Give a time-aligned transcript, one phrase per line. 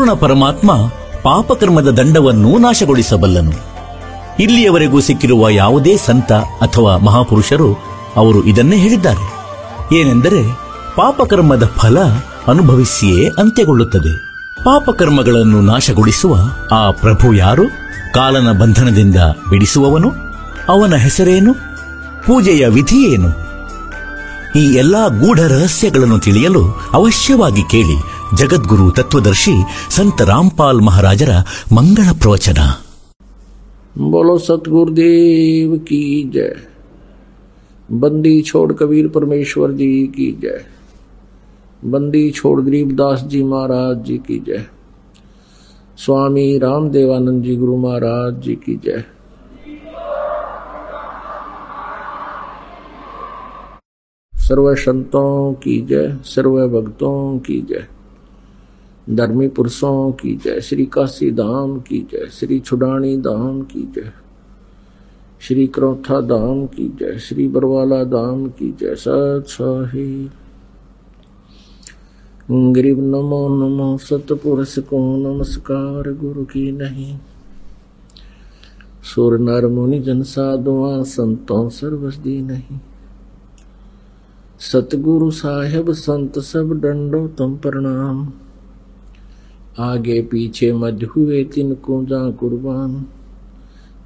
[0.00, 0.72] ಪೂರ್ಣ ಪರಮಾತ್ಮ
[1.22, 3.52] ಪಾಪಕರ್ಮದ ದಂಡವನ್ನು ನಾಶಗೊಳಿಸಬಲ್ಲನು.
[4.38, 7.74] ಇಲ್ಲಿಯವರೆಗೂ ಸಿಕ್ಕಿರುವ ಯಾವುದೇ ಸಂತ ಅಥವಾ ಮಹಾಪುರುಷರು
[8.16, 9.32] ಅವರು ಇದನ್ನೇ ಹೇಳಿದ್ದಾರೆ.
[9.96, 10.42] ಏನೆಂದರೆ,
[10.96, 11.98] ಪಾಪಕರ್ಮದ ಫಲ
[12.46, 14.16] ಅನುಭವಿಸಿಯೇ ಅಂತ್ಯಗೊಳ್ಳುತ್ತದೆ.
[14.64, 16.36] ಪಾಪಕರ್ಮಗಳನ್ನು ನಾಶಗೊಳಿಸುವ
[16.72, 17.68] ಆ ಪ್ರಭು ಯಾರು?
[18.14, 19.16] ಕಾಲನ ಬಂಧನದಿಂದ
[19.50, 20.12] ಬಿಡಿಸುವವನು?
[20.68, 21.54] ಅವನ ಹೆಸರೇನು?
[22.26, 23.28] ಪೂಜೆಯ ವಿಧಿಯೇನು?
[24.58, 28.09] ಈ ಎಲ್ಲಾ ಗೂಢ ರಹಸ್ಯಗಳನ್ನು ತಿಳಿಯಲು ಅವಶ್ಯವಾಗಿ ಕೇಳಿ
[28.39, 29.55] ಜಗದ್ಗುರು ತತ್ವದರ್ಶಿ
[29.97, 31.31] ಸಂತ ರಾಮ್ಪಾಲ್ ಮಹಾರಾಜರ
[31.71, 32.59] ಮಂಗಳ ಪ್ರವಚನ
[34.05, 35.99] बोलो सतगुरुदेव की
[36.29, 36.55] जय
[37.89, 40.57] बंदी छोड़ कबीर परमेश्वर जी की जय
[41.83, 44.65] बंदी छोड़ गरीबदास जी महाराज जी की जय
[45.97, 49.03] स्वामी राम देवानंद जी गुरु महाराज जी की जय
[54.33, 55.31] सर्व संतों
[55.63, 57.87] की जय सर्व भक्तों की जय
[59.10, 64.12] धर्मी पुरुषों की जय। श्री काशी धाम की जय। श्री छुडानी धाम की जय।
[65.40, 70.30] श्री क्रोथा धाम की जय। श्री बरवाला धाम की जय। सत साहिब
[72.72, 77.18] गरीब नमो नमो। सतपुरुष को नमस्कार। गुरु की नहीं।
[79.14, 82.78] सुर नर मुनि जन साधुआ, संतों सर्वस दी नहीं।
[84.60, 88.32] सतगुरु साहेब, संत सब डंडो तम प्रणाम
[89.78, 93.06] आगे पीछे मध्य हुए तिनको जा कुर्बान।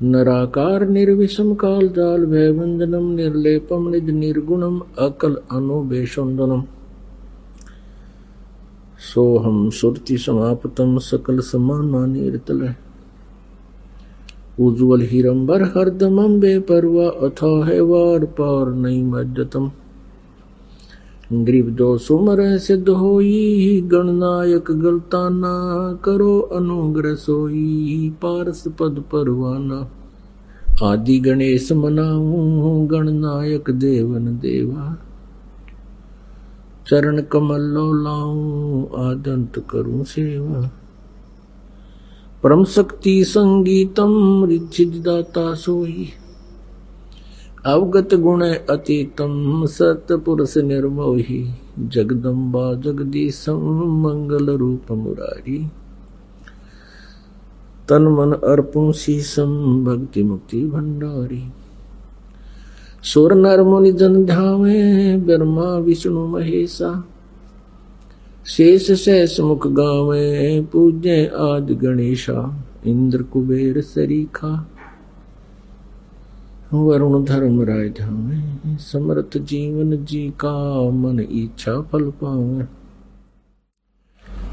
[0.02, 6.62] नराकार निर्विषम काल जाल भय वंदनम निर्लेपम निज निर्गुणम, अकल अनुबेशंदनम।
[9.14, 12.74] सोहम सुरति समाप्तम, सकल समाना निर्तल
[14.60, 19.70] उज्ज्वल हिरंबर हरदमम बेपरवा अथा है वार पार नहीं मज्जतम।
[21.32, 25.54] ग्रीव जो सुमर सिद्ध होई, गणनायक गलताना
[26.04, 29.90] करो, अनुग्रह सोई, पारस पद परवाना।
[30.82, 34.98] आदि गणेश मनाऊं, गणनायक देवन देवा।
[36.88, 40.70] चरण कमल लो लाऊं, आदंत करूँ सेवा।
[42.42, 46.08] परम शक्ति संगीतम रिद्धिदाता सोई।
[47.66, 53.58] अवगत गुण अतीतम सतपुरुष निर्मोही, जगदम्बा जगदीशम
[54.02, 55.68] मंगल रूप मुरारी।
[57.88, 61.44] तन मन अर्पण शीसम भक्ति मुक्ति भंडारी।
[63.02, 67.04] सुर नर मुनि जन ध्यावे, ब्रह्मा विष्णु महेशा।
[68.46, 74.70] शेष शेष मुख गावे, पूज्य आदि गणेशा, इंद्र कुबेर सरीखा।
[76.74, 82.64] वरुण धर्म राय धामे। समर्थ जीवन जी का मन इच्छा फल पावे।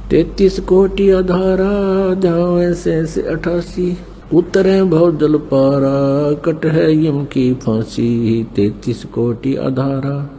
[0.09, 3.97] तैतीस कोटि अधारा धावे से से अठासी।
[4.33, 10.29] उतरे भव जल पारा, कट है यम की फांसी। तैतीस कोटि अधारा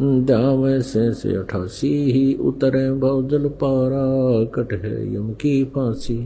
[0.00, 6.16] दावे से से अठासी। ही उतरे भव जल पारा, कट है यम की फांसी।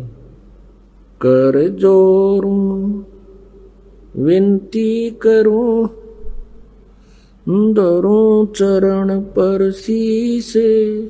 [1.26, 3.02] कर जोरूं
[4.16, 5.88] विनती करूँ।
[7.48, 11.02] दरूं चरण पर से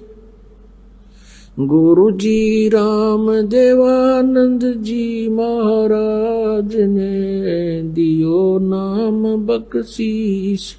[1.60, 10.76] गुरु जी राम देवानंद जी महाराज ने दियो नाम बख्शीश।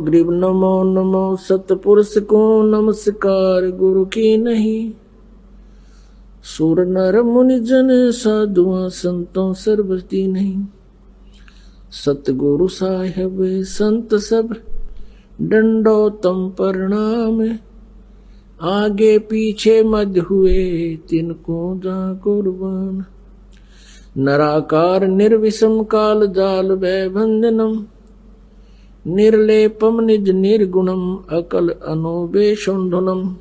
[0.00, 4.92] ग्रीब नमो नमो सतपुरुष को नमस्कार, गुरु की नहीं।
[6.44, 10.64] सुर नर मुनि जन साधुआ, संतों सर्वती नहीं।
[11.94, 14.56] सतगुरु साहेब, संत सब
[15.40, 17.58] दंडोतम प्रणाम
[18.62, 23.04] आगे पीछे मध्य हुए, तिनको जा कुर्बान।
[24.18, 27.86] नराकार निर्विषम काल जाल भय बंधनम
[29.06, 33.36] निर्लेपम निज निर्गुणम, अकल अनोबेशुंधनम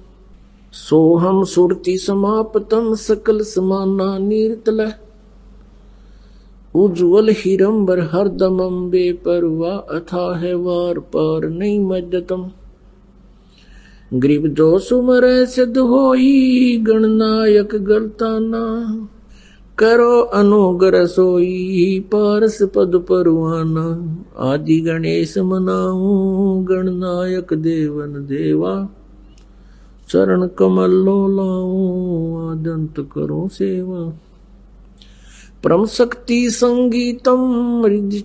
[0.73, 4.91] सोहम सुरति समापतम, सकल समाना नीरतल
[6.75, 12.51] उज्ज्वल हिरंबर हरदमम बेपरवा अथा है वार पार नहीं मज्जतम।
[14.13, 18.63] ग्रीब दो सुमर सिद्ध होई गणनायक गलताना।
[19.79, 28.89] करो अनुग्रह सोई, पारस पद परवाना आदि गणेश मनाऊं गणनायक देवन देवा।
[30.09, 34.13] चरण कमल लो लाऊं, आदंत करो सेवा।
[35.63, 38.23] परम शक्ति संगीतम रिद्धि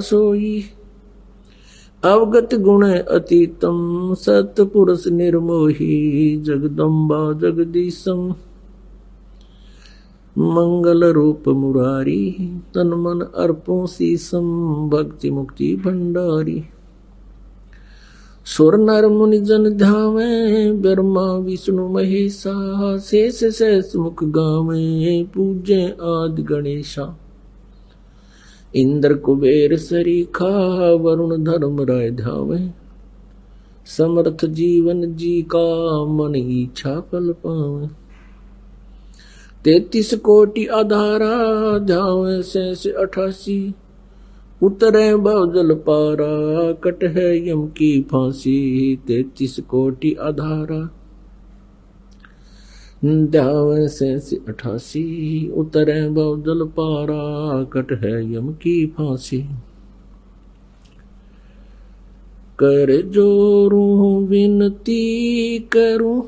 [0.00, 0.64] सोई।
[2.04, 8.34] अवगत गुण अतीतम, सतपुरुष निर्मोही, जगदम्बा जगदीशम।
[10.38, 12.30] मंगल रूप मुरारी,
[12.74, 16.64] तन मन अर्पों सीसम भक्ति मुक्ति भंडारी।
[18.46, 22.52] सुर नर मुनि जन ध्यावे ब्रह्मा विष्णु महेशा
[22.98, 27.06] शेष शेष मुख गावे पूजे आदि गणेशा।
[28.74, 30.50] इंद्र कुबेर सरीखा
[30.94, 32.58] वरुण धर्म राय ध्यावे
[33.86, 35.66] समर्थ जीवन जी का
[36.12, 37.86] मन इच्छा फल पावे।
[39.64, 41.34] तैतीस कोटि आधारा
[41.78, 43.58] ध्यावे शेष अठासी।
[44.62, 50.90] उतरे बादल पारा, कट है यम की फांसी, तैतीस कोटि आधारा
[53.04, 59.38] ध्यावे शेष अठासी, उतरे बादल पारा, कट है यम की फांसी।
[62.58, 66.22] कर जोरू, विनती करूँ,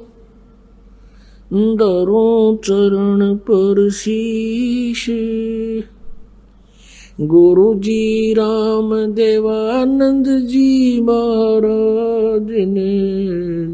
[1.52, 5.10] दरों चरण पर शीश।
[7.20, 12.92] गुरु जी राम देवानंद जी महाराज ने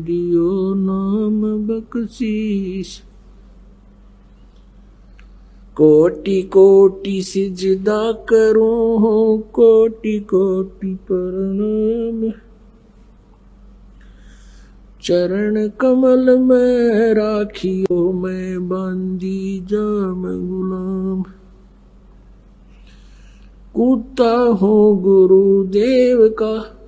[0.03, 3.03] दियो नाम बख्शीश।
[5.77, 12.31] कोटि कोटि सिजदा करूँ हो, कोटि कोटि प्रणाम
[15.03, 21.25] चरण कमल में राखियो, मैं बांदी जाम गुलाम।
[23.75, 26.81] कुत्ता हूँ गुरुदेव का।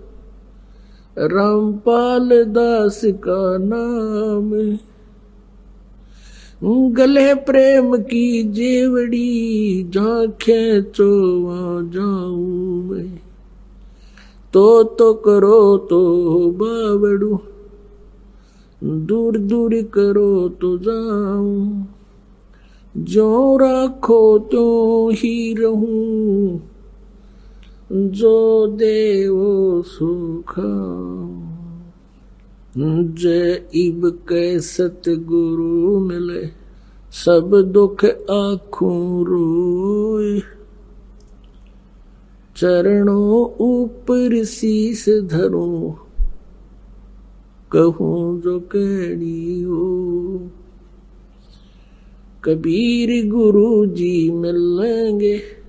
[1.18, 4.52] रामपाल दास का नाम
[6.92, 13.20] गले प्रेम की जेवड़ी झांखे चोवा जाऊँ मैं।
[14.52, 17.38] तो तो करो तो बावड़ू।
[18.84, 21.86] दूर दूर करो तो जाऊँ।
[22.96, 26.60] जो राखो तो ही रहूँ।
[27.92, 30.72] जो देवो सुखा।
[33.02, 36.46] जय इब के सतगुरु मिले,
[37.10, 40.40] सब दुख आखों रोए
[42.56, 45.98] चरणों ऊपर शीस धरो,
[47.72, 50.50] कहूँ जो कैडी हो।
[52.44, 55.65] कबीर गुरु जी मिलेंगे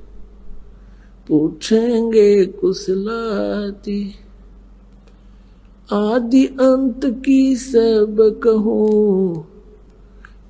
[1.27, 3.99] पूछेंगे कुसलाती।
[5.89, 9.47] आदि अंत की सब कहूँ,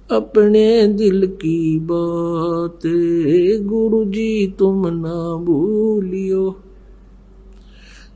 [0.09, 2.81] अपने दिल की बात
[3.65, 6.45] गुरु जी तुम ना भूलियो।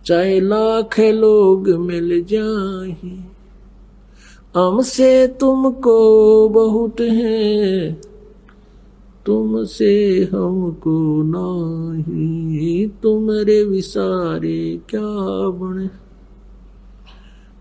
[0.06, 2.96] चाहे लाख लोग मिल जाए,
[4.56, 6.00] हमसे तुमको
[6.50, 8.11] बहुत है।
[9.26, 15.90] तुमसे हमको नाही, तुम्हारे विसारे क्या बने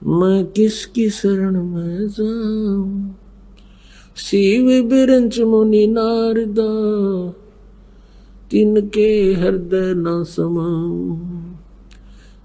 [0.06, 3.16] मैं किसकी शरण में जाऊँ?
[4.16, 6.70] शिव बिरंच मुनि नारदा,
[8.50, 11.16] तिनके हृदय न समाऊं।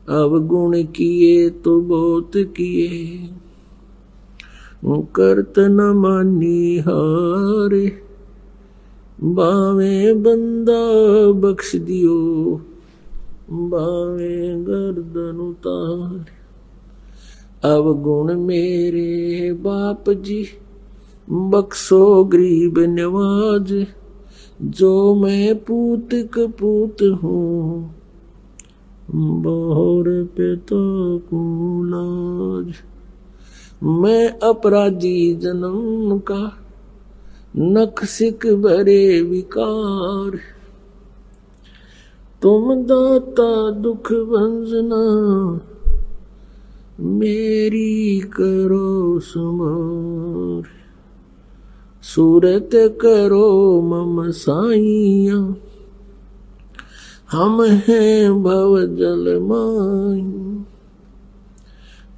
[0.09, 3.29] अब गुण किए तो बहुत किए,
[4.85, 8.04] करत न मानी हारे।
[9.23, 10.81] बावे बंदा
[11.31, 12.61] बख्श दियो,
[13.51, 16.25] बावे गर्दन उतार।
[17.69, 20.47] अवगुण मेरे बाप जी,
[21.29, 23.85] बख्शो गरीब नवाज़,
[24.61, 27.95] जो मैं पूत कपूत हूँ
[29.15, 30.83] बोर पिता
[31.17, 31.39] को
[31.83, 32.73] लाज
[33.83, 36.64] मैं अपराधी जन्म का
[37.55, 40.37] नख सिक भरे विकार।
[42.41, 45.03] तुम दाता दुख भंजना,
[46.99, 50.63] मेरी करो सुमार।
[52.03, 52.69] सूरत
[53.01, 53.47] करो
[53.81, 55.39] मम साइया,
[57.31, 60.23] हम हैं भव जल माई।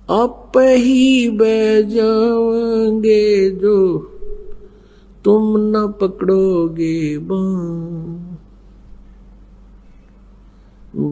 [0.10, 3.77] आप ही बह जाओगे जो
[5.26, 8.38] तुम न पकड़ोगे बाँ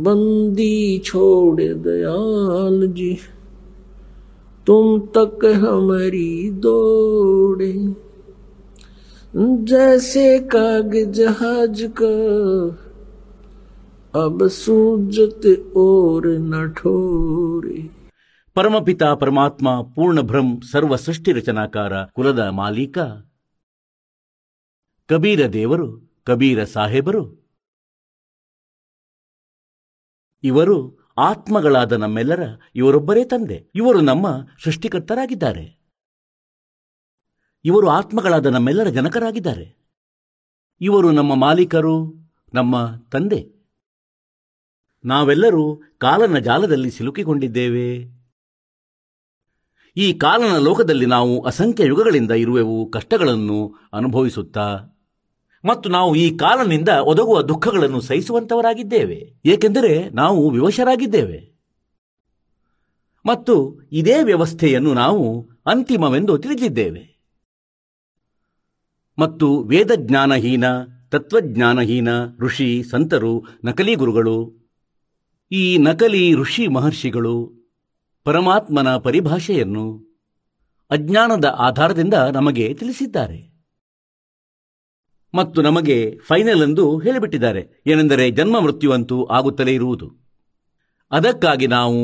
[0.02, 3.12] बंदी छोड़ दयाल जी
[4.66, 7.72] तुम तक हमारी दौड़े
[9.64, 12.14] जैसे काग जहाज का
[14.14, 15.46] अब सूझत
[15.78, 17.78] और न ठोरे
[18.56, 22.96] ಪರಮಪಿತ ಪರಮಾತ್ಮ ಪೂರ್ಣ ಭ್ರಂ ಸರ್ವ ಸೃಷ್ಟಿ ರಚನಾಕಾರ ಕುಲದ ಮಾಲೀಕ
[25.07, 27.51] ಕಬೀರ ದೇವರು, ಕಬೀರ ಸಾಹೇಬರು.
[30.43, 32.39] ಇವರು ಆತ್ಮಗಳಾದ ನಮ್ಮೆಲ್ಲರ
[32.75, 33.71] ಇವರೊಬ್ಬರೇ ತಂದೆ.
[33.75, 34.27] ಇವರು ನಮ್ಮ
[34.63, 35.79] ಸೃಷ್ಟಿಕರ್ತರಾಗಿದ್ದಾರೆ.
[37.65, 39.77] ಇವರು ಆತ್ಮಗಳಾದ ನಮ್ಮೆಲ್ಲರ ಜನಕರಾಗಿದ್ದಾರೆ.
[40.81, 42.15] ಇವರು ನಮ್ಮ ಮಾಲೀಕರು,
[42.53, 43.71] ನಮ್ಮ ತಂದೆ.
[45.05, 48.15] ನಾವೆಲ್ಲರೂ ಕಾಲನ ಜಾಲದಲ್ಲಿ ಸಿಲುಕಿಕೊಂಡಿದ್ದೇವೆ.
[49.97, 54.83] ಈ ಕಾಲನ ಲೋಕದಲ್ಲಿ ನಾವು ಅಸಂಖ್ಯ ಯುಗಗಳಿಂದ ಇರುವೆವು, ಕಷ್ಟಗಳನ್ನು ಅನುಭವಿಸುತ್ತಾ
[55.65, 59.33] ಮತ್ತು ನಾವು ಈ ಕಾಲನಿಂದ ಒದಗುವ ದುಃಖಗಳನ್ನು ಸಹಿಸುವಂತವರಾಗಿದ್ದೇವೆ.
[59.45, 61.55] ಏಕೆಂದರೆ ನಾವು ವಿವಶರಾಗಿದ್ದೇವೆ.
[63.25, 67.15] ಮತ್ತು ಇದೇ ವ್ಯವಸ್ಥೆಯನ್ನು ನಾವು ಅಂತಿಮವೆಂದು ತಿಳಿದಿದ್ದೇವೆ.
[69.19, 70.63] ಮತ್ತು ವೇದಜ್ಞಾನಹೀನ,
[71.09, 74.53] ತತ್ವಜ್ಞಾನಹೀನ ಋಷಿ, ಸಂತರು, ನಕಲಿ ಗುರುಗಳು,
[75.51, 77.51] ಈ ನಕಲಿ ಋಷಿ ಮಹರ್ಷಿಗಳು,
[78.23, 80.05] ಪರಮಾತ್ಮನ ಪರಿಭಾಷೆಯನ್ನು
[80.91, 83.54] ಅಜ್ಞಾನದ ಆಧಾರದಿಂದ ನಮಗೆ ತಿಳಿಸಿದ್ದಾರೆ.
[85.35, 87.83] ಮತ್ತು ನಮಗೆ ಫೈನಲ್ ಎಂದು ಹೇಳಿಬಿಟ್ಟಿದ್ದಾರೆ.
[87.87, 90.07] ಏನೆಂದರೆ ಜನ್ಮ ಮೃತ್ಯುವಂತೂ ಆಗುತ್ತಲೇ ಇರುವುದು.
[91.11, 92.01] ಅದಕ್ಕಾಗಿ ನಾವು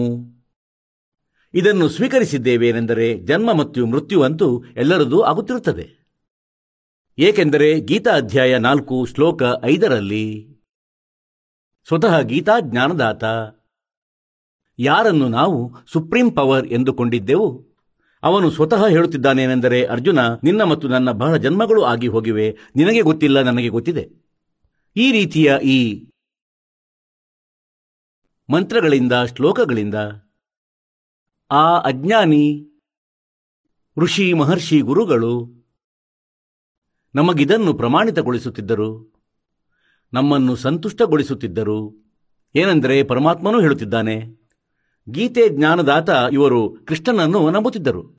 [1.54, 5.88] ಇದನ್ನು ಸ್ವೀಕರಿಸಿದ್ದೇವೆ ಏನೆಂದರೆ ಜನ್ಮ ಮತ್ತು ಮೃತ್ಯುವಂತೂ ಎಲ್ಲರದೂ ಆಗುತ್ತಿರುತ್ತದೆ.
[7.18, 10.58] ಏಕೆಂದರೆ ಗೀತಾ ಅಧ್ಯಾಯ ನಾಲ್ಕು ಶ್ಲೋಕ ಐದರಲ್ಲಿ
[11.88, 13.24] ಸ್ವತಃ ಗೀತಾ ಜ್ಞಾನದಾತ,
[14.80, 17.71] ಯಾರನ್ನು ನಾವು ಸುಪ್ರೀಂ ಪವರ್ ಎಂದುಕೊಂಡಿದ್ದೆವು?
[18.24, 22.58] ಅವನು ಸ್ವತಃ ಹೇಳುತ್ತಿದ್ದಾನೇನೆಂದರೆ, ಅರ್ಜುನ, ನಿನ್ನ ಮತ್ತು ನನ್ನ ಬಹಳ ಜನ್ಮಗಳು ಆಗಿ ಹೋಗಿವೆ.
[22.76, 24.10] ನಿನಗೆ ಗೊತ್ತಿಲ್ಲ, ನನಗೆ ಗೊತ್ತಿದೆ.
[24.96, 26.10] ಈ ರೀತಿಯ ಈ
[28.50, 29.96] ಮಂತ್ರಗಳಿಂದ, ಶ್ಲೋಕಗಳಿಂದ
[31.52, 32.68] ಆ ಅಜ್ಞಾನಿ
[33.98, 35.52] ಋಷಿ ಮಹರ್ಷಿ ಗುರುಗಳು
[37.16, 39.14] ನಮಗಿದನ್ನು ಪ್ರಮಾಣಿತಗೊಳಿಸುತ್ತಿದ್ದರು.
[40.14, 42.12] ನಮ್ಮನ್ನು ಸಂತುಷ್ಟಗೊಳಿಸುತ್ತಿದ್ದರು.
[42.56, 44.41] ಏನೆಂದರೆ, ಪರಮಾತ್ಮನೂ ಹೇಳುತ್ತಿದ್ದಾನೆ
[45.10, 48.18] ಗೀತೆ ಜ್ಞಾನದಾತ ಇವರು ಕೃಷ್ಣನನ್ನು ನಂಬುತ್ತಿದ್ದರು.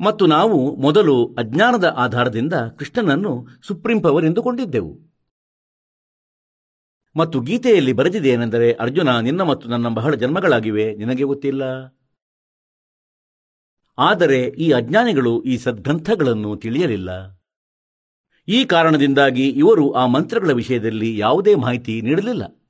[0.00, 5.06] ಮತ್ತು ನಾವು ಮೊದಲು ಅಜ್ಞಾನದ ಆಧಾರದಿಂದ ಕೃಷ್ಣನನ್ನು ಸುಪ್ರೀಂ ಪವರ್ ಎಂದುಕೊಂಡಿದ್ದೆವು
[7.16, 11.62] ಮತ್ತು ಗೀತೆಯಲ್ಲಿ ಬರೆದಿದೆ ಏನೆಂದರೆ ಅರ್ಜುನ, ನಿನ್ನ ಮತ್ತು ನನ್ನ ಬಹಳ ಜನ್ಮಗಳಾಗಿವೆ, ನಿನಗೆ ಗೊತ್ತಿಲ್ಲ?
[13.98, 17.40] ಆದರೆ ಈ ಅಜ್ಞಾನಿಗಳು ಈ ಸದ್ಗ್ರಂಥಗಳನ್ನು ತಿಳಿಯಲಿಲ್ಲ.
[18.48, 22.65] ಈ ಕಾರಣದಿಂದಾಗಿ ಇವರು ಆ ಮಂತ್ರಗಳ ವಿಷಯದಲ್ಲಿ ಯಾವುದೇ ಮಾಹಿತಿ ನೀಡಲಿಲ್ಲ.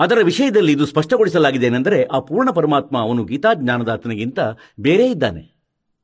[0.00, 4.38] ಅದರ ವಿಷಯದಲ್ಲಿ ಇದು ಸ್ಪಷ್ಟಗೊಳಿಸಲಾಗಿದೆ ಏನೆಂದರೆ ಆ ಪೂರ್ಣ ಪರಮಾತ್ಮ ಅವನು ಗೀತಾಜ್ಞಾನದಾತನಿಗಿಂತ
[4.80, 5.54] ಬೇರೆ ಇದ್ದಾನೆ.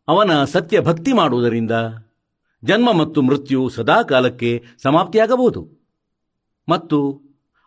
[0.08, 1.70] ಅವನ ಸತ್ಯ ಭಕ್ತಿ ಮಾಡುವುದರಿಂದ
[2.64, 5.68] ಜನ್ಮ ಮತ್ತು ಮೃತ್ಯು ಸದಾ ಕಾಲಕ್ಕೆ ಸಮಾಪ್ತಿಯಾಗಬಹುದು.
[6.68, 7.22] ಮತ್ತು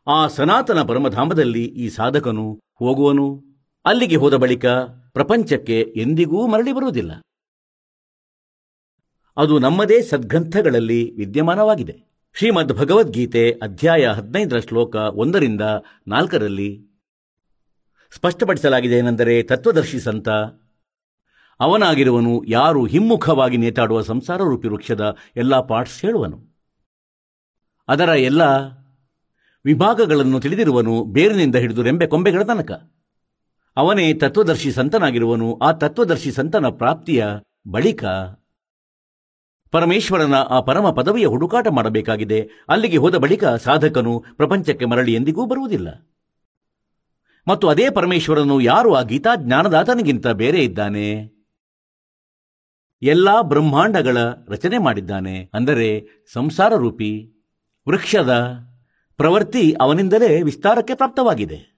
[0.08, 3.44] ಆ ಸನಾತನ ಪರಮಧಾಮದಲ್ಲಿ ಈ ಸಾಧಕನು ಹೋಗುವನು.
[3.86, 4.66] ಅಲ್ಲಿಗೆ ಹೋದ ಬಳಿಕ
[5.14, 7.12] ಪ್ರಪಂಚಕ್ಕೆ ಎಂದಿಗೂ ಮರಳಿ ಬರುವುದಿಲ್ಲ.
[9.38, 12.09] ಅದು ನಮ್ಮದೇ ಸದ್ಗ್ರಂಥಗಳಲ್ಲಿ ವಿದ್ಯಮಾನವಾಗಿದೆ.
[12.36, 15.62] ಶ್ರೀಮದ್ ಭಗವದ್ಗೀತೆ ಅಧ್ಯಾಯ ಹದಿನೈದರ ಶ್ಲೋಕ ಒಂದರಿಂದ
[16.08, 16.70] ನಾಲ್ಕರಲ್ಲಿ.
[18.16, 20.30] ಸ್ಪಷ್ಟಪಡಿಸಲಾಗಿದೆ ಏನೆಂದರೆ ತತ್ವದರ್ಶಿ ಸಂತ,
[21.60, 26.38] ಅವನಾಗಿರುವನು ಯಾರು ಹಿಮ್ಮುಖವಾಗಿ ನೇತಾಡುವ ಸಂಸಾರ ರೂಪಿ ವೃಕ್ಷದ ಎಲ್ಲ ಪಾರ್ಟ್ಸ್ ಹೇಳುವನು.
[27.88, 28.44] ಅದರ ಎಲ್ಲ
[29.66, 32.72] ವಿಭಾಗಗಳನ್ನು ತಿಳಿದಿರುವನು ಬೇರಿನಿಂದ ಹಿಡಿದು ರೆಂಬೆ ಕೊಂಬೆಗಳ ತನಕ.
[33.78, 37.26] ಅವನೇ ತತ್ವದರ್ಶಿ ಸಂತನಾಗಿರುವನು, ಆ ತತ್ವದರ್ಶಿ ಸಂತನ ಪ್ರಾಪ್ತಿಯ
[37.68, 38.04] ಬಳಿಕ
[39.72, 42.50] ಪರಮೇಶ್ವರನ ಆ ಪರಮ ಪದವಿಯ ಹುಡುಕಾಟ ಮಾಡಬೇಕಾಗಿದೆ.
[42.70, 46.10] ಅಲ್ಲಿಗೆ ಹೋದ ಬಳಿಕ ಸಾಧಕನು ಪ್ರಪಂಚಕ್ಕೆ ಮರಳಿ ಎಂದಿಗೂ ಬರುವುದಿಲ್ಲ.
[47.48, 51.40] ಮತ್ತು ಅದೇ ಪರಮೇಶ್ವರನು ಯಾರು ಆ ಗೀತಾ ಜ್ಞಾನದಾತನಿಗಿಂತ ಬೇರೆ ಇದ್ದಾನೆ?
[53.02, 55.50] ಎಲ್ಲಾ ಬ್ರಹ್ಮಾಂಡಗಳ ರಚನೆ ಮಾಡಿದ್ದಾನೆ.
[55.54, 57.32] ಅಂದರೆ ಸಂಸಾರ ರೂಪಿ
[57.90, 58.60] ವೃಕ್ಷದ
[59.18, 61.69] ಪ್ರವೃತ್ತಿ ಅವನಿಂದಲೇ ವಿಸ್ತಾರಕ್ಕೆ ಪ್ರಾಪ್ತವಾಗಿದೆ.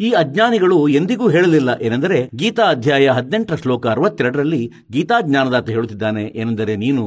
[0.00, 7.04] ಈ ಅಜ್ಞಾನಿಗಳು ಎಂದಿಗೂ ಹೇಳಲಿಲ್ಲ ಏನೆಂದರೆ ಗೀತಾ ಅಧ್ಯಾಯ ಹದಿನೆಂಟರ ಶ್ಲೋಕ ಅರವತ್ತೆರಡರಲ್ಲಿ ಗೀತಾ ಜ್ಞಾನದಾತ ಹೇಳುತ್ತಿದ್ದಾನೆ ಏನೆಂದರೆ ನೀನು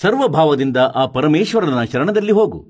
[0.00, 2.60] ಸರ್ವಭಾವದಿಂದ ಆ ಪರಮೇಶ್ವರನ ಶರಣದಲ್ಲಿ ಹೋಗು.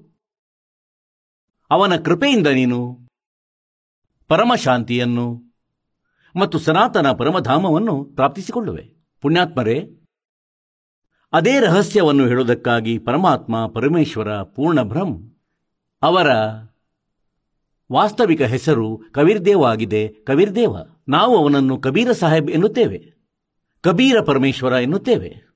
[1.70, 3.08] ಅವನ ಕೃಪೆಯಿಂದ ನೀನು
[4.28, 5.26] ಪರಮಶಾಂತಿಯನ್ನು
[6.36, 8.84] ಮತ್ತು ಸನಾತನ ಪರಮಧಾಮವನ್ನು ಪ್ರಾಪ್ತಿಸಿಕೊಳ್ಳುವೆ.
[9.20, 9.76] ಪುಣ್ಯಾತ್ಮರೇ,
[11.32, 15.30] ಅದೇ ರಹಸ್ಯವನ್ನು ಹೇಳುವುದಕ್ಕಾಗಿ ಪರಮಾತ್ಮ, ಪರಮೇಶ್ವರ ಪೂರ್ಣ ಬ್ರಹ್ಮ್
[16.02, 16.28] ಅವರ
[17.92, 20.76] ವಾಸ್ತವಿಕ ಹೆಸರು ಕಬೀರ್ದೇವ ಆಗಿದೆ ಕಬೀರ್ದೇವ,
[21.08, 23.12] ನಾವು ಅವನನ್ನು ಕಬೀರ ಸಾಹೇಬ್ ಎನ್ನುತ್ತೇವೆ.
[23.80, 25.52] ಕಬೀರ ಪರಮೇಶ್ವರ ಎನ್ನುತ್ತೇವೆ.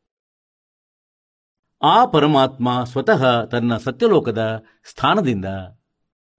[1.83, 5.45] ಆ ಪರಮಾತ್ಮ ಸ್ವತಃ ತನ್ನ ಸತ್ಯಲೋಕದ ಸ್ಥಾನದಿಂದ,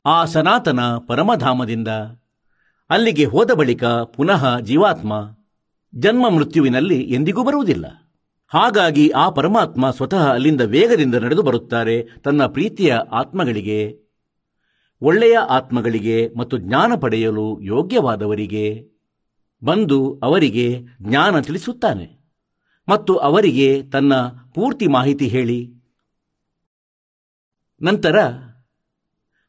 [0.05, 1.87] ಆ ಸನಾತನ ಪರಮಧಾಮದಿಂದ,
[2.89, 5.37] ಅಲ್ಲಿಗೆ ಹೋದ ಬಳಿಕ ಪುನಃ ಜೀವಾತ್ಮ,
[5.95, 7.85] ಜನ್ಮ ಮೃತ್ಯುವಿನಲ್ಲಿ ಎಂದಿಗೂ ಬರುವುದಿಲ್ಲ.
[8.47, 14.06] ಹಾಗಾಗಿ ಆ ಪರಮಾತ್ಮ ಸ್ವತಃ ಅಲ್ಲಿಂದ ವೇಗದಿಂದ ನಡೆದು ಬರುತ್ತಾರೆ ತನ್ನ ಪ್ರೀತಿಯ ಆತ್ಮಗಳಿಗೆ.
[15.01, 18.89] ಒಳ್ಳೆಯ ಆತ್ಮಗಳಿಗೆ ಮತ್ತು ಜ್ಞಾನ ಪಡೆಯಲು ಯೋಗ್ಯವಾದವರಿಗೆ
[19.63, 22.17] ಬಂದು ಅವರಿಗೆ ಜ್ಞಾನ ತಿಳಿಸುತ್ತಾನೆ
[22.89, 24.13] ಮತ್ತು ಅವರಿಗೆ ತನ್ನ
[24.55, 25.73] ಪೂರ್ತಿ ಮಾಹಿತಿ ಹೇಳಿ.
[27.81, 28.15] ನಂತರ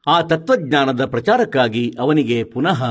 [0.06, 2.84] ಆ ತತ್ವಜ್ಞಾನದ ಪ್ರಚಾರಕ್ಕಾಗಿ ಅವನಿಗೆ ಪುನಃ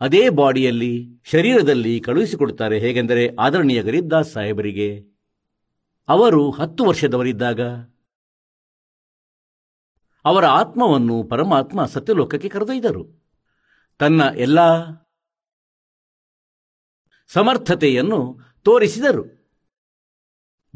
[0.00, 2.78] ಅದೇ ಬಾಡಿಯಲ್ಲಿ ಶರೀರದಲ್ಲಿ ಕಳುಹಿಸಿಕೊಡುತ್ತಾರೆ.
[2.78, 5.04] ಹೇಗೆಂದರೆ ಆದರಣೀಯ ಗರೀಬ್ದಾಸ್ ಸಾಹೇಬರಿಗೆ.
[6.08, 7.60] ಅವರು ಹತ್ತು ವರ್ಷದವರಿದ್ದಾಗ
[10.24, 13.24] ಅವರ ಆತ್ಮವನ್ನು ಪರಮಾತ್ಮ ಸತ್ಯಲೋಕಕ್ಕೆ ಕರೆದೊಯ್ದರು.
[13.98, 14.58] ತನ್ನ ಎಲ್ಲ
[17.26, 19.44] ಸಮರ್ಥತೆಯನ್ನು ತೋರಿಸಿದರು.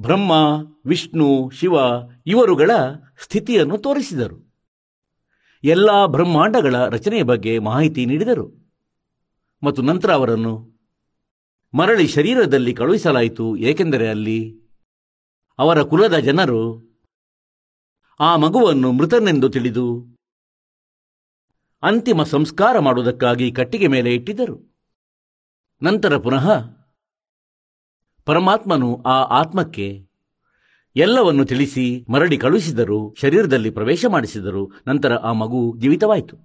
[0.01, 0.33] ಬ್ರಹ್ಮ,
[0.87, 1.73] ವಿಷ್ಣು, ಶಿವ
[2.27, 2.71] ಇವರುಗಳ
[3.23, 4.55] ಸ್ಥಿತಿಯನ್ನು ತೋರಿಸಿದರು.
[5.65, 8.77] ಎಲ್ಲ ಬ್ರಹ್ಮಾಂಡಗಳ ರಚನೆಯ ಬಗ್ಗೆ ಮಾಹಿತಿ ನೀಡಿದರು.
[9.63, 10.79] ಮತ್ತು ನಂತರ ಅವರನ್ನು
[11.75, 14.61] ಮರಳಿ ಶರೀರದಲ್ಲಿ ಕಳುಹಿಸಲಾಯಿತು, ಏಕೆಂದರೆ ಅಲ್ಲಿ
[15.59, 16.88] ಅವರ ಕುಲದ ಜನರು
[18.21, 20.19] ಆ ಮಗುವನ್ನು ಮೃತನೆಂದು ತಿಳಿದು
[21.83, 24.81] ಅಂತಿಮ ಸಂಸ್ಕಾರ ಮಾಡುವುದಕ್ಕಾಗಿ ಕಟ್ಟಿಗೆ ಮೇಲೆ ಇಟ್ಟಿದ್ದರು.
[25.83, 26.47] ನಂತರ ಪುನಃ
[28.25, 30.09] ಪರಮಾತ್ಮನು ಆ ಆತ್ಮಕ್ಕೆ
[30.97, 36.37] ಎಲ್ಲವನ್ನು ತಿಳಿಸಿ ಮರಳಿ ಕಳುಹಿಸಿದರು, ಶರೀರದಲ್ಲಿ ಪ್ರವೇಶ ಮಾಡಿಸಿದರು, ನಂತರ ಆ ಮಗು ಜೀವಿತವಾಯಿತು.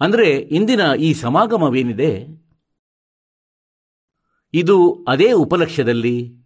[0.00, 2.26] ಅಂದರೆ ಇಂದಿನ ಈ ಸಮಾಗಮವೇನಿದೆ?
[4.54, 6.36] ಇದು ಅದೇ ಉಪಲಕ್ಷ್ಯದಲ್ಲಿ,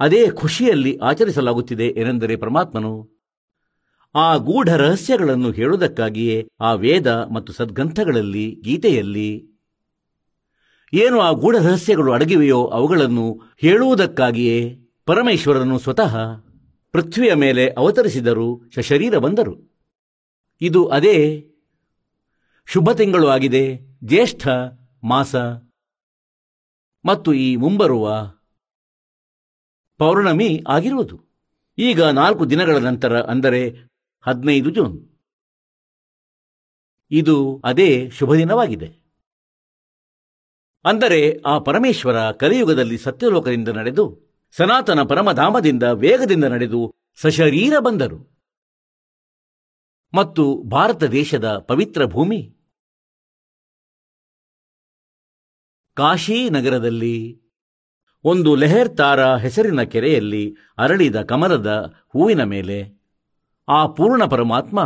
[0.00, 3.17] ಅದೇ ಖುಷಿಯಲ್ಲಿ ಆಚರಿಸಲಾಗುತ್ತಿದೆ ಏನೆಂದರೆ ಪರಮಾತ್ಮನು
[4.14, 9.30] ಆ ಗೂಢ ರಹಸ್ಯಗಳನ್ನು ಹೇಳುವುದಕ್ಕಾಗಿಯೇ ಆ ವೇದ ಮತ್ತು ಸದ್ಗ್ರಂಥಗಳಲ್ಲಿ, ಗೀತೆಯಲ್ಲಿ
[10.92, 16.16] ಏನು ಆ ಗೂಢ ರಹಸ್ಯಗಳು ಅಡಗಿವೆಯೋ ಅವುಗಳನ್ನು ಹೇಳುವುದಕ್ಕಾಗಿಯೇ ಪರಮೇಶ್ವರನು ಸ್ವತಃ
[16.92, 19.54] ಪೃಥ್ವಿಯ ಮೇಲೆ ಅವತರಿಸಿದರು ಶಶರೀರ ಬಂದರು.
[20.60, 21.16] ಇದು ಅದೇ
[22.66, 23.64] ಶುಭ ತಿಂಗಳು ಆಗಿದೆ,
[24.04, 24.48] ಜ್ಯೇಷ್ಠ
[25.04, 25.36] ಮಾಸ
[27.04, 28.06] ಮತ್ತು ಈ ಮುಂಬರುವ
[30.00, 31.16] ಪೌರ್ಣಮಿ ಆಗಿರುವುದು.
[31.78, 33.88] ಈಗ ನಾಲ್ಕು ದಿನಗಳ ನಂತರ ಅಂದರೆ
[34.26, 34.96] ಹದಿನೈದು ಜೂನ್.
[37.10, 38.88] ಇದು ಅದೇ ಶುಭ ದಿನವಾಗಿದೆ.
[40.84, 44.04] ಅಂದರೆ ಆ ಪರಮೇಶ್ವರ ಕಲಿಯುಗದಲ್ಲಿ ಸತ್ಯಲೋಕದಿಂದ ನಡೆದು,
[44.50, 48.38] ಸನಾತನ ಪರಮಧಾಮದಿಂದ ವೇಗದಿಂದ ನಡೆದು ಸಶರೀರ ಬಂದರು.
[50.14, 52.40] ಮತ್ತು ಭಾರತ ದೇಶದ ಪವಿತ್ರ ಭೂಮಿ,
[55.94, 57.40] ಕಾಶಿ ನಗರದಲ್ಲಿ
[58.24, 62.97] ಒಂದು ಲೆಹರ್ ತಾರ ಹೆಸರಿನ ಕೆರೆಯಲ್ಲಿ ಅರಳಿದ ಕಮಲದ ಹೂವಿನ ಮೇಲೆ
[63.68, 64.78] ಆ ಪೂರ್ಣ ಪರಮಾತ್ಮ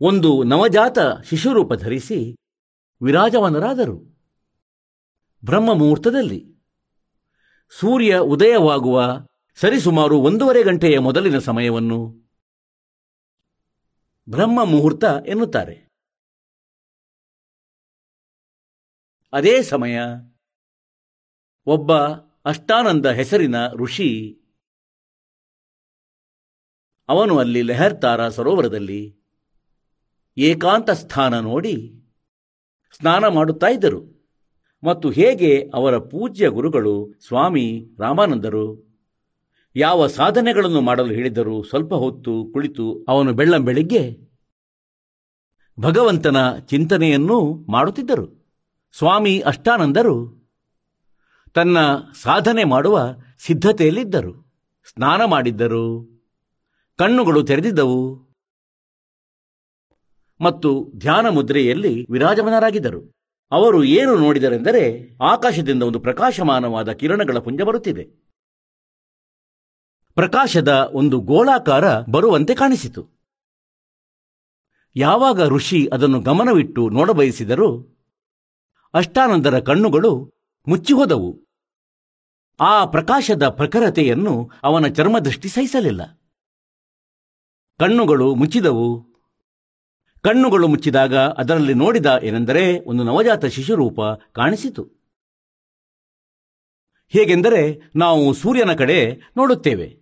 [0.00, 2.36] ಒಂದು ನವಜಾತ ಶಿಶುರೂಪ ಧರಿಸಿ
[3.02, 3.96] ವಿರಾಜವನರಾದರು
[5.44, 6.54] ಬ್ರಹ್ಮ ಮುಹೂರ್ತದಲ್ಲಿ
[7.70, 12.28] ಸೂರ್ಯ ಉದಯವಾಗುವ ಸರಿಸುಮಾರು ಒಂದೂವರೆ ಗಂಟೆಯ ಮೊದಲಿನ ಸಮಯವನ್ನು
[14.28, 15.88] ಬ್ರಹ್ಮ ಮುಹೂರ್ತ ಎನ್ನುತ್ತಾರೆ.
[19.32, 20.00] ಅದೇ ಸಮಯ
[21.66, 21.92] ಒಬ್ಬ
[22.44, 24.40] ಅಷ್ಟಾನಂದ ಹೆಸರಿನ ಋಷಿ
[27.08, 29.16] ಅವನು ಅಲ್ಲಿ ಲೆಹರ್ತಾರ ಸರೋವರದಲ್ಲಿ
[30.38, 31.94] ಏಕಾಂತ ಸ್ಥಾನ ನೋಡಿ
[32.96, 34.18] ಸ್ನಾನ ಮಾಡುತ್ತಾ ಇದ್ದರು.
[34.84, 38.88] ಮತ್ತು ಹೇಗೆ ಅವರ ಪೂಜ್ಯ ಗುರುಗಳು ಸ್ವಾಮಿ ರಾಮಾನಂದರು,
[39.76, 44.02] ಯಾವ ಸಾಧನೆಗಳನ್ನು ಮಾಡಲು ಹೇಳಿದರು ಸ್ವಲ್ಪ ಹೊತ್ತು ಕುಳಿತು ಅವನು ಬೆಳ್ಳಂ ಬೆಳಿಗ್ಗೆ
[45.80, 48.26] ಭಗವಂತನ ಚಿಂತನೆಯನ್ನೂ ಮಾಡುತ್ತಿದ್ದರು.
[48.98, 50.16] ಸ್ವಾಮಿ ಅಷ್ಟಾನಂದರು,
[51.54, 51.78] ತನ್ನ
[52.22, 53.00] ಸಾಧನೆ ಮಾಡುವ
[53.38, 54.34] ಸಿದ್ಧತೆಯಲ್ಲಿದ್ದರು,
[54.94, 56.17] ಸ್ನಾನ ಮಾಡಿದ್ದರು.
[56.98, 58.28] ಕಣ್ಣುಗಳು ತೆರೆದಿದ್ದವು.
[60.40, 63.12] ಮತ್ತು ಧ್ಯಾನ ಮುದ್ರೆಯಲ್ಲಿ ವಿರಾಜಮಾನರಾಗಿದ್ದರು.
[63.52, 68.04] ಅವರು ಏನು ನೋಡಿದರೆಂದರೆ ಆಕಾಶದಿಂದ ಒಂದು ಪ್ರಕಾಶಮಾನವಾದ ಕಿರಣಗಳ ಪುಂಜ ಬರುತ್ತಿದೆ.
[70.14, 73.08] ಪ್ರಕಾಶದ ಒಂದು ಗೋಳಾಕಾರ ಬರುವಂತೆ ಕಾಣಿಸಿತು.
[74.96, 77.98] ಯಾವಾಗ ಋಷಿ ಅದನ್ನು ಗಮನವಿಟ್ಟು ನೋಡಬಯಸಿದರೂ
[78.94, 80.32] ಅಷ್ಟಾನಂದರ ಕಣ್ಣುಗಳು
[80.68, 81.46] ಮುಚ್ಚಿಹೋದವು.
[82.60, 86.14] ಆ ಪ್ರಕಾಶದ ಪ್ರಖರತೆಯನ್ನು ಅವನ ಚರ್ಮದೃಷ್ಟಿ ಸಹಿಸಲಿಲ್ಲ.
[87.78, 89.08] ಕಣ್ಣುಗಳು ಮುಚ್ಚಿದವು.
[90.20, 94.00] ಕಣ್ಣುಗಳು ಮುಚ್ಚಿದಾಗ ಅದರಲ್ಲಿ ನೋಡಿದ ಏನೆಂದರೆ ಒಂದು ನವಜಾತ ಶಿಶುರೂಪ
[94.32, 94.88] ಕಾಣಿಸಿತು.
[97.08, 99.98] ಹೇಗೆಂದರೆ ನಾವು ಸೂರ್ಯನ ಕಡೆ ನೋಡುತ್ತೇವೆ.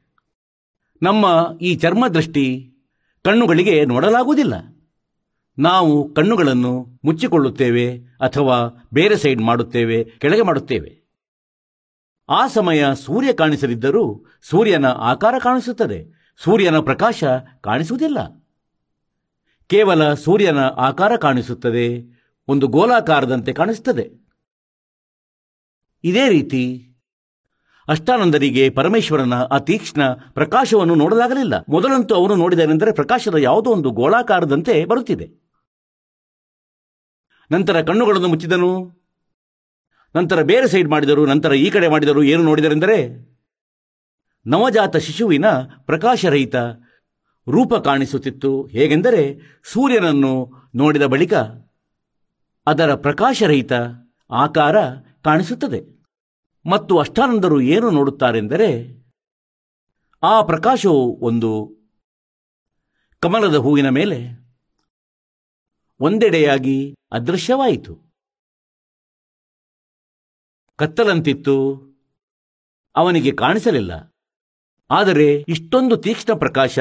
[1.02, 2.72] ನಮ್ಮ ಈ ಚರ್ಮದೃಷ್ಟಿ
[3.22, 4.54] ಕಣ್ಣುಗಳಿಗೆ ನೋಡಲಾಗುವುದಿಲ್ಲ.
[5.58, 11.06] ನಾವು ಕಣ್ಣುಗಳನ್ನು ಮುಚ್ಚಿಕೊಳ್ಳುತ್ತೇವೆ ಅಥವಾ ಬೇರೆ ಸೈಡ್ ಮಾಡುತ್ತೇವೆ, ಕೆಳಗೆ ಮಾಡುತ್ತೇವೆ.
[12.28, 16.15] ಆ ಸಮಯ ಸೂರ್ಯ ಕಾಣಿಸದಿದ್ದರೂ ಸೂರ್ಯನ ಆಕಾರ ಕಾಣಿಸುತ್ತದೆ.
[16.40, 17.24] ಸೂರ್ಯನ ಪ್ರಕಾಶ
[17.60, 18.18] ಕಾಣಿಸುವುದಿಲ್ಲ.
[19.70, 21.86] ಕೇವಲ ಸೂರ್ಯನ ಆಕಾರ ಕಾಣಿಸುತ್ತದೆ,
[22.48, 24.04] ಒಂದು ಗೋಲಾಕಾರದಂತೆ ಕಾಣಿಸುತ್ತದೆ.
[26.04, 26.62] ಇದೇ ರೀತಿ
[27.88, 31.54] ಅಷ್ಟಾನಂದರಿಗೆ ಪರಮೇಶ್ವರನ ಅತೀಕ್ಷ್ಣ ತೀಕ್ಷ್ಣ ಪ್ರಕಾಶವನ್ನು ನೋಡಲಾಗಲಿಲ್ಲ.
[31.68, 35.26] ಮೊದಲಂತೂ ಅವನು ನೋಡಿದನೆಂದರೆ ಪ್ರಕಾಶದ ಯಾವುದೋ ಒಂದು ಗೋಳಾಕಾರದಂತೆ ಬರುತ್ತಿದೆ.
[37.50, 38.70] ನಂತರ ಕಣ್ಣುಗಳನ್ನು ಮುಚ್ಚಿದನು,
[40.14, 42.98] ನಂತರ ಬೇರೆ ಸೈಡ್ ಮಾಡಿದರು, ನಂತರ ಈ ಕಡೆ ಮಾಡಿದರು, ಏನು ನೋಡಿದರೆಂದರೆ
[44.46, 46.56] ನವಜಾತ ಶಿಶುವಿನ ಪ್ರಕಾಶರಹಿತ
[47.48, 48.66] ರೂಪ ಕಾಣಿಸುತ್ತಿತ್ತು.
[48.66, 51.34] ಹೇಗೆಂದರೆ ಸೂರ್ಯನನ್ನು ನೋಡಿದ ಬಳಿಕ
[52.66, 53.72] ಅದರ ಪ್ರಕಾಶರಹಿತ
[54.30, 54.90] ಆಕಾರ
[55.24, 56.04] ಕಾಣಿಸುತ್ತದೆ.
[56.70, 58.96] ಮತ್ತು ಅಷ್ಟಾನಂದರು ಏನು ನೋಡುತ್ತಾರೆಂದರೆ
[60.22, 61.76] ಆ ಪ್ರಕಾಶವು ಒಂದು
[63.20, 64.46] ಕಮಲದ ಹೂವಿನ ಮೇಲೆ
[66.00, 68.16] ಒಂದೆಡೆಯಾಗಿ ಅದೃಶ್ಯವಾಯಿತು.
[70.76, 71.86] ಕತ್ತಲಂತಿತ್ತು.
[72.96, 74.15] ಅವನಿಗೆ ಕಾಣಿಸಲಿಲ್ಲ.
[74.90, 76.78] ಆದರೆ ಇಷ್ಟೊಂದು ತೀಕ್ಷ್ಣ ಪ್ರಕಾಶ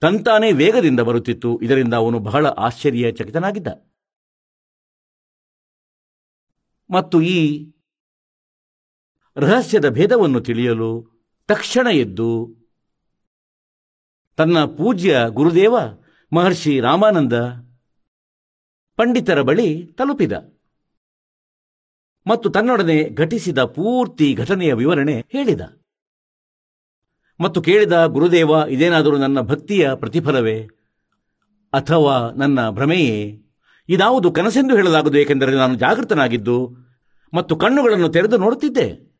[0.00, 1.60] ತಂತಾನೇ ವೇಗದಿಂದ ಬರುತ್ತಿತ್ತು.
[1.62, 3.68] ಇದರಿಂದ ಅವನು ಬಹಳ ಆಶ್ಚರ್ಯಚಕಿತನಾಗಿದ್ದ.
[6.90, 7.70] ಮತ್ತು ಈ
[9.36, 12.56] ರಹಸ್ಯದ ಭೇದವನ್ನು ತಿಳಿಯಲು ತಕ್ಷಣ ಎದ್ದು
[14.36, 15.76] ತನ್ನ ಪೂಜ್ಯ ಗುರುದೇವ
[16.32, 17.32] ಮಹರ್ಷಿ ರಾಮಾನಂದ
[18.96, 20.32] ಪಂಡಿತರ ಬಳಿ ತಲುಪಿದ.
[22.26, 25.79] ಮತ್ತು ತನ್ನೊಡನೆ ಘಟಿಸಿದ ಪೂರ್ತಿ ಘಟನೆಯ ವಿವರಣೆ ಹೇಳಿದ.
[27.40, 30.68] ಮತ್ತು ಕೇಳಿದ ಗುರುದೇವ, ಇದೇನಾದರೂ ನನ್ನ ಭಕ್ತಿಯ ಪ್ರತಿಫಲವೇ?
[31.72, 33.40] ಅಥವಾ ನನ್ನ ಭ್ರಮೆಯೇ?
[33.88, 36.76] ಇದಾವುದು ಕನಸೆಂದು ಹೇಳಲಾಗದು ಏಕೆಂದರೆ ನಾನು ಜಾಗೃತನಾಗಿದ್ದು
[37.34, 39.10] ಮತ್ತು ಕಣ್ಣುಗಳನ್ನು ತೆರೆದು ನೋಡುತ್ತಿದ್ದೆ.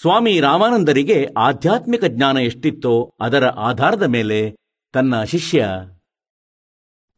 [0.00, 4.56] ಸ್ವಾಮಿ ರಾಮಾನಂದರಿಗೆ ಆಧ್ಯಾತ್ಮಿಕ ಜ್ಞಾನ ಎಷ್ಟಿತ್ತೋ ಅದರ ಆಧಾರದ ಮೇಲೆ
[4.92, 5.68] ತನ್ನ ಶಿಷ್ಯ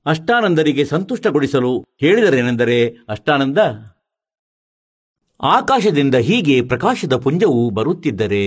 [0.07, 3.59] ಅಷ್ಟಾನಂದರಿಗೆ ಸಂತುಷ್ಟಗೊಳಿಸಲು ಹೇಳಿದರೇನೆಂದರೆ ಅಷ್ಟಾನಂದ,
[5.43, 8.45] ಆಕಾಶದಿಂದ ಹೀಗೆ ಪ್ರಕಾಶದ ಪುಂಜವು ಬರುತ್ತಿದ್ದರೆ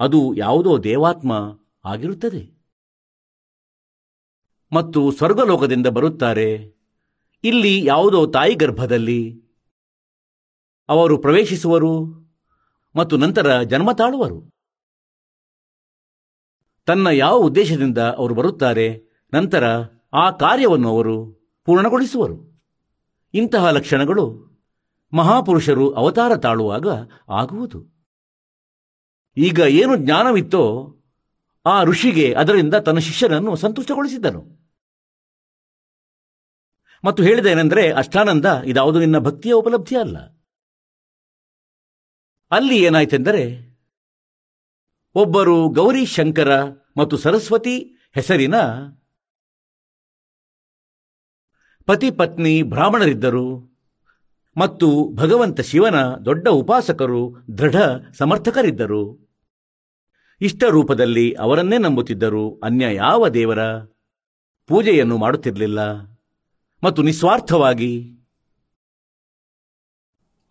[0.00, 2.58] ಅದು ಯಾವುದೋ ದೇವಾತ್ಮ ಆಗಿರುತ್ತದೆ.
[4.72, 6.78] ಮತ್ತು ಸ್ವರ್ಗಲೋಕದಿಂದ ಬರುತ್ತಾರೆ.
[7.44, 9.44] ಇಲ್ಲಿ ಯಾವುದೋ ತಾಯಿ ಗರ್ಭದಲ್ಲಿ
[10.88, 12.18] ಅವರು ಪ್ರವೇಶಿಸುವರು
[12.96, 14.54] ಮತ್ತು ನಂತರ ಜನ್ಮ ತಾಳುವರು.
[16.86, 19.02] ತನ್ನ ಯಾವ ಉದ್ದೇಶದಿಂದ ಅವರು ಬರುತ್ತಾರೆ,
[19.34, 19.64] ನಂತರ
[20.12, 21.32] ಆ ಕಾರ್ಯವನ್ನು ಅವರು
[21.64, 22.64] ಪೂರ್ಣಗೊಳಿಸುವರು.
[23.34, 24.48] ಇಂತಹ ಲಕ್ಷಣಗಳು
[25.12, 26.86] ಮಹಾಪುರುಷರು ಅವತಾರ ತಾಳುವಾಗ
[27.28, 27.97] ಆಗುವುದು.
[29.36, 30.94] ಈಗ ಏನು ಜ್ಞಾನವಿತ್ತೋ
[31.66, 34.58] ಆ ಋಷಿಗೆ ಅದರಿಂದ ತನ್ನ ಶಿಷ್ಯನನ್ನು ಸಂತುಷ್ಟಗೊಳಿಸಿದ್ದನು.
[37.04, 40.18] ಮತ್ತು ಹೇಳಿದೇನೆಂದರೆ, ಅಷ್ಟಾನಂದ, ಇದಾವುದು ನಿನ್ನ ಭಕ್ತಿಯ ಉಪಲಬ್ಧಿ ಅಲ್ಲ.
[42.50, 43.68] ಅಲ್ಲಿ ಏನಾಯ್ತೆಂದರೆ,
[45.14, 46.64] ಒಬ್ಬರು ಗೌರಿ ಶಂಕರ
[46.96, 48.54] ಮತ್ತು ಸರಸ್ವತಿ ಹೆಸರಿನ
[51.86, 53.77] ಪತಿ ಪತ್ನಿ ಬ್ರಾಹ್ಮಣರಿದ್ದರು.
[54.58, 55.94] ಮತ್ತು ಭಗವಂತ ಶಿವನ
[56.24, 57.76] ದೊಡ್ಡ ಉಪಾಸಕರು, ದೃಢ
[58.18, 59.28] ಸಮರ್ಥಕರಿದ್ದರು.
[60.40, 63.58] ಇಷ್ಟ ರೂಪದಲ್ಲಿ ಅವರನ್ನೇ ನಂಬುತ್ತಿದ್ದರು, ಅನ್ಯ ಯಾವ ದೇವರ?
[64.66, 65.94] ಪೂಜೆಯನ್ನು ಮಾಡುತ್ತಿರಲಿಲ್ಲ.
[66.84, 68.14] ಮತ್ತು ನಿಸ್ವಾರ್ಥವಾಗಿ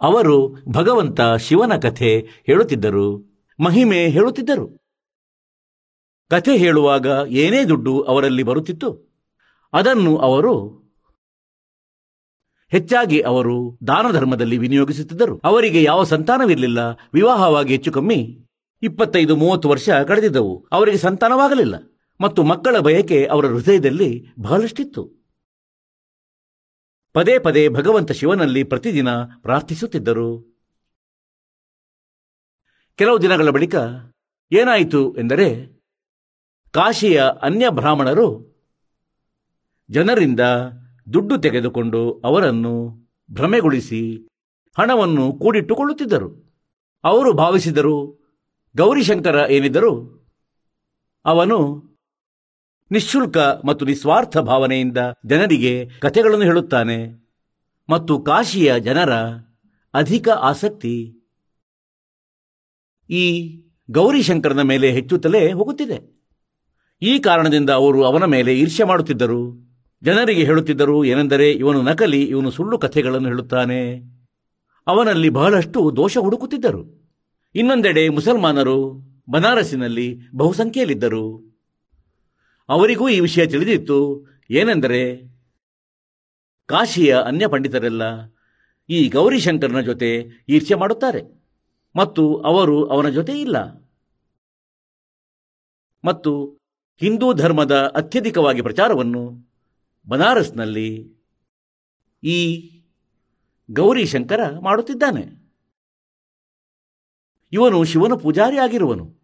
[0.02, 4.82] ಅವರು ಭಗವಂತ ಶಿವನ ಕಥೆ ಹೇಳುತ್ತಿದ್ದರು, ಮಹಿಮೆ ಹೇಳುತ್ತಿದ್ದರು.
[6.30, 9.16] ಕಥೆ ಹೇಳುವಾಗ ಏನೇ ದುಡ್ಡು ಅವರಲ್ಲಿ ಬರುತ್ತಿತ್ತು,
[9.74, 10.87] ಅದನ್ನು ಅವರು
[12.68, 15.42] ಹೆಚ್ಚಾಗಿ ಅವರು ದಾನ ಧರ್ಮದಲ್ಲಿ ವಿನಿಯೋಗಿಸುತ್ತಿದ್ದರು.
[15.44, 16.80] ಅವರಿಗೆ ಯಾವ ಸಂತಾನವಿರಲಿಲ್ಲ,
[17.14, 18.46] ವಿವಾಹವಾಗಿ ಹೆಚ್ಚು ಕಮ್ಮಿ
[18.82, 20.68] ಇಪ್ಪತ್ತೈದು, ಮೂವತ್ತು ವರ್ಷ ಕಳೆದಿದ್ದವು.
[20.72, 21.76] ಅವರಿಗೆ ಸಂತಾನವಾಗಲಿಲ್ಲ
[22.22, 25.18] ಮತ್ತು ಮಕ್ಕಳ ಬಯಕೆ ಅವರ ಹೃದಯದಲ್ಲಿ ಬಹಳಷ್ಟಿತ್ತು.
[27.14, 30.58] ಪದೇ ಪದೇ ಭಗವಂತ ಶಿವನಲ್ಲಿ ಪ್ರತಿದಿನ ಪ್ರಾರ್ಥಿಸುತ್ತಿದ್ದರು.
[32.96, 33.76] ಕೆಲವು ದಿನಗಳ ಬಳಿಕ
[34.52, 35.78] ಏನಾಯಿತು ಎಂದರೆ,
[36.72, 38.58] ಕಾಶಿಯ ಅನ್ಯ ಬ್ರಾಹ್ಮಣರು
[39.90, 40.40] ಜನರಿಂದ
[41.14, 42.74] ದುಡ್ಡು ತೆಗೆದುಕೊಂಡು ಅವರನ್ನು
[43.32, 44.28] ಭ್ರಮೆಗೊಳಿಸಿ
[44.80, 46.48] ಹಣವನ್ನು ಕೂಡಿಟ್ಟುಕೊಳ್ಳುತ್ತಿದ್ದರು.
[47.04, 48.28] ಅವರು ಭಾವಿಸಿದರು
[48.78, 50.18] ಗೌರಿಶಂಕರ ಏನಿದ್ದರು
[51.26, 51.88] ಅವನು
[52.92, 57.28] ನಿಶುಲ್ಕ ಮತ್ತು ನಿಸ್ವಾರ್ಥ ಭಾವನೆಯಿಂದ ಜನರಿಗೆ ಕಥೆಗಳನ್ನು ಹೇಳುತ್ತಾನೆ
[57.90, 59.14] ಮತ್ತು ಕಾಶಿಯ ಜನರ
[59.94, 61.14] ಅಧಿಕ ಆಸಕ್ತಿ
[63.10, 63.58] ಈ
[63.92, 66.18] ಗೌರಿಶಂಕರನ ಮೇಲೆ ಹೆಚ್ಚುತ್ತಲೇ ಹೋಗುತ್ತಿದೆ.
[67.02, 69.67] ಈ ಕಾರಣದಿಂದ ಅವರು ಅವನ ಮೇಲೆ ಈರ್ಷ್ಯ ಮಾಡುತ್ತಿದ್ದರು.
[70.04, 74.00] ಜನರಿಗೆ ಹೇಳುತ್ತಿದ್ದರು, ಏನೆಂದರೆ ಇವನು ನಕಲಿ, ಇವನು ಸುಳ್ಳು ಕಥೆಗಳನ್ನು ಹೇಳುತ್ತಾನೆ.
[74.88, 77.12] ಅವನಲ್ಲಿ ಬಹಳಷ್ಟು ದೋಷ ಹುಡುಕುತ್ತಿದ್ದರು.
[77.56, 78.94] ಇನ್ನೊಂದೆಡೆ ಮುಸಲ್ಮಾನರು
[79.30, 81.56] ಬನಾರಸಿನಲ್ಲಿ ಬಹುಸಂಖ್ಯೆಯಲ್ಲಿದ್ದರು.
[82.70, 84.28] ಅವರಿಗೂ ಈ ವಿಷಯ ತಿಳಿದಿತ್ತು.
[84.50, 85.18] ಏನೆಂದರೆ,
[86.66, 88.02] ಕಾಶಿಯ ಅನ್ಯ ಪಂಡಿತರೆಲ್ಲ
[88.90, 91.48] ಈ ಗೌರಿಶಂಕರನ ಜೊತೆ ಈರ್ಷ್ಯ ಮಾಡುತ್ತಾರೆ.
[91.96, 93.58] ಮತ್ತು ಅವರು ಅವನ ಜೊತೆ ಇಲ್ಲ.
[96.06, 96.58] ಮತ್ತು
[96.98, 99.47] ಹಿಂದೂ ಧರ್ಮದ ಅತ್ಯಧಿಕವಾಗಿ ಪ್ರಚಾರವನ್ನು
[100.10, 101.18] ಬನಾರಸ್ನಲ್ಲಿ
[102.24, 102.70] ಈ
[103.72, 105.48] ಗೌರಿಶಂಕರ ಮಾಡುತ್ತಿದ್ದಾನೆ.
[107.54, 109.18] ಇವನು ಶಿವನ ಪೂಜಾರಿ ಆಗಿರುವನು.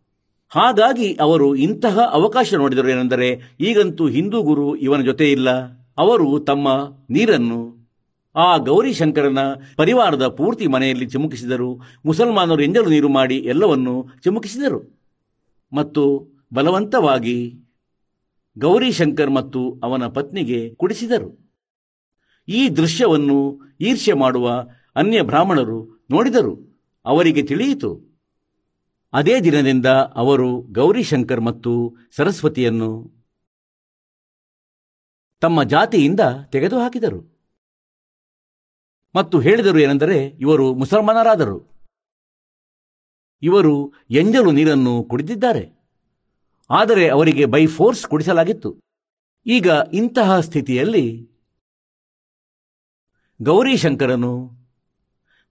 [0.50, 5.50] ಹಾಗಾಗಿ ಅವರು ಇಂತಹ ಅವಕಾಶ ನೋಡಿದರು ಏನೆಂದರೆ ಈಗಂತೂ ಹಿಂದೂ ಗುರು ಇವನ ಜೊತೆ ಇಲ್ಲ.
[5.98, 6.68] ಅವರು ತಮ್ಮ
[7.10, 7.90] ನೀರನ್ನು
[8.36, 9.40] ಆ ಗೌರಿಶಂಕರನ
[9.76, 11.82] ಪರಿವಾರದ ಪೂರ್ತಿ ಮನೆಯಲ್ಲಿ ಚಿಮುಕಿಸಿದರು.
[12.06, 15.04] ಮುಸಲ್ಮಾನರು ಎಂಜಲು ನೀರು ಮಾಡಿ ಎಲ್ಲವನ್ನು ಚಿಮುಕಿಸಿದರು.
[15.74, 17.63] ಮತ್ತು ಬಲವಂತವಾಗಿ
[18.58, 21.54] ಗೌರಿಶಂಕರ್ ಮತ್ತು ಅವನ ಪತ್ನಿಗೆ ಕುಡಿಸಿದರು.
[22.48, 26.82] ಈ ದೃಶ್ಯವನ್ನು ಈರ್ಷ್ಯ ಮಾಡುವ ಅನ್ಯ ಬ್ರಾಹ್ಮಣರು ನೋಡಿದರು.
[27.06, 28.14] ಅವರಿಗೆ ತಿಳಿಯಿತು.
[29.14, 29.86] ಅದೇ ದಿನದಿಂದ
[30.16, 33.12] ಅವರು ಗೌರಿಶಂಕರ್ ಮತ್ತು ಸರಸ್ವತಿಯನ್ನು
[35.42, 36.20] ತಮ್ಮ ಜಾತಿಯಿಂದ
[36.52, 37.34] ತೆಗೆದುಹಾಕಿದರು.
[39.16, 41.74] ಮತ್ತು ಹೇಳಿದರು ಏನೆಂದರೆ, ಇವರು ಮುಸಲ್ಮಾನರಾದರು.
[43.42, 45.83] ಇವರು ಎಂಜಲು ನೀರನ್ನು ಕುಡಿದಿದ್ದಾರೆ.
[46.70, 48.82] ಆದರೆ ಅವರಿಗೆ ಬೈ ಫೋರ್ಸ್ ಕೊಡಿಸಲಾಗಿತ್ತು.
[49.46, 51.30] ಈಗ ಇಂತಹ ಸ್ಥಿತಿಯಲ್ಲಿ
[53.42, 54.64] ಗೌರಿಶಂಕರನು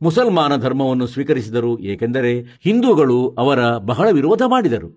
[0.01, 4.88] ಮುಸಲ್ಮಾನ ಧರ್ಮವನ್ನು ಸ್ವೀಕರಿಸಿದರು, ಏಕೆಂದರೆ ಹಿಂದೂಗಳು ಅವರ ಬಹಳ ವಿರೋಧ ಮಾಡಿದರು.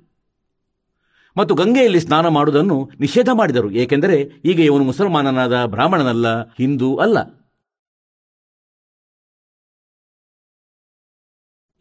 [1.38, 7.18] ಮತ್ತು ಗಂಗೆಯಲ್ಲಿ ಸ್ನಾನ ಮಾಡುವುದನ್ನು ನಿಷೇಧ ಮಾಡಿದರು, ಏಕೆಂದರೆ ಈಗ ಇವನು ಮುಸಲ್ಮಾನನಾದ ಬ್ರಾಹ್ಮಣನಲ್ಲ, ಹಿಂದೂ ಅಲ್ಲ.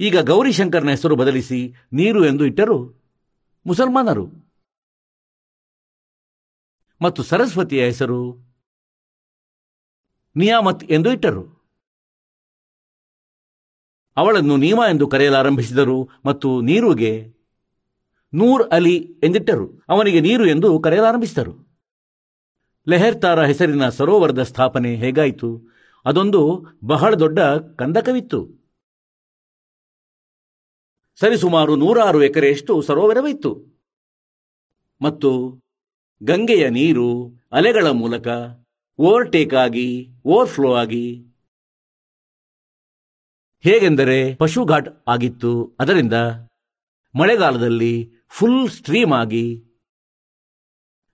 [0.01, 3.04] ಈಗ ಗೌರಿಶಂಕರನ ಹೆಸರು ಬದಲಿಸಿ ನೀರು ಎಂದು ಇಟ್ಟರು.
[3.67, 4.27] ಮುಸಲ್ಮಾನರು.
[7.03, 8.37] ಮತ್ತು ಸರಸ್ವತಿಯ ಹೆಸರು
[10.37, 11.65] ನಿಯಾಮತ್ ಎಂದು ಇಟ್ಟರು.
[14.17, 17.35] ಅವಳನ್ನು ನೀಮ ಎಂದು ಕರೆಯಲಾರಂಭಿಸಿದರು ಮತ್ತು ನೀರುಗೆ
[18.35, 19.83] ನೂರ್ ಅಲಿ ಎಂದಿಟ್ಟರು.
[19.89, 21.79] ಅವನಿಗೆ ನೀರು ಎಂದು ಕರೆಯಲಾರಂಭಿಸಿದರು.
[22.89, 25.75] ಲೆಹರ್ತಾರ ಹೆಸರಿನ ಸರೋವರದ ಸ್ಥಾಪನೆ ಹೇಗಾಯಿತು?
[26.07, 27.39] ಅದೊಂದು ಬಹಳ ದೊಡ್ಡ
[27.79, 28.64] ಕಂದಕವಿತ್ತು.
[31.21, 33.53] ಸರಿಸುಮಾರು ನೂರಾರು ಎಕರೆಯಷ್ಟು ಸರೋವರವಿತ್ತು.
[35.03, 35.31] ಮತ್ತು
[36.23, 37.09] ಗಂಗೆಯ ನೀರು
[37.53, 38.27] ಅಲೆಗಳ ಮೂಲಕ
[38.99, 41.07] ಓವರ್ಟೇಕ್ ಆಗಿ ಓವರ್ಫ್ಲೋ ಆಗಿ
[43.61, 45.77] ಹೇಗೆಂದರೆ ಪಶುಘಾಟ್ ಆಗಿತ್ತು.
[45.81, 46.13] ಅದರಿಂದ
[47.15, 49.47] ಮಳೆಗಾಲದಲ್ಲಿ ಫುಲ್ ಸ್ಟ್ರೀಮ್ ಆಗಿ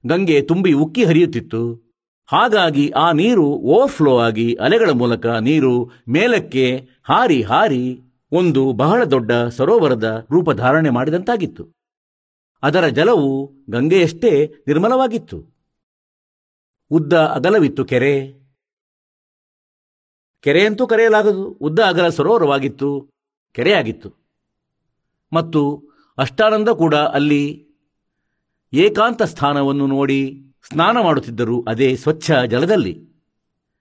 [0.07, 1.91] ಗಂಗೆ ತುಂಬಿ ಉಕ್ಕಿ ಹರಿಯುತ್ತಿತ್ತು.
[2.27, 10.27] ಹಾಗಾಗಿ ಆ ನೀರು ಓವರ್ಫ್ಲೋ ಆಗಿ ಅಲೆಗಳ ಮೂಲಕ ನೀರು ಮೇಲಕ್ಕೆ ಹಾರಿ ಹಾರಿ ಒಂದು ಬಹಳ ದೊಡ್ಡ ಸರೋವರದ
[10.31, 11.69] ರೂಪ ಧಾರಣೆ ಮಾಡಿದಂತಾಗಿತ್ತು.
[12.63, 15.45] ಅದರ ಜಲವು ಗಂಗೆಯಷ್ಟೇ ನಿರ್ಮಲವಾಗಿತ್ತು.
[16.91, 18.41] ಉದ್ದ ಅಗಲವಿತ್ತು ಕೆರೆ.
[20.41, 23.11] ಕೆರೆಯಂತೂ ಕರೆಯಲಾಗದು, ಉದ್ದ ಅಗಲ ಸರೋವರವಾಗಿತ್ತು,
[23.53, 24.15] ಕೆರೆಯಾಗಿತ್ತು.
[25.33, 25.83] ಮತ್ತು
[26.19, 27.69] ಅಷ್ಟಾನಂದ ಕೂಡ ಅಲ್ಲಿ
[28.73, 33.10] ಏಕಾಂತ ಸ್ಥಾನವನ್ನು ನೋಡಿ ಸ್ನಾನ ಮಾಡುತ್ತಿದ್ದರು ಅದೇ ಸ್ವಚ್ಛ ಜಲದಲ್ಲಿ.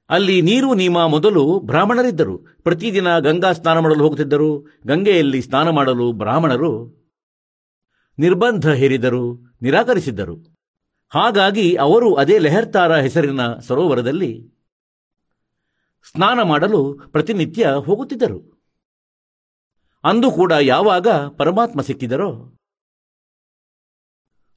[0.09, 2.35] ಅಲ್ಲಿ ನೀರು ನೀಮ ಮೊದಲು ಬ್ರಾಹ್ಮಣರಿದ್ದರು.
[2.63, 4.51] ಪ್ರತಿದಿನ ಗಂಗಾ ಸ್ನಾನ ಮಾಡಲು ಹೋಗುತ್ತಿದ್ದರು.
[4.87, 6.71] ಗಂಗೆಯಲ್ಲಿ ಸ್ನಾನ ಮಾಡಲು ಬ್ರಾಹ್ಮಣರು
[8.17, 9.23] ನಿರ್ಬಂಧ ಹೇರಿದರು,
[9.61, 10.35] ನಿರಾಕರಿಸಿದ್ದರು.
[11.11, 14.31] ಹಾಗಾಗಿ ಅವರು ಅದೇ ಲೆಹರ್ತಾರ ಹೆಸರಿನ ಸರೋವರದಲ್ಲಿ
[16.11, 18.39] ಸ್ನಾನ ಮಾಡಲು ಪ್ರತಿನಿತ್ಯ ಹೋಗುತ್ತಿದ್ದರು.
[20.03, 22.31] ಅಂದು ಕೂಡ ಯಾವಾಗ ಪರಮಾತ್ಮ ಸಿಕ್ಕಿದರೋ,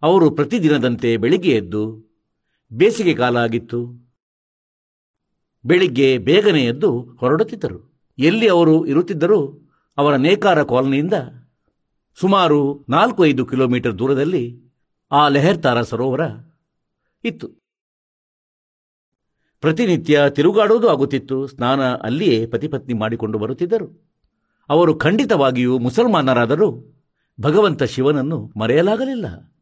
[0.03, 1.83] ಅವರು ಪ್ರತಿದಿನದಂತೆ ಬೆಳಿಗ್ಗೆ ಎದ್ದು
[2.73, 3.81] ಬೇಸಿಗೆ ಕಾಲ ಆಗಿತ್ತು.
[5.65, 7.93] ಬೆಳಿಗ್ಗೆ ಬೇಗನೆ ಎದ್ದು ಹೊರಡುತ್ತಿದ್ದರು.
[8.19, 11.15] ಎಲ್ಲಿ ಅವರು ಇರುತ್ತಿದ್ದರೂ ಅವರ ನೇಕಾರ ಕಾಲನಿಯಿಂದ
[12.15, 14.63] ಸುಮಾರು ನಾಲ್ಕು ಐದು ಕಿಲೋಮೀಟರ್ ದೂರದಲ್ಲಿ
[15.13, 16.21] ಆ ಲೆಹರ್ತಾರ ಸರೋವರ
[17.25, 17.49] ಇತ್ತು.
[19.61, 21.47] ಪ್ರತಿನಿತ್ಯ ತಿರುಗಾಡುವುದು ಆಗುತ್ತಿತ್ತು.
[21.47, 24.13] ಸ್ನಾನ ಅಲ್ಲಿಯೇ ಪತಿಪತ್ನಿ ಮಾಡಿಕೊಂಡು ಬರುತ್ತಿದ್ದರು.
[24.69, 26.85] ಅವರು ಖಂಡಿತವಾಗಿಯೂ ಮುಸಲ್ಮಾನರಾದರೂ
[27.41, 29.53] ಭಗವಂತ ಶಿವನನ್ನು ಮರೆಯಲಾಗಲಿಲ್ಲ.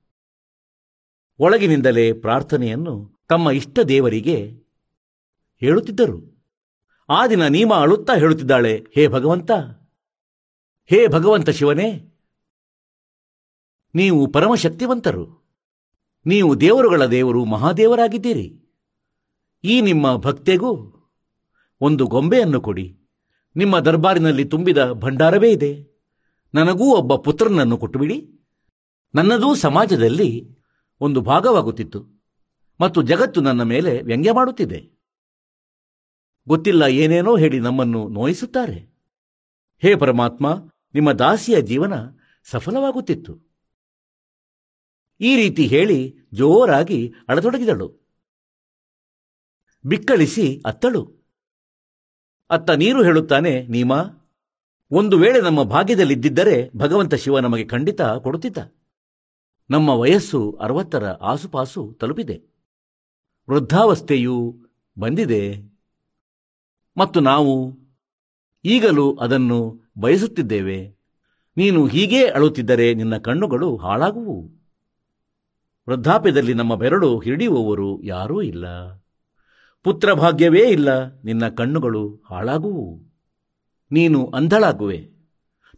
[1.39, 4.60] ಒಳಗಿನಿಂದಲೇ ಪ್ರಾರ್ಥನೆಯನ್ನು ತಮ್ಮ ಇಷ್ಟ ದೇವರಿಗೆ
[5.61, 6.19] ಹೇಳುತ್ತಿದ್ದರು.
[7.09, 9.51] ಆ ದಿನ ನೀಮ ಅಳುತ್ತಾ ಹೇಳುತ್ತಿದ್ದಾಳೆ, ಹೇ ಭಗವಂತ
[10.91, 11.89] ಹೇ ಭಗವಂತ ಶಿವನೇ,
[13.95, 15.25] ನೀವು ಪರಮಶಕ್ತಿವಂತರು.
[16.27, 18.47] ನೀವು ದೇವರುಗಳ ದೇವರು, ಮಹಾದೇವರಾಗಿದ್ದೀರಿ.
[19.65, 20.71] ಈ ನಿಮ್ಮ ಭಕ್ತೆಗೂ
[21.81, 22.87] ಒಂದು ಗೊಂಬೆಯನ್ನು ಕೊಡಿ.
[23.57, 25.73] ನಿಮ್ಮ ದರ್ಬಾರಿನಲ್ಲಿ ತುಂಬಿದ ಭಂಡಾರವೇ ಇದೆ.
[26.55, 28.19] ನನಗೂ ಒಬ್ಬ ಪುತ್ರನನ್ನು ಕೊಟ್ಟುಬಿಡಿ.
[29.15, 30.59] ನನ್ನದೂ ಸಮಾಜದಲ್ಲಿ
[31.01, 32.01] ಒಂದು ಭಾಗವಾಗುತ್ತಿತ್ತು
[32.81, 35.00] ಮತ್ತು ಜಗತ್ತು ನನ್ನ ಮೇಲೆ ವ್ಯಂಗ್ಯ ಮಾಡುತ್ತಿದೆ.
[36.49, 38.91] ಗೊತ್ತಿಲ್ಲ ಏನೇನೋ ಹೇಳಿ ನಮ್ಮನ್ನು ನೋಯಿಸುತ್ತಾರೆ.
[39.79, 40.55] ಹೇ ಪರಮಾತ್ಮ,
[40.95, 41.93] ನಿಮ್ಮ ದಾಸಿಯ ಜೀವನ
[42.45, 43.41] ಸಫಲವಾಗುತ್ತಿತ್ತು.
[45.21, 48.01] ಈ ರೀತಿ ಹೇಳಿ ಜೋರಾಗಿ ಅಳತೊಡಗಿದಳು.
[49.87, 51.15] ಬಿಕ್ಕಳಿಸಿ ಅತ್ತಳು.
[52.51, 54.05] ಅತ್ತ ನೀರು ಹೇಳುತ್ತಾನೆ, ನೀಮಾ,
[54.91, 58.59] ಒಂದು ವೇಳೆ ನಮ್ಮ ಭಾಗ್ಯದಲ್ಲಿದ್ದಿದ್ದರೆ ಭಗವಂತ ಶಿವ ನಮಗೆ ಖಂಡಿತ ಕೊಡುತ್ತಿದ್ದ.
[59.71, 62.43] ನಮ್ಮ ವಯಸ್ಸು ಅರವತ್ತರ ಆಸುಪಾಸು ತಲುಪಿದೆ.
[63.51, 64.57] ವೃದ್ಧಾವಸ್ಥೆಯೂ
[64.99, 65.71] ಬಂದಿದೆ.
[66.97, 67.79] ಮತ್ತು ನಾವು
[68.65, 71.01] ಈಗಲೂ ಅದನ್ನು ಬಯಸುತ್ತಿದ್ದೇವೆ.
[71.57, 74.61] ನೀನು ಹೀಗೇ ಅಳುತ್ತಿದ್ದರೆ ನಿನ್ನ ಕಣ್ಣುಗಳು ಹಾಳಾಗುವು.
[75.89, 78.65] ವೃದ್ಧಾಪ್ಯದಲ್ಲಿ ನಮ್ಮ ಬೆರಳು ಹಿಡಿಯುವವರು ಯಾರೂ ಇಲ್ಲ.
[79.83, 83.03] ಪುತ್ರ ಭಾಗ್ಯವೇ ಇಲ್ಲ, ನಿನ್ನ ಕಣ್ಣುಗಳು ಹಾಳಾಗುವು.
[83.93, 85.11] ನೀನು ಅಂಧಳಾಗುವೆ.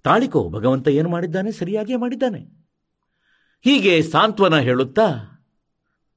[0.02, 1.52] ತಾಳಿಕೋ, ಭಗವಂತ ಏನು ಮಾಡಿದ್ದಾನೆ?
[1.52, 2.68] ಸರಿಯಾಗಿಯೇ ಮಾಡಿದ್ದಾನೆ.
[3.60, 5.08] ಹೀಗೆ ಸಾಂತ್ವನ ಹೇಳುತ್ತಾ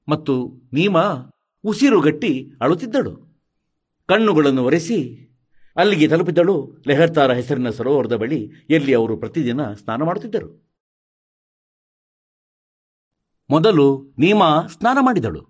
[0.09, 0.97] ಮತ್ತು ನೀಮ
[1.63, 3.24] ಉಸಿರುಗಟ್ಟಿ ಅಳುತ್ತಿದ್ದಳು.
[4.09, 4.99] ಕಣ್ಣುಗಳನ್ನು ಒರೆಸಿ
[5.77, 10.49] ಅಲ್ಲಿಗೆ ತಲುಪಿದಳು ಲೆಹರ್ತಾರ ಹೆಸರಿನ ಸರೋವರದ ಬಳಿ ಎಲ್ಲಿ ಅವರು ಪ್ರತಿದಿನ ಸ್ನಾನ ಮಾಡುತ್ತಿದ್ದರು.
[13.49, 15.41] ಮೊದಲು ನೀಮಾ ಸ್ನಾನ ಮಾಡಿದಳು.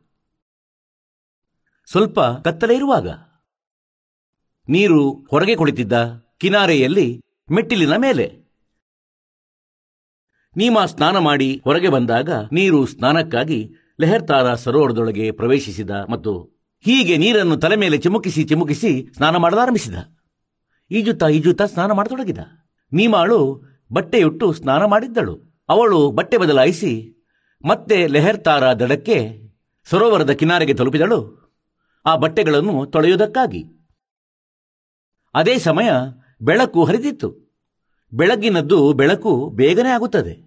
[1.85, 3.07] ಸ್ವಲ್ಪ ಕತ್ತಲೆ ಇರುವಾಗ
[4.69, 5.93] ನೀರು ಹೊರಗೆ ಕುಳಿತಿದ್ದ
[6.37, 8.25] ಕಿನಾರೆಯಲ್ಲಿ ಮೆಟ್ಟಿಲಿನ ಮೇಲೆ
[10.57, 16.54] ನೀಮಾ ಸ್ನಾನ ಮಾಡಿ ಹೊರಗೆ ಬಂದಾಗ ನೀರು ಸ್ನಾನಕ್ಕಾಗಿ ಲೆಹರ್ತಾರ ಸರೋವರದೊಳಗೆ ಪ್ರವೇಶಿಸಿದ ಮತ್ತು
[16.85, 19.95] ಹೀಗೆ ನೀರನ್ನು ತಲೆ ಮೇಲೆ ಚಿಮುಕಿಸಿ ಚಿಮುಕಿಸಿ ಸ್ನಾನ ಮಾಡಲಾರಂಭಿಸಿದ
[20.91, 22.37] ಈಜುತ್ತಾ ಈಜುತ್ತಾ ಸ್ನಾನ ಮಾಡತೊಡಗಿದ.
[22.93, 25.65] ನೀಮಾಳು ಬಟ್ಟೆಯುಟ್ಟು ಸ್ನಾನ ಮಾಡಿದ್ದಳು.
[25.69, 27.15] ಅವಳು ಬಟ್ಟೆ ಬದಲಾಯಿಸಿ
[27.65, 29.41] ಮತ್ತೆ ಲೆಹರ್ತಾರ ದಡಕ್ಕೆ
[29.85, 31.51] ಸರೋವರದ ಕಿನಾರೆಗೆ ತಲುಪಿದಳು.
[32.05, 33.63] ಆ ಬಟ್ಟೆಗಳನ್ನು ತೊಳೆಯುವುದಕ್ಕಾಗಿ.
[35.35, 35.89] ಅದೇ ಸಮಯ
[36.41, 37.57] ಬೆಳಕು ಹರಿದಿತ್ತು.
[38.13, 40.45] ಬೆಳಗ್ಗಿನದ್ದು ಬೆಳಕು ಬೇಗನೆ ಆಗುತ್ತದೆ.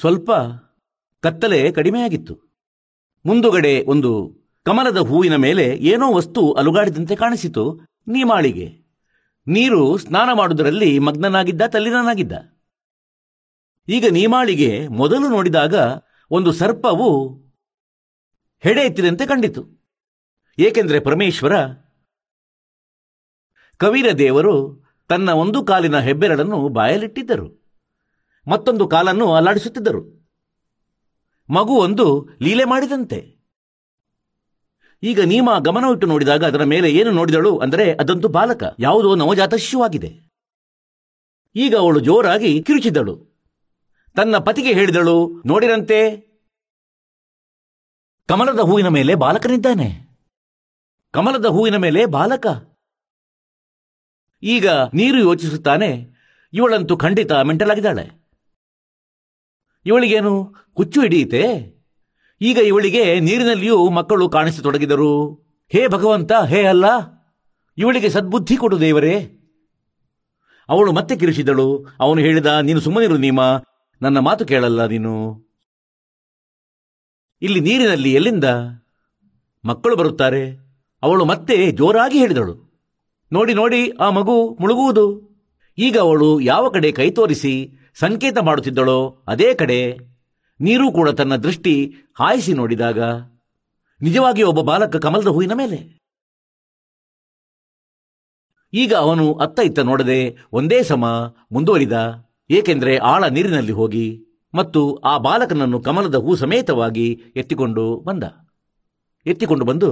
[0.00, 0.30] ಸ್ವಲ್ಪ
[1.20, 2.49] ಕತ್ತಲೆ ಕಡಿಮೆಯಾಗಿತ್ತು.
[3.26, 7.80] ಮುಂದುಗಡೆ ಒಂದು ಕಮಲದ ಹೂವಿನ ಮೇಲೆ ಏನೋ ವಸ್ತು ಅಲುಗಾಡಿದಂತೆ ಕಾಣಿಸಿತು.
[8.08, 8.80] ನೀಮಾಳಿಗೆ.
[9.46, 12.32] ನೀರು ಸ್ನಾನ ಮಾಡುವುದರಲ್ಲಿ ಮಗ್ನನಾಗಿದ್ದ ತಲ್ಲಿನಾಗಿದ್ದ
[13.88, 15.74] ಈಗ ನೀಮಾಳಿಗೆ ಮೊದಲು ನೋಡಿದಾಗ
[16.30, 17.38] ಒಂದು ಸರ್ಪವು
[18.60, 19.62] ಹೆಡೆ ಎತ್ತಿದಂತೆ ಕಂಡಿತು.
[20.58, 21.52] ಏಕೆಂದರೆ ಪರಮೇಶ್ವರ
[23.76, 27.76] ಕವಿರ ದೇವರು ತನ್ನ ಒಂದು ಕಾಲಿನ ಹೆಬ್ಬೆರಳನ್ನು ಬಾಯಲಿಟ್ಟಿದ್ದರು
[28.48, 30.19] ಮತ್ತೊಂದು ಕಾಲನ್ನು ಅಲ್ಲಾಡಿಸುತ್ತಿದ್ದರು.
[31.56, 32.06] ಮಗು ಒಂದು
[32.44, 33.20] ಲೀಲೆ ಮಾಡಿದಂತೆ.
[35.02, 40.10] ಈಗ ನೀಮ ಗಮನವಿಟ್ಟು ನೋಡಿದಾಗ ಅದರ ಮೇಲೆ ಏನು ನೋಡಿದಳು ಅಂದರೆ ಅದಂತೂ ಬಾಲಕ, ಯಾವುದೋ ನವಜಾತ ಶಿಶುವಾಗಿದೆ
[41.56, 43.14] ಈಗ ಅವಳು ಜೋರಾಗಿ ಕಿರುಚಿದಳು
[44.16, 45.16] ತನ್ನ ಪತಿಗೆ ಹೇಳಿದಳು,
[45.50, 45.98] ನೋಡಿರಂತೆ,
[48.28, 49.88] ಕಮಲದ ಹೂವಿನ ಮೇಲೆ ಬಾಲಕನಿದ್ದಾನೆ.
[51.14, 52.46] ಕಮಲದ ಹೂವಿನ ಮೇಲೆ ಬಾಲಕ.
[54.42, 55.90] ಈಗ ನೀರು ಯೋಚಿಸುತ್ತಾನೆ,
[56.52, 58.04] ಇವಳಂತೂ ಖಂಡಿತ ಮೆಂಟಲಾಗಿದ್ದಾಳೆ.
[59.86, 60.32] ಇವಳಿಗೇನು
[60.76, 61.42] ಹುಚ್ಚು ಹಿಡಿಯಿತೆ?
[62.40, 65.12] ಈಗ ಇವಳಿಗೆ ನೀರಿನಲ್ಲಿಯೂ ಮಕ್ಕಳು ಕಾಣಿಸತೊಡಗಿದರು.
[65.72, 66.86] ಹೇ ಭಗವಂತ, ಹೇ ಅಲ್ಲ,
[67.78, 69.14] ಇವಳಿಗೆ ಸದ್ಬುದ್ಧಿ ಕೊಡು ದೇವರೇ.
[70.68, 71.68] ಅವಳು ಮತ್ತೆ ಕಿರಿಸಿದಳು
[72.00, 73.40] ಅವನು ಹೇಳಿದ, ನೀನು ಸುಮ್ಮನಿರು ನೀಮ,
[74.02, 75.14] ನನ್ನ ಮಾತು ಕೇಳಲ್ಲ ನೀನು.
[77.42, 78.44] ಇಲ್ಲಿ ನೀರಿನಲ್ಲಿ ಎಲ್ಲಿಂದ
[79.64, 80.44] ಮಕ್ಕಳು ಬರುತ್ತಾರೆ?
[81.02, 82.54] ಅವಳು ಮತ್ತೆ ಜೋರಾಗಿ ಹೇಳಿದಳು.
[83.32, 85.06] ನೋಡಿ ನೋಡಿ, ಆ ಮಗು ಮುಳುಗುವುದು.
[85.78, 87.54] ಈಗ ಅವಳು ಯಾವ ಕಡೆ ಕೈ ತೋರಿಸಿ
[87.96, 89.24] ಸಂಕೇತ ಮಾಡುತ್ತಿದ್ದಳೋ?
[89.28, 89.96] ಅದೇ ಕಡೆ
[90.60, 91.74] ನೀರು ಕೂಡ ತನ್ನ ದೃಷ್ಟಿ
[92.14, 93.00] ಹಾಯಿಸಿ ನೋಡಿದಾಗ
[94.02, 96.00] ನಿಜವಾಗಿ ಒಬ್ಬ ಬಾಲಕ ಕಮಲದ ಹೂವಿನ ಮೇಲೆ.
[98.72, 101.04] ಈಗ ಅವನು ಅತ್ತ ಇತ್ತ ನೋಡದೆ ಒಂದೇ ಸಮ
[101.52, 101.92] ಮುಂದುವರಿದ,
[102.50, 108.24] ಏಕೆಂದರೆ ಆಳ ನೀರಿನಲ್ಲಿ ಹೋಗಿ ಮತ್ತು ಆ ಬಾಲಕನನ್ನು ಕಮಲದ ಹೂ ಸಮೇತವಾಗಿ ಎತ್ತಿಕೊಂಡು ಬಂದ.
[109.26, 109.90] ಎತ್ತಿಕೊಂಡು ಬಂದು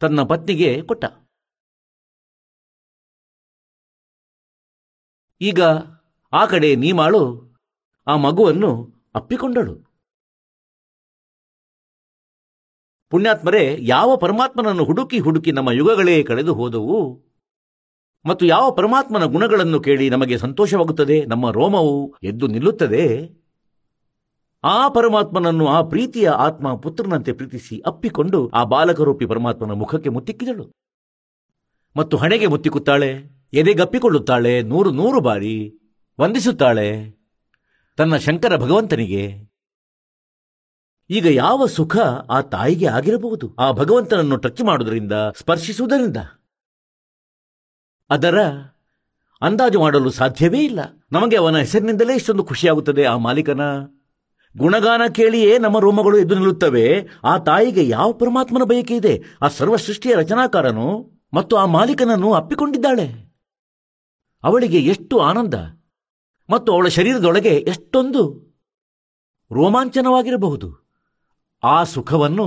[0.00, 1.04] ತನ್ನ ಪತ್ನಿಗೆ ಕೊಟ್ಟ.
[5.40, 5.62] ಈಗ
[6.36, 7.22] ಆ ಕಡೆ ನೀಮಾಳು
[8.06, 8.70] ಆ ಮಗುವನ್ನು
[9.14, 9.74] ಅಪ್ಪಿಕೊಂಡಳು.
[13.10, 16.98] ಪುಣ್ಯಾತ್ಮರೇ, ಯಾವ ಪರಮಾತ್ಮನನ್ನು ಹುಡುಕಿ ಹುಡುಕಿ ನಮ್ಮ ಯುಗಗಳೇ ಕಳೆದು ಹೋದವು?
[18.26, 21.24] ಮತ್ತು ಯಾವ ಪರಮಾತ್ಮನ ಗುಣಗಳನ್ನು ಕೇಳಿ ನಮಗೆ ಸಂತೋಷವಾಗುತ್ತದೆ?
[21.26, 23.04] ನಮ್ಮ ರೋಮವು ಎದ್ದು ನಿಲ್ಲುತ್ತದೆ?
[24.64, 30.72] ಆ ಪರಮಾತ್ಮನನ್ನು ಆ ಪ್ರೀತಿಯ ಆತ್ಮ ಪುತ್ರನಂತೆ ಪ್ರೀತಿಸಿ ಅಪ್ಪಿಕೊಂಡು ಆ ಬಾಲಕರೂಪಿ ಪರಮಾತ್ಮನ ಮುಖಕ್ಕೆ ಮುತ್ತಿಕ್ಕಿದಳು.
[31.96, 33.10] ಮತ್ತು ಹಣೆಗೆ ಮುತ್ತಿಕ್ಕುತ್ತಾಳೆ,
[33.52, 35.56] ಎದೆಗಪ್ಪಿಕೊಳ್ಳುತ್ತಾಳೆ ನೂರು ನೂರು ಬಾರಿ.
[36.20, 37.16] ವಂದಿಸುತ್ತಾಳೆ?
[37.96, 39.52] ತನ್ನ ಶಂಕರ ಭಗವಂತನಿಗೆ.
[41.10, 41.96] ಈಗ ಯಾವ ಸುಖ
[42.30, 43.54] ಆ ತಾಯಿಗೆ ಆಗಿರಬಹುದು?
[43.58, 46.16] ಆ ಭಗವಂತನನ್ನು ಟಚ್ ಮಾಡುವುದರಿಂದ, ಸ್ಪರ್ಶಿಸುವುದರಿಂದ.
[48.10, 48.40] ಅದರ
[49.42, 50.80] ಅಂದಾಜು ಮಾಡಲು ಸಾಧ್ಯವೇ ಇಲ್ಲ.
[51.12, 53.04] ನಮಗೆ ಅವನ ಹೆಸರಿನಿಂದಲೇ ಇಷ್ಟೊಂದು ಖುಷಿಯಾಗುತ್ತದೆ.
[53.04, 53.60] ಆ ಮಾಲೀಕನ
[54.56, 57.08] ಗುಣಗಾನ ಕೇಳಿಯೇ ನಮ್ಮ ರೋಮಗಳು ಎದ್ದು ನಿಲ್ಲುತ್ತವೆ.
[57.24, 59.22] ಆ ತಾಯಿಗೆ ಯಾವ ಪರಮಾತ್ಮನ ಬಯಕೆ ಇದೆ?
[59.42, 63.34] ಆ ಸರ್ವ ಸೃಷ್ಟಿಯ ರಚನಾಕಾರನು ಮತ್ತು ಆ ಮಾಲೀಕನನ್ನು ಅಪ್ಪಿಕೊಂಡಿದ್ದಾಳೆ.
[64.42, 65.54] ಅವಳಿಗೆ ಎಷ್ಟು ಆನಂದ.
[66.50, 68.22] ಮತ್ತು ಅವಳ ಶರೀರದೊಳಗೆ ಎಷ್ಟೊಂದು
[69.52, 70.68] ರೋಮಾಂಚನವಾಗಿರಬಹುದು.
[71.64, 72.46] ಆ ಸುಖವನ್ನು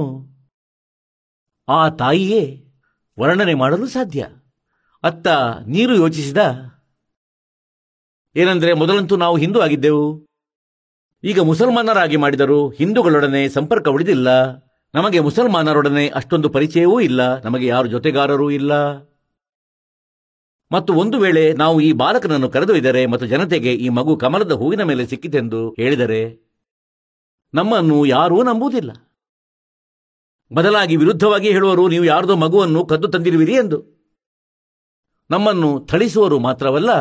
[1.68, 2.66] ಆ ತಾಯಿಯೇ
[3.20, 4.28] ವರ್ಣನೆ ಮಾಡಲು ಸಾಧ್ಯ.
[5.04, 5.28] ಅತ್ತ
[5.68, 6.38] ನೀರು ಯೋಚಿಸಿದ,
[8.36, 10.26] ಏನೆಂದರೆ ಮೊದಲಂತೂ ನಾವು ಹಿಂದೂ ಆಗಿದ್ದೆವು.
[11.24, 14.28] ಈಗ ಮುಸಲ್ಮಾನರಾಗಿ ಮಾಡಿದರು ಹಿಂದೂಗಳೊಡನೆ ಸಂಪರ್ಕ ಉಳಿದಿಲ್ಲ.
[14.96, 17.42] ನಮಗೆ ಮುಸಲ್ಮಾನರೊಡನೆ ಅಷ್ಟೊಂದು ಪರಿಚಯವೂ ಇಲ್ಲ.
[17.44, 18.74] ನಮಗೆ ಯಾರು ಜೊತೆಗಾರರೂ ಇಲ್ಲ.
[20.72, 25.70] ಮತ್ತು ಒಂದು ವೇಳೆ ನಾವು ಈ ಬಾಲಕನನ್ನು ಕರೆದೊಯ್ದರೆ ಮತ್ತು ಜನತೆಗೆ ಈ ಮಗು ಕಮಲದ ಹೂವಿನ ಮೇಲೆ ಸಿಕ್ಕಿತೆಂದು
[25.72, 26.22] ಹೇಳಿದರೆ,
[27.54, 28.92] ನಮ್ಮನ್ನು ಯಾರೂ ನಂಬುವುದಿಲ್ಲ.
[30.52, 33.80] ಬದಲಾಗಿ ವಿರುದ್ಧವಾಗಿ ಹೇಳುವರು ನೀವು ಯಾರದೋ ಮಗುವನ್ನು ಕದ್ದು ತಂದಿರುವಿರಿ ಎಂದು.
[35.30, 36.92] ನಮ್ಮನ್ನು ಥಳಿಸುವರು ಮಾತ್ರವಲ್ಲ,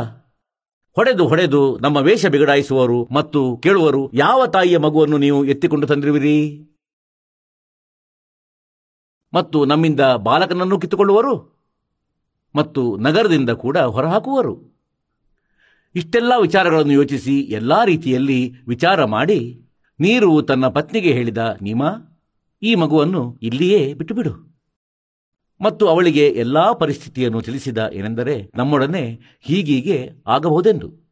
[0.96, 6.38] ಹೊಡೆದು ಹೊಡೆದು ನಮ್ಮ ವೇಷ ಬಿಗಡಾಯಿಸುವರು ಮತ್ತು ಕೇಳುವರು, ಯಾವ ತಾಯಿಯ ಮಗುವನ್ನು ನೀವು ಎತ್ತಿಕೊಂಡು ತಂದಿರುವಿರಿ?
[9.32, 11.57] ಮತ್ತು ನಮ್ಮಿಂದ ಬಾಲಕನನ್ನು ಕಿತ್ತುಕೊಳ್ಳುವರು?
[12.54, 14.78] ಮತ್ತು ನಗರದಿಂದ ಕೂಡ ಹೊರಹಾಕುವರು.
[15.94, 19.60] ಇಷ್ಟೆಲ್ಲ ವಿಚಾರಗಳನ್ನು ಯೋಚಿಸಿ ಎಲ್ಲಾ ರೀತಿಯಲ್ಲಿ ವಿಚಾರ ಮಾಡಿ,
[20.00, 22.18] ನೀರು ತನ್ನ ಪತ್ನಿಗೆ ಹೇಳಿದ, ನೀಮಾ,
[22.62, 24.48] ಈ ಮಗುವನ್ನು ಇಲ್ಲಿಯೇ ಬಿಟ್ಟುಬಿಡು.
[25.60, 31.08] ಮತ್ತು ಅವಳಿಗೆ ಎಲ್ಲಾ ಪರಿಸ್ಥಿತಿಯನ್ನು ತಿಳಿಸಿದ ಏನೆಂದರೆ, ನಮ್ಮೊಡನೆ ಹೀಗೀಗೆ ಆಗಬಹುದೆಂದು.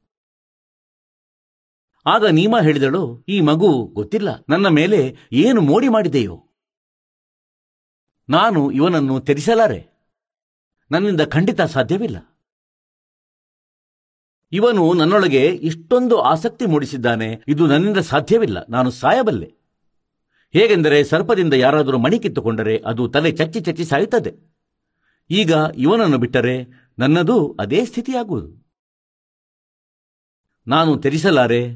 [2.06, 6.42] ಆಗ ನೀಮಾ ಹೇಳಿದಳು, ಈ ಮಗು ಗೊತ್ತಿಲ್ಲ, ನನ್ನ ಮೇಲೆ ಏನು ಮೋಡಿ ಮಾಡಿದೆಯೋ?
[8.28, 9.95] ನಾನು ಇವನನ್ನು ತೆರಿಸಲಾರೆ
[10.90, 12.16] ನನ್ನಿಂದ ಖಂಡಿತ ಸಾಧ್ಯವಿಲ್ಲ.
[14.52, 19.54] ಇವನು ನನ್ನೊಳಗೆ ಇಷ್ಟೊಂದು ಆಸಕ್ತಿ ಮೂಡಿಸಿದ್ದಾನೆ, ಇದು ನನ್ನಿಂದ ಸಾಧ್ಯವಿಲ್ಲ, ನಾನು ಸಾಯಬಲ್ಲೆ.
[20.52, 24.56] ಹೇಗೆಂದರೆ ಸರ್ಪದಿಂದ ಯಾರಾದರೂ ಮಣಿ ಕಿತ್ತುಕೊಂಡರೆ ಅದು ತಲೆ ಚಚ್ಚಿ ಚಚ್ಚಿ ಸಾಯುತ್ತದೆ.
[25.30, 26.68] ಈಗ ಇವನನ್ನು ಬಿಟ್ಟರೆ
[26.98, 28.66] ನನ್ನದು ಅದೇ ಸ್ಥಿತಿಯಾಗುವುದು.
[30.66, 31.72] ನಾನು ತೆರಿಸಲಾರೆ.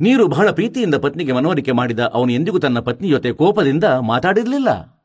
[0.00, 4.99] ನೀರು ಬಹಳ ಪ್ರೀತಿಯಿಂದ ಪತ್ನಿಗೆ ಮನವರಿಕೆ ಮಾಡಿದ ಅವನು ಎಂದಿಗೂ ತನ್ನ ಪತ್ನಿ ಜೊತೆ ಕೋಪದಿಂದ ಮಾತಾಡಿರಲಿಲ್ಲ.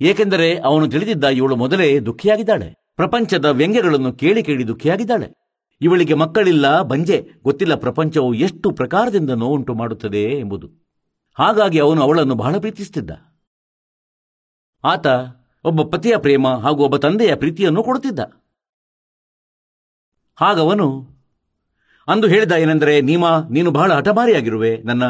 [0.00, 2.92] ಏಕೆಂದರೆ ಅವನು ತಿಳಿದಿದ್ದ ಇವಳು ಮೊದಲೇ ದುಃಖಿಯಾಗಿದ್ದಾಳೆ.
[2.96, 5.32] ಪ್ರಪಂಚದ ವ್ಯಂಗ್ಯಗಳನ್ನು ಕೇಳಿ ಕೇಳಿ ದುಃಖಿಯಾಗಿದ್ದಾಳೆ.
[5.80, 10.68] ಇವಳಿಗೆ ಮಕ್ಕಳಿಲ್ಲ, ಬಂಜೆ, ಗೊತ್ತಿಲ್ಲ ಪ್ರಪಂಚವು ಎಷ್ಟು ಪ್ರಕಾರದಿಂದ ನೋವುಂಟು ಮಾಡುತ್ತದೆ ಎಂಬುದು.
[11.34, 13.10] ಹಾಗಾಗಿ ಅವನು ಅವಳನ್ನು ಬಹಳ ಪ್ರೀತಿಸುತ್ತಿದ್ದ
[14.84, 15.06] ಆತ
[15.64, 18.20] ಒಬ್ಬ ಪತಿಯ ಪ್ರೇಮ ಹಾಗೂ ಒಬ್ಬ ತಂದೆಯ ಪ್ರೀತಿಯನ್ನು ಕೊಡುತ್ತಿದ್ದ.
[20.36, 21.08] ಹಾಗವನು
[22.08, 24.76] ಅಂದು ಹೇಳಿದ ಏನೆಂದರೆ, ನೀಮ, ನೀನು ಬಹಳ ಹಠಮಾರಿಯಾಗಿರುವೆ.
[24.76, 25.04] ನನ್ನ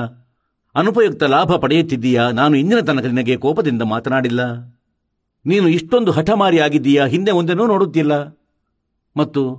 [0.75, 2.31] ಅನುಪಯುಕ್ತ ಲಾಭ ಪಡೆಯುತ್ತಿದ್ದೀಯಾ?
[2.31, 4.41] ನಾನು ಇಂದಿನ ತನಕ ನಿನಗೆ ಕೋಪದಿಂದ ಮಾತನಾಡಿಲ್ಲ.
[5.47, 8.13] ನೀನು ಇಷ್ಟೊಂದು ಹಠಮಾರಿಯಾಗಿದ್ದೀಯಾ ಹಿಂದೆ ಮುಂದೆನೂ ನೋಡುತ್ತಿಲ್ಲ.
[9.17, 9.57] ಮತ್ತು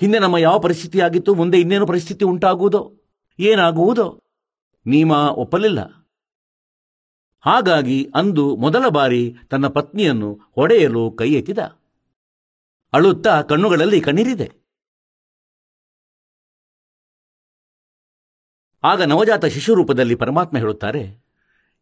[0.00, 2.92] ಹಿಂದೆ ನಮ್ಮ ಯಾವ ಪರಿಸ್ಥಿತಿ ಆಗಿತ್ತು ಮುಂದೆ ಇನ್ನೇನು ಪರಿಸ್ಥಿತಿ ಉಂಟಾಗುವುದೋ?
[3.38, 4.20] ಏನಾಗುವುದೋ?
[4.86, 5.80] ನೀಮಾ ಒಪ್ಪಲಿಲ್ಲ.
[7.40, 11.58] ಹಾಗಾಗಿ ಅಂದು ಮೊದಲ ಬಾರಿ ತನ್ನ ಪತ್ನಿಯನ್ನು ಹೊಡೆಯಲು ಕೈ ಎತ್ತಿದ
[12.92, 14.48] ಅಳುತ್ತಾ ಕಣ್ಣುಗಳಲ್ಲಿ ಕಣ್ಣೀರಿದೆ.
[18.84, 21.02] ಆಗ ನವಜಾತ ಶಿಶು ರೂಪದಲ್ಲಿ ಪರಮಾತ್ಮ ಹೇಳುತ್ತಾರೆ,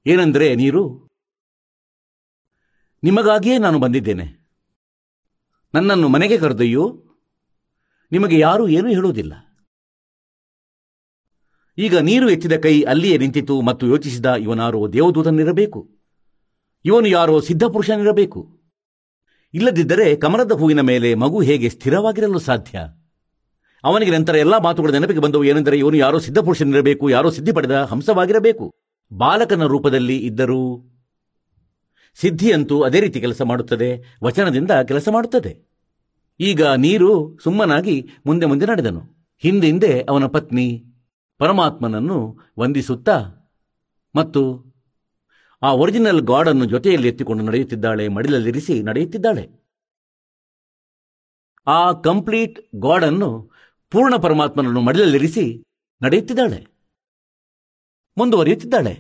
[0.06, 1.07] ಏನೆಂದರೆ ನೀರು?
[3.04, 4.48] ನಿಮಗಾಗಿಯೇ ನಾನು ಬಂದಿದ್ದೇನೆ.
[5.74, 7.02] ನನ್ನನ್ನು ಮನೆಗೆ ಕರೆದೊಯ್ಯೋ.
[8.12, 9.32] ನಿಮಗೆ ಯಾರೂ ಏನೂ ಹೇಳುವುದಿಲ್ಲ.
[11.78, 15.90] ಈಗ ನೀರು ಎತ್ತಿದ ಕೈ ಅಲ್ಲಿಯೇ ನಿಂತಿತು ಮತ್ತು ಯೋಚಿಸಿದ ಇವನಾರೋ ದೇವದೂತನಿರಬೇಕು.
[16.84, 18.60] ಇವನು ಯಾರೋ ಸಿದ್ಧಪುರುಷನಿರಬೇಕು
[19.54, 22.78] ಇಲ್ಲದಿದ್ದರೆ ಕಮಲದ ಹೂವಿನ ಮೇಲೆ ಮಗು ಹೇಗೆ ಸ್ಥಿರವಾಗಿರಲು ಸಾಧ್ಯ?
[23.84, 25.44] ಅವನಿಗೆ ನಂತರ ಎಲ್ಲ ಮಾತುಗಳ ನೆನಪಿಗೆ ಬಂದವು.
[25.44, 28.74] ಏನೆಂದರೆ ಇವನು ಯಾರೋ ಸಿದ್ಧಪುರುಷನಿರಬೇಕು ಯಾರೋ ಸಿದ್ಧಿ ಪಡೆದ ಹಂಸವಾಗಿರಬೇಕು.
[29.12, 30.82] ಬಾಲಕನ ರೂಪದಲ್ಲಿ ಇದ್ದರೂ
[32.20, 33.88] ಸಿದ್ಧಿಯಂತೂ ಅದೇ ರೀತಿ ಕೆಲಸ ಮಾಡುತ್ತದೆ,
[34.24, 35.52] ವಚನದಿಂದ ಕೆಲಸ ಮಾಡುತ್ತದೆ.
[36.40, 37.96] ಈಗ ನೀರು ಸುಮ್ಮನಾಗಿ
[38.26, 39.02] ಮುಂದೆ ಮುಂದೆ ನಡೆದನು.
[39.42, 40.66] ಹಿಂದೆ ಹಿಂದೆ ಅವನ ಪತ್ನಿ
[41.38, 42.18] ಪರಮಾತ್ಮನನ್ನು
[42.58, 43.16] ವಂದಿಸುತ್ತಾ
[44.14, 44.42] ಮತ್ತು
[45.62, 49.44] ಆ ಒರಿಜಿನಲ್ ಗಾಡನ್ನು ಜೊತೆಯಲ್ಲಿ ಎತ್ತಿಕೊಂಡು ನಡೆಯುತ್ತಿದ್ದಾಳೆ, ಮಡಿಲಲ್ಲಿರಿಸಿ ನಡೆಯುತ್ತಿದ್ದಾಳೆ.
[51.66, 53.30] ಆ ಕಂಪ್ಲೀಟ್ ಗಾಡನ್ನು
[53.90, 55.44] ಪೂರ್ಣ ಪರಮಾತ್ಮನನ್ನು ಮಡಿಲಲ್ಲಿರಿಸಿ
[56.02, 56.60] ನಡೆಯುತ್ತಿದ್ದಾಳೆ,
[58.16, 58.94] ಮುಂದುವರಿಯುತ್ತಿದ್ದಾಳೆ.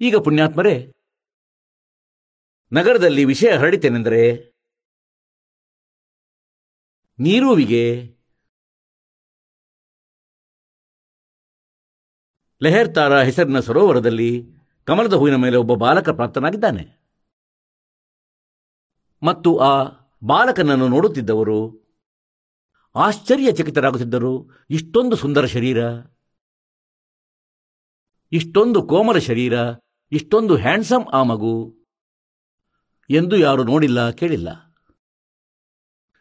[0.00, 0.74] ಈಗ ಪುಣ್ಯಾತ್ಮರೇ
[2.72, 4.52] ನಗರದಲ್ಲಿ ವಿಷಯ ಹರಡಿತೇನೆಂದರೆ,
[7.18, 8.16] ನೀರುವಿಗೆ
[12.62, 14.42] ಲೆಹರ್ತಾರ ಹೆಸರಿನ ಸರೋವರದಲ್ಲಿ
[14.84, 17.06] ಕಮಲದ ಹೂವಿನ ಮೇಲೆ ಒಬ್ಬ ಬಾಲಕ ಪ್ರಾಪ್ತನಾಗಿದ್ದಾನೆ.
[19.22, 19.84] ಮತ್ತು ಆ
[20.26, 21.86] ಬಾಲಕನನ್ನು ನೋಡುತ್ತಿದ್ದವರು
[22.94, 24.50] ಆಶ್ಚರ್ಯಚಕಿತರಾಗುತ್ತಿದ್ದರು.
[24.70, 25.78] ಇಷ್ಟೊಂದು ಸುಂದರ ಶರೀರ,
[28.32, 29.52] ಇಷ್ಟೊಂದು ಕೋಮಲ ಶರೀರ,
[30.12, 31.85] ಇಷ್ಟೊಂದು ಹ್ಯಾಂಡ್ಸಮ್ ಆ ಮಗು.
[33.10, 34.66] ಎಂದು ಯಾರು ನೋಡಿಲ್ಲ, ಕೇಳಿಲ್ಲ.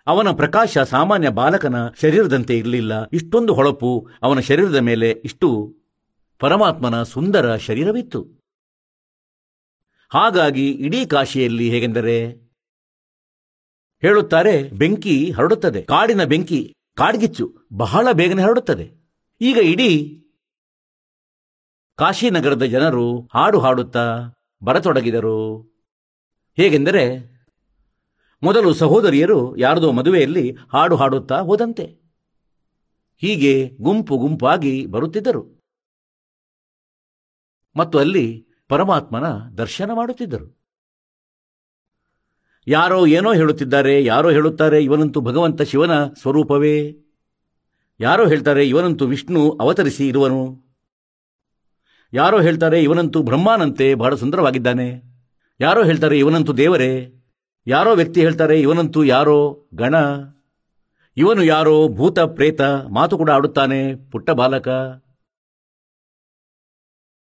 [0.08, 3.08] ಅವನ ಪ್ರಕಾಶ ಸಾಮಾನ್ಯ ಬಾಲಕನ ಶರೀರದಂತೆ ಇರಲಿಲ್ಲ.
[3.14, 5.76] ಇಷ್ಟೊಂದು ಹೊಳಪು ಅವನ ಶರೀರದ ಮೇಲೆ ಇಷ್ಟು
[6.40, 8.44] ಪರಮಾತ್ಮನ ಸುಂದರ ಶರೀರವಿತ್ತು.
[10.10, 12.28] ಹಾಗಾಗಿ ಇಡೀ ಕಾಶಿಯಲ್ಲಿ ಹೇಗೆಂದರೆ,
[14.02, 15.82] ಹೇಳುತ್ತಾರೆ, ಬೆಂಕಿ ಹರಡುತ್ತದೆ.
[15.82, 18.92] ಕಾಡಿನ ಬೆಂಕಿ ಕಾಡ್ಗಿಚ್ಚು, ಬಹಳ ಬೇಗನೆ ಹರಡುತ್ತದೆ.
[19.42, 20.22] ಈಗ ಇಡೀ
[21.96, 24.30] ಕಾಶಿನಗರದ ಜನರು ಹಾಡು ಹಾಡುತ್ತಾ
[24.64, 25.75] ಬರತೊಡಗಿದರು.
[26.58, 27.36] ಹೇಗೆಂದರೆ
[28.44, 32.06] ಮೊದಲು ಸಹೋದರಿಯರು ಯಾರದೋ ಮದುವೆಯಲ್ಲಿ ಹಾಡು ಹಾಡುತ್ತಾ ಹೋದಂತೆ.
[33.18, 35.62] ಹೀಗೆ ಗುಂಪು ಗುಂಪಾಗಿ ಬರುತ್ತಿದ್ದರು.
[37.76, 40.60] ಮತ್ತು ಅಲ್ಲಿ ಪರಮಾತ್ಮನ ದರ್ಶನ ಮಾಡುತ್ತಿದ್ದರು.
[42.68, 46.98] ಯಾರೋ ಏನೋ ಹೇಳುತ್ತಿದ್ದಾರೆ, ಯಾರೋ ಹೇಳುತ್ತಾರೆ, ಇವನಂತೂ ಭಗವಂತ ಶಿವನ ಸ್ವರೂಪವೇ.
[48.00, 50.64] ಯಾರೋ ಹೇಳ್ತಾರೆ, ಇವನಂತೂ ವಿಷ್ಣು ಅವತರಿಸಿ ಇರುವನು.
[52.14, 55.15] ಯಾರೋ ಹೇಳ್ತಾರೆ, ಇವನಂತೂ ಬ್ರಹ್ಮಾನಂತೆ ಬಹಳ ಸುಂದರವಾಗಿದ್ದಾನೆ.
[55.60, 57.14] ಯಾರೋ ಹೇಳ್ತಾರೆ, ಇವನಂತೂ ದೇವರೇ.
[57.68, 59.96] ಯಾರೋ ವ್ಯಕ್ತಿ ಹೇಳ್ತಾರೆ, ಇವನಂತೂ ಯಾರೋ ಗಣ.
[61.18, 64.68] ಇವನು ಯಾರೋ ಭೂತ, ಪ್ರೇತ, ಮಾತು ಕೂಡ ಆಡುತ್ತಾನೆ, ಪುಟ್ಟ ಬಾಲಕ.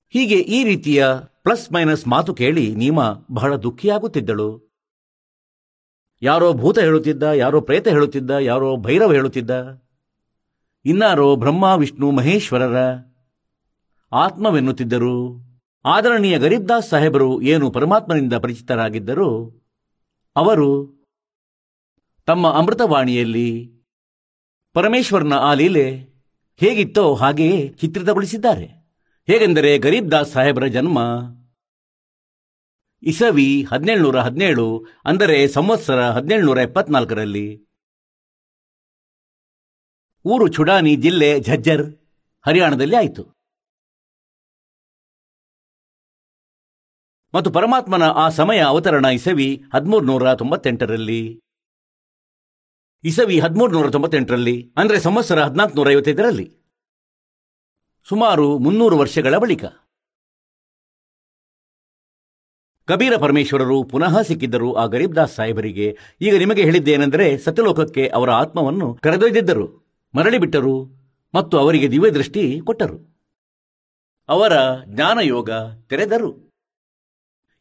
[0.10, 1.08] ಹೀಗೆ ಈ ರೀತಿಯ
[1.44, 3.00] ಪ್ಲಸ್ ಮೈನಸ್ ಮಾತು ಕೇಳಿ ನೀಮ
[3.32, 4.66] ಬಹಳ ದುಃಖಿಯಾಗುತ್ತಿದ್ದಳು
[6.22, 9.52] ಯಾರೋ ಭೂತ ಹೇಳುತ್ತಿದ್ದ, ಯಾರೋ ಪ್ರೇತ ಹೇಳುತ್ತಿದ್ದ, ಯಾರೋ ಭೈರವ ಹೇಳುತ್ತಿದ್ದ.
[10.86, 12.76] ಇನ್ನಾರೋ ಬ್ರಹ್ಮ, ವಿಷ್ಣು, ಮಹೇಶ್ವರರ
[14.12, 15.45] ಆತ್ಮವೆನ್ನುತ್ತಿದ್ದರು.
[15.86, 19.60] ಆದರಣೀಯ ಗರೀಬ್ದಾಸ್ ಸಾಹೇಬರು ಏನು ಪರಮಾತ್ಮನಿಂದ ಪರಿಚಿತರಾಗಿದ್ದರು
[20.36, 20.70] ಅವರು
[22.26, 23.76] ತಮ್ಮ ಅಮೃತವಾಣಿಯಲ್ಲಿ
[24.74, 25.92] ಪರಮೇಶ್ವರನ ಆ ಲೀಲೆ
[26.56, 28.68] ಹೇಗಿತ್ತೋ ಹಾಗೆಯೇ ಚಿತ್ರಿತಗೊಳಿಸಿದ್ದಾರೆ.
[29.28, 31.00] ಹೇಗೆಂದರೆ ಗರೀಬ್ ದಾಸ್ ಸಾಹೇಬರ ಜನ್ಮ
[33.04, 37.66] ಇಸವಿ ಹದಿನೇಳುನೂರ ಹದಿನೇಳು ಅಂದರೆ ಸಂವತ್ಸರ ಹದಿನೇಳುನೂರ ಎಪ್ಪತ್ನಾಲ್ಕರಲ್ಲಿ.
[40.26, 41.86] ಊರು ಚುಡಾನಿ ಜಿಲ್ಲೆ ಝಜ್ಜರ್
[42.46, 43.35] ಹರಿಯಾಣದಲ್ಲಿ ಆಯಿತು.
[47.36, 51.42] ಮತ್ತು ಪರಮಾತ್ಮನ ಆ ಸಮಯ ಅವತರಣ ಇಸವಿ ಹದಿಮೂರು ನೂರ ತೊಂಬತ್ತೆಂಟರಲ್ಲಿ.
[53.04, 56.56] ಇಸವಿ ಹದಿಮೂರು ನೂರ ತೊಂಬತ್ತೆಂಟರಲ್ಲಿ, ಅಂದರೆ ಸಂವತ್ಸರ ಹದಿನಾಲ್ಕು ನೂರ ಐವತ್ತೈದರಲ್ಲಿ.
[58.04, 59.66] ಸುಮಾರು ಮುನ್ನೂರು ವರ್ಷಗಳ ಬಳಿಕ.
[62.86, 65.98] ಕಬೀರ ಪರಮೇಶ್ವರರು ಪುನಃ ಸಿಕ್ಕಿದ್ದರು ಆ ಗರೀಬ್ದಾಸ್ ಸಾಹೇಬರಿಗೆ.
[66.22, 69.98] ಈಗ ನಿಮಗೆ ಹೇಳಿದ್ದೇನೆಂದರೆ, ಸತ್ಯಲೋಕಕ್ಕೆ ಅವರ ಆತ್ಮವನ್ನು ಕರೆದೊಯ್ದಿದ್ದರು.
[70.16, 70.86] ಮರಳಿ ಬಿಟ್ಟರು
[71.36, 73.16] ಮತ್ತು ಅವರಿಗೆ ದಿವ್ಯದೃಷ್ಟಿ ಕೊಟ್ಟರು.
[74.30, 74.54] ಅವರ
[74.86, 75.50] ಜ್ಞಾನಯೋಗ
[75.90, 76.45] ತೆರೆದರು.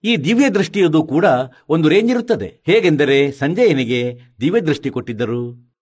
[0.05, 1.25] ಈ ದಿವ್ಯ ದೃಷ್ಟಿಯದು ಕೂಡ
[1.69, 2.63] ಒಂದು ರೇಂಜ್ ಇರುತ್ತದೆ.
[2.67, 5.75] ಹೇಗೆಂದರೆ ಸಂಜಯನಿಗೆ ದಿವ್ಯ ದೃಷ್ಟಿ ಕೊಟ್ಟಿದ್ದರು.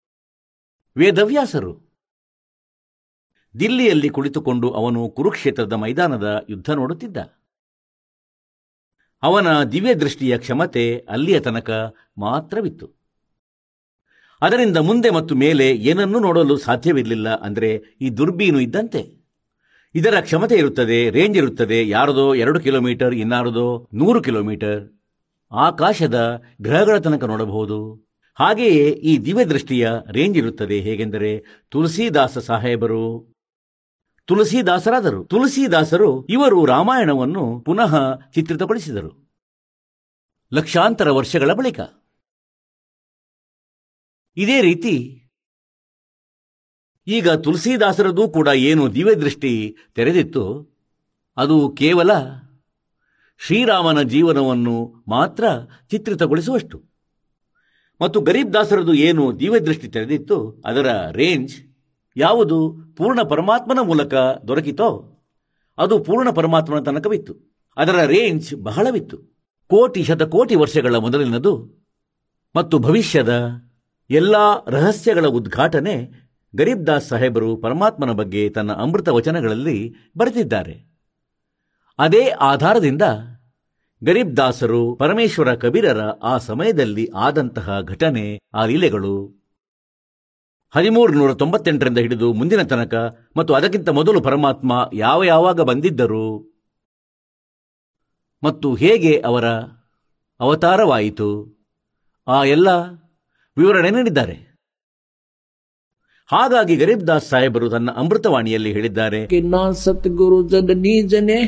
[0.96, 1.92] ವೇದವ್ಯಾಸರು.
[3.58, 7.16] ದಿಲ್ಲಿಯಲ್ಲಿ ಕುಳಿತುಕೊಂಡು ಅವನು ಕುರುಕ್ಷೇತ್ರದ ಮೈದಾನದ ಯುದ್ಧ ನೋಡುತ್ತಿದ್ದ.
[9.22, 11.70] ಅವನ ದಿವ್ಯ ದೃಷ್ಟಿಯ ಕ್ಷಮತೆ ಅಲ್ಲಿಯ ತನಕ
[12.18, 13.02] ಮಾತ್ರವಿತ್ತು.
[14.42, 19.21] ಅದರಿಂದ ಮುಂದೆ ಮತ್ತು ಮೇಲೆ ಏನನ್ನೂ ನೋಡಲು ಸಾಧ್ಯವಿರಲಿಲ್ಲ ಅಂದರೆ ಈ ದುರ್ಬೀನು ಇದ್ದಂತೆ.
[19.94, 21.88] ಇದರ ಕ್ಷಮತೆ ಇರುತ್ತದೆ ರೇಂಜ್ ಇರುತ್ತದೆ.
[21.88, 22.34] ಯಾರದೋ?
[22.34, 23.88] ಎರಡು ಕಿಲೋಮೀಟರ್, ಇನ್ನಾರದೋ?
[23.94, 24.92] ನೂರು ಕಿಲೋಮೀಟರ್.
[25.52, 28.08] ಆಕಾಶದ ಗ್ರಹಗಳ ತನಕ ನೋಡಬಹುದು.
[28.34, 30.80] ಹಾಗೆಯೇ ಈ ದಿವ್ಯ ದೃಷ್ಟಿಯ ರೇಂಜ್ ಇರುತ್ತದೆ.
[30.80, 33.34] ಹೇಗೆಂದರೆ ತುಳಸಿದಾಸ ಸಾಹೇಬರು,
[34.24, 35.24] ತುಳಸಿದಾಸರಾದರು.
[35.24, 39.30] ತುಳಸಿದಾಸರು ಇವರು ರಾಮಾಯಣವನ್ನು ಪುನಃ ಚಿತ್ರಿತಗೊಳಿಸಿದರು.
[40.52, 41.80] ಲಕ್ಷಾಂತರ ವರ್ಷಗಳ ಬಳಿಕ.
[44.36, 45.21] ಇದೇ ರೀತಿ
[47.06, 50.72] ಈಗ ತುಳಸಿದಾಸರದು ಕೂಡ ಏನು ದಿವ್ಯದೃಷ್ಟಿ ತೆರೆದಿತ್ತು,
[51.36, 52.10] ಅದು ಕೇವಲ
[53.46, 55.44] ಶ್ರೀರಾಮನ ಜೀವನವನ್ನು ಮಾತ್ರ
[55.90, 56.82] ಚಿತ್ರಿತಗೊಳಿಸುವಷ್ಟು.
[58.00, 61.54] ಮತ್ತು ಗರೀಬ್ ದಾಸರದು ಏನು ದಿವ್ಯದೃಷ್ಟಿ ತೆರೆದಿತ್ತು, ಅದರ ರೇಂಜ್
[62.16, 64.14] ಯಾವುದು ಪೂರ್ಣ ಪರಮಾತ್ಮನ ಮೂಲಕ
[64.48, 65.18] ದೊರಕಿತೋ,
[65.78, 67.34] ಅದು ಪೂರ್ಣ ಪರಮಾತ್ಮನ ತನಕವಿತ್ತು.
[67.76, 69.16] ಅದರ ರೇಂಜ್ ಬಹಳವಿತ್ತು.
[69.66, 71.82] ಕೋಟಿ ಶತಕೋಟಿ ವರ್ಷಗಳ ಮೊದಲಿನದು.
[72.56, 73.48] ಮತ್ತು ಭವಿಷ್ಯದ
[74.10, 74.36] ಎಲ್ಲ
[74.68, 76.21] ರಹಸ್ಯಗಳ ಉದ್ಘಾಟನೆ
[76.54, 80.74] ಗರೀಬ್ ದಾಸ್ ಸಾಹೇಬರು ಪರಮಾತ್ಮನ ಬಗ್ಗೆ ತನ್ನ ಅಮೃತ ವಚನಗಳಲ್ಲಿ ಬರೆದಿದ್ದಾರೆ.
[81.98, 83.02] ಅದೇ ಆಧಾರದಿಂದ
[84.04, 89.42] ಗರೀಬ್ ದಾಸರು ಪರಮೇಶ್ವರ ಕಬೀರರ ಆ ಸಮಯದಲ್ಲಿ ಆದಂತಹ ಘಟನೆ, ಆ ಲೀಲೆಗಳು
[90.70, 92.94] ಹದಿಮೂರು ನೂರ ತೊಂಬತ್ತೆಂಟರಿಂದ ಹಿಡಿದು ಮುಂದಿನ ತನಕ
[93.36, 96.26] ಮತ್ತು ಅದಕ್ಕಿಂತ ಮೊದಲು ಪರಮಾತ್ಮ ಯಾವ ಯಾವಾಗ ಬಂದಿದ್ದರು
[98.42, 99.48] ಮತ್ತು ಹೇಗೆ ಅವರ
[100.40, 101.28] ಅವತಾರವಾಯಿತು,
[102.28, 102.68] ಆ ಎಲ್ಲ
[103.56, 104.51] ವಿವರಣೆ ನೀಡಿದ್ದಾರೆ.
[106.32, 109.26] ಹಾಗಾಗಿ ಗರೀಬ್ದಾಸ್ ಸಾಹೇಬರು ತನ್ನ ಅಮೃತವಾಣಿಯಲ್ಲಿ ಹೇಳಿದ್ದಾರೆ.
[109.72, 111.38] ಸದ್ಗುರು ಜಗದೀ ಜನೆ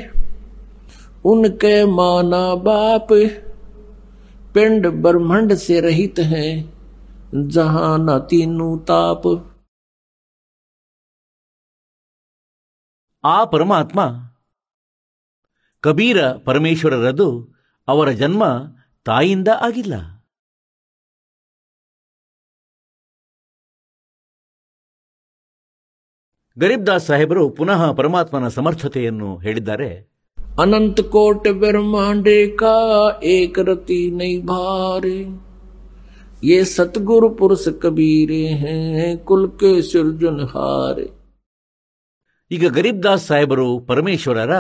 [1.25, 3.15] ಉನ್ಕೆ ಮಾನ ಬಾಪ್
[4.55, 6.63] ಪಿಂಡ್ ಬ್ರಹ್ಮಂಡ ಸೆ ರಹಿತ ಹೈ
[7.49, 9.33] ಜಹಾನ ತೀನು ತಾಪ್
[13.25, 14.01] ಆ ಪರಮಾತ್ಮ
[15.81, 17.29] ಕಬೀರ ಪರಮೇಶ್ವರರದು
[17.89, 18.45] ಅವರ ಜನ್ಮ
[19.07, 20.14] ತಾಯಿಂದ ಆಗಿಲ್ಲ.
[26.58, 29.92] ಗರೀಬ್ ದಾಸ್ ಸಾಹೇಬರು ಪುನಃ ಪರಮಾತ್ಮನ ಸಮರ್ಥತೆಯನ್ನು ಹೇಳಿದ್ದಾರೆ
[30.58, 32.72] अनंत कोट ब्रह्मांडे का
[33.34, 35.20] एक रति नहीं भारे
[36.44, 41.08] ये सतगुरु पुरुष कबीरे हैं कुल के सृजनहारे
[42.52, 44.54] ಈಗ ಗರೀಬ್ ದಾಸ್ ಸಾಹೇಬರು ಪರಮೇಶ್ವರರ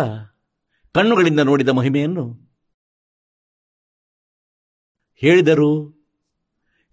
[0.95, 2.25] ಕಣ್ಣುಗಳಿಂದ ನೋಡಿದ ಮಹಿಮೆಯನ್ನು
[5.21, 5.71] ಹೇಳಿದರು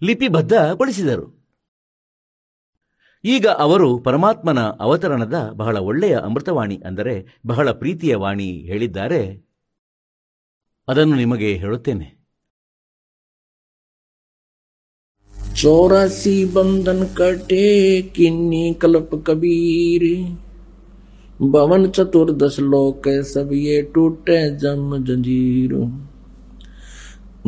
[0.03, 1.26] ಲಿಪಿಬದ್ಧಗೊಳಿಸಿದರು
[3.24, 7.14] ಈಗ ಅವರು ಪರಮಾತ್ಮನ ಅವತರಣದ ಬಹಳ ಒಳ್ಳೆಯ ಅಮೃತವಾಣಿ ಅಂದರೆ
[7.47, 9.22] ಬಹಳ ಪ್ರೀತಿಯ ವಾಣಿ ಹೇಳಿದ್ದಾರೆ
[10.89, 12.09] ಅದನ್ನು ನಿಮಗೆ ಹೇಳುತ್ತೇನೆ
[15.57, 17.66] चौरासी बंधन कटे
[18.16, 20.03] किन्नी कल्प कबीर
[21.53, 25.72] भवन चतुर्दश लोक सब ये टूटे जम जंजीर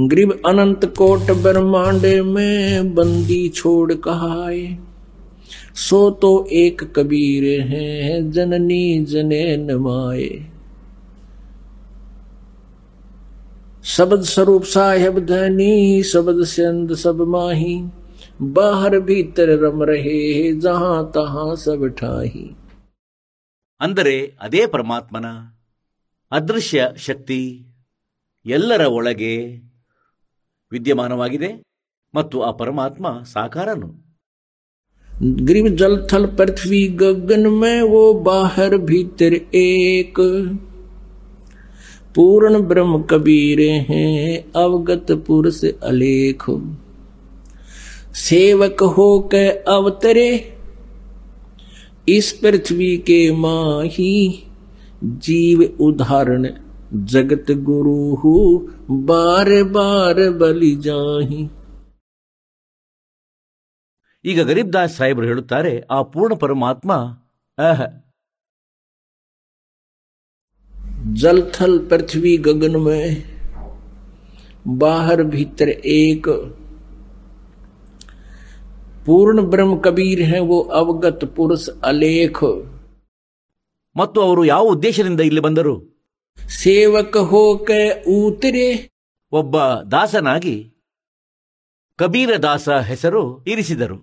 [0.07, 4.62] ग्रीब अनंत कोट ब्रह्मांड में बंदी छोड़ कहाए
[5.78, 7.86] सो तो एक कबीर है
[8.32, 10.28] जननी जने नमाए
[13.89, 17.74] शब्द स्वरूप साहेब धनी शब्द सिंध सब माही
[18.55, 20.18] बाहर भीतर रम रहे
[20.61, 22.49] जहां तहां सब ठाही
[23.80, 25.26] ಅಂದರೆ ಅದೇ ಪರಮಾತ್ಮನ
[26.32, 27.39] ಅದೃಶ್ಯ ಶಕ್ತಿ
[28.47, 29.34] ಎಲ್ಲರ ಒಳಗೆ
[30.72, 31.51] ವಿದ್ಯಮಾನವಾಗಿದೆ
[32.14, 33.91] ಮತ್ತು ಆ ಪರಮಾತ್ಮ ಸಾಕಾರನು
[35.26, 40.15] ग्रीव जल थल पृथ्वी गगन में वो बाहर भीतर एक।
[42.15, 46.43] पूर्ण ब्रह्म कबीरे हैं, अवगत पुरुष अलेख।
[48.15, 50.53] सेवक हो के अवतरे,
[52.09, 54.43] इस पृथ्वी के माही,
[55.03, 56.49] जीव उदाहरण
[56.93, 61.47] जगत गुरु हु बार बार बलि जाही।
[64.24, 66.93] ಈಗ ಗರೀಬ್ ದಾಸ್ ಸಾಹೇಬರು ಹೇಳುತ್ತಾರೆ ಆ ಪೂರ್ಣ ಪರಮಾತ್ಮ
[67.59, 67.80] ಅಹ
[71.16, 73.03] जल थल पृथ्वी गगन में
[74.78, 76.26] बाहर भीतर एक
[79.07, 82.41] पूर्ण ब्रह्म कबीर हैं वो अवगत पुरुष अलेख
[83.97, 85.74] ಮತ್ತು ಅವರು ಯಾವ ಉದ್ದೇಶದಿಂದ ಇಲ್ಲಿ ಬಂದರು
[86.59, 87.80] सेवक हो के
[88.12, 88.68] उतरे
[89.32, 89.55] ಒಬ್ಬ
[89.95, 90.57] ದಾಸನಾಗಿ
[91.99, 93.22] ಕಬೀರ ದಾಸ ಹೆಸರು
[93.53, 93.97] ಇರಿಸಿದರು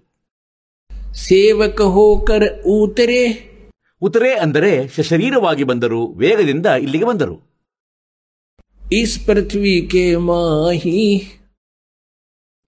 [1.15, 3.51] ಸೇವಕ ಹೋಕರ್ ಊತರೆ.
[4.03, 7.51] ಉತರೆ ಅಂದರೆ ಶರೀರವಾಗಿ ಬಂದರು ವೇಗದಿಂದ ಇಲ್ಲಿಗೆ ಬಂದರು.
[8.93, 11.27] ಇಸ್ ಪೃಥ್ವಿಗೆ ಮಾಹಿ.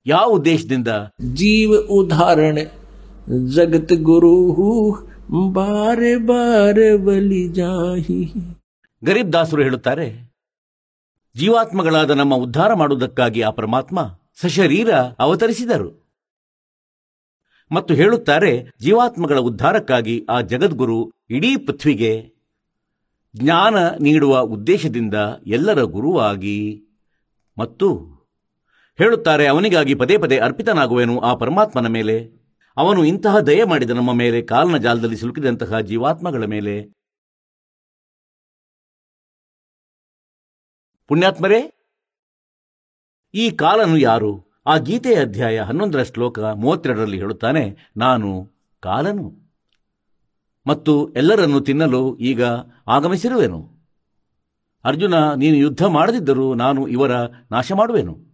[0.06, 0.88] ಯಾವ ಉದ್ದೇಶದಿಂದ?
[1.34, 2.64] ಜೀವ ಉದಾಹರಣೆ.
[3.54, 4.52] ಜಗತ್ ಗುರು
[5.52, 8.32] ಬಾರೆ ಬಾರೆ ಬಲಿ ಜಾಹಿ.
[9.04, 10.32] ಗರೀಬ್ ದಾಸರು ಹೇಳುತ್ತಾರೆ
[11.36, 16.01] ಜೀವಾತ್ಮಗಳಾದ ನಮ್ಮ ಉದ್ಧಾರ ಮಾಡುವುದಕ್ಕಾಗಿ ಆ ಪರಮಾತ್ಮ ಸಶರೀರ ಅವತರಿಸಿದರು.
[17.72, 22.32] ಮತ್ತು ಹೇಳುತ್ತಾರೆ, ಜೀವಾತ್ಮಗಳ ಉದ್ಧಾರಕ್ಕಾಗಿ ಆ ಜಗದ್ಗುರು ಇಡೀ ಪೃಥ್ವಿಗೆ
[23.36, 25.14] ಜ್ಞಾನ ನೀಡುವ ಉದ್ದೇಶದಿಂದ
[25.46, 26.82] ಎಲ್ಲರ ಗುರುವಾಗಿ
[27.58, 28.12] ಮತ್ತು
[28.98, 32.42] ಹೇಳುತ್ತಾರೆ, ಅವನಿಗಾಗಿ ಪದೇ ಪದೇ ಅರ್ಪಿತನಾಗುವೆನು ಆ ಪರಮಾತ್ಮನ ಮೇಲೆ.
[32.76, 36.92] ಅವನು ಇಂತಹ ದಯ ಮಾಡಿದ ನಮ್ಮ ಮೇಲೆ, ಕಾಲನ ಜಾಲದಲ್ಲಿ ಸಿಲುಕಿದಂತಹ ಜೀವಾತ್ಮಗಳ ಮೇಲೆ.
[41.06, 41.72] ಪುಣ್ಯಾತ್ಮರೇ,
[43.34, 44.51] ಈ ಕಾಲನು ಯಾರು?
[44.66, 48.50] ಆ ಗೀತೆಯ ಅಧ್ಯಾಯ ಹನ್ನೊಂದರ ಶ್ಲೋಕ ಮೂವತ್ತೆರಡರಲ್ಲಿ ಹೇಳುತ್ತಾನೆ, ನಾನು
[48.80, 49.42] ಕಾಲನು
[50.66, 52.42] ಮತ್ತು ಎಲ್ಲರನ್ನು ತಿನ್ನಲು ಈಗ
[52.88, 53.72] ಆಗಮಿಸಿರುವೆನು.
[54.84, 57.10] ಅರ್ಜುನ, ನೀನು ಯುದ್ಧ ಮಾಡದಿದ್ದರೂ ನಾನು ಇವರ
[57.50, 58.32] ನಾಶ ಮಾಡುವೆನು.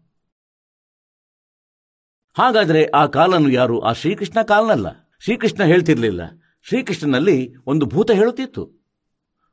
[2.38, 4.86] ಹಾಗಾದರೆ ಆ ಕಾಲನು ಯಾರು ಆ ಶ್ರೀಕೃಷ್ಣ ಕಾಲನಲ್ಲ?
[5.20, 6.20] ಶ್ರೀಕೃಷ್ಣ ಹೇಳ್ತಿರ್ಲಿಲ್ಲ.
[6.62, 8.86] ಶ್ರೀಕೃಷ್ಣನಲ್ಲಿ ಒಂದು ಭೂತ ಹೇಳುತ್ತಿತ್ತು.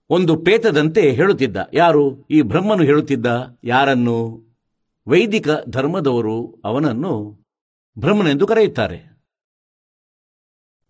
[0.09, 1.57] ಒಂದು ಪೇತದಂತೆ ಹೇಳುತ್ತಿದ್ದ.
[1.73, 2.27] ಯಾರು?
[2.27, 3.25] ಈ ಬ್ರಹ್ಮನು ಹೇಳುತ್ತಿದ್ದ
[3.63, 4.45] ಯಾರನ್ನು?
[5.07, 7.31] ವೈದಿಕ ಧರ್ಮದವರು ಅವನನ್ನು
[7.99, 9.15] ಬ್ರಹ್ಮನೆಂದು ಕರೆಯುತ್ತಾರೆ.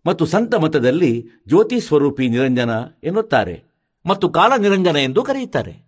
[0.06, 2.70] ಮತ್ತು ಸಂತ ಮತದಲ್ಲಿ ಜ್ಯೋತಿ ಸ್ವರೂಪಿ ನಿರಂಜನ
[3.04, 3.64] ಎನ್ನುತ್ತಾರೆ
[4.06, 5.86] ಮತ್ತು ಕಾಲ ನಿರಂಜನ ಎಂದು ಕರೆಯುತ್ತಾರೆ.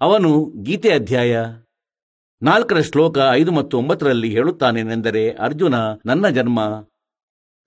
[0.00, 1.38] ಅವನು ಗೀತೆ ಅಧ್ಯಾಯ
[2.42, 5.74] ನಾಲ್ಕರ ಶ್ಲೋಕ ಐದು ಮತ್ತು ಒಂಬತ್ತರಲ್ಲಿ ಹೇಳುತ್ತಾನೇನೆಂದರೆ, ಅರ್ಜುನ,
[6.06, 6.60] ನನ್ನ ಜನ್ಮ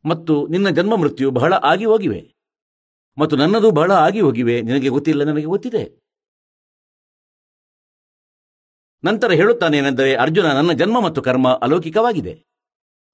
[0.05, 2.33] ಮತ್ತು ನಿನ್ನ ಜನ್ಮ ಮೃತ್ಯು ಬಹಳ ಆಗಿ ಹೋಗಿವೆ.
[3.17, 4.61] ಮತ್ತು ನನ್ನದು ಬಹಳ ಆಗಿ ಹೋಗಿವೆ.
[4.61, 6.04] ನಿನಗೆ ಗೊತ್ತಿಲ್ಲ, ನನಗೆ ಗೊತ್ತಿದೆ.
[9.03, 12.33] ನಂತರ ಹೇಳುತ್ತಾನೇನೆಂದರೆ ಅರ್ಜುನ ನನ್ನ ಜನ್ಮ ಮತ್ತು ಕರ್ಮ ಅಲೌಕಿಕವಾಗಿದೆ.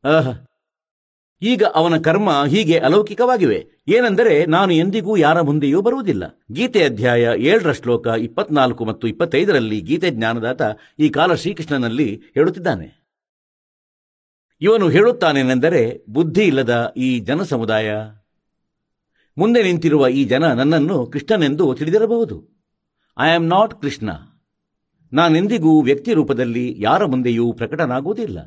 [0.04, 0.34] ಆಹಾ,
[1.42, 3.68] ಈಗ ಅವನ ಕರ್ಮ ಹೀಗೆ ಅಲೌಕಿಕವಾಗಿವೆ.
[3.88, 6.24] ಏನೆಂದರೆ ನಾನು ಎಂದಿಗೂ ಯಾರ ಮುಂದೆಯೂ ಬರುವುದಿಲ್ಲ.
[6.52, 10.62] ಗೀತೆ ಅಧ್ಯಾಯ ಏಳರ ಶ್ಲೋಕ ಇಪ್ಪತ್ನಾಲ್ಕು ಮತ್ತು ಇಪ್ಪತ್ತೈದರಲ್ಲಿ ಗೀತೆ ಜ್ಞಾನದಾತ
[11.00, 13.02] ಈ ಕಾಲ ಶ್ರೀಕೃಷ್ಣನಲ್ಲಿ ಹೇಳುತ್ತಿದ್ದಾನೆ.
[14.62, 17.92] ಇವನು ಹೇಳುತ್ತಾನೇನೆಂದರೆ ಬುದ್ಧಿ ಇಲ್ಲದ ಈ ಜನ ಸಮುದಾಯ
[19.38, 22.38] ಮುಂದೆ ನಿಂತಿರುವ ಈ ಜನ ನನ್ನನ್ನು ಕೃಷ್ಣನೆಂದು ತಿಳಿದಿರಬಹುದು.
[23.18, 24.10] I am not Krishna.
[25.14, 28.40] ನಾನೆಂದಿಗೂ ವ್ಯಕ್ತಿ ರೂಪದಲ್ಲಿ ಯಾರ ಮುಂದೆಯೂ ಪ್ರಕಟನಾಗುವುದಿಲ್ಲ.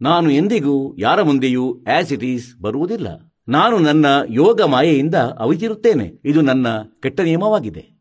[0.00, 3.32] ನಾನು ಎಂದಿಗೂ ಯಾರ ಮುಂದೆಯೂ ಆಸ್ ಇಟ್ ಈಸ್ ಬರುವುದಿಲ್ಲ.
[3.48, 6.12] ನಾನು ನನ್ನ ಯೋಗ ಮಾಯೆಯಿಂದ ಅವಿತಿರುತ್ತೇನೆ.
[6.24, 6.66] ಇದು ನನ್ನ
[7.02, 8.00] ಕೆಟ್ಟ ನಿಯಮವಾಗಿದೆ.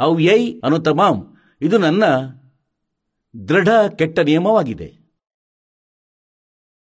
[0.00, 2.04] ಅವ್ಯೈ ಅನುತಮಾಂ ಇದು ನನ್ನ
[3.48, 3.68] ದೃಢ
[3.98, 5.02] ಕೆಟ್ಟ ನಿಯಮವಾಗಿದೆ.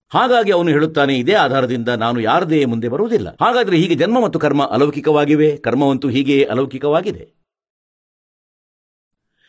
[0.08, 3.28] ಹಾಗಾಗಿ ಅವನು ಹೇಳುತ್ತಾನೆ, ಇದೇ ಆಧಾರದಿಂದ ನಾನು ಯಾರದೇ ಮುಂದೆ ಬರುವುದಿಲ್ಲ.
[3.40, 5.56] ಹಾಗಾದರೆ ಹೀಗೆ ಜನ್ಮ ಮತ್ತು ಕರ್ಮ ಅಲೌಕಿಕವಾಗಿವೆ.
[5.56, 7.43] ಕರ್ಮವಂತೂ ಹೀಗೆ ಅಲೌಕಿಕವಾಗಿದೆ.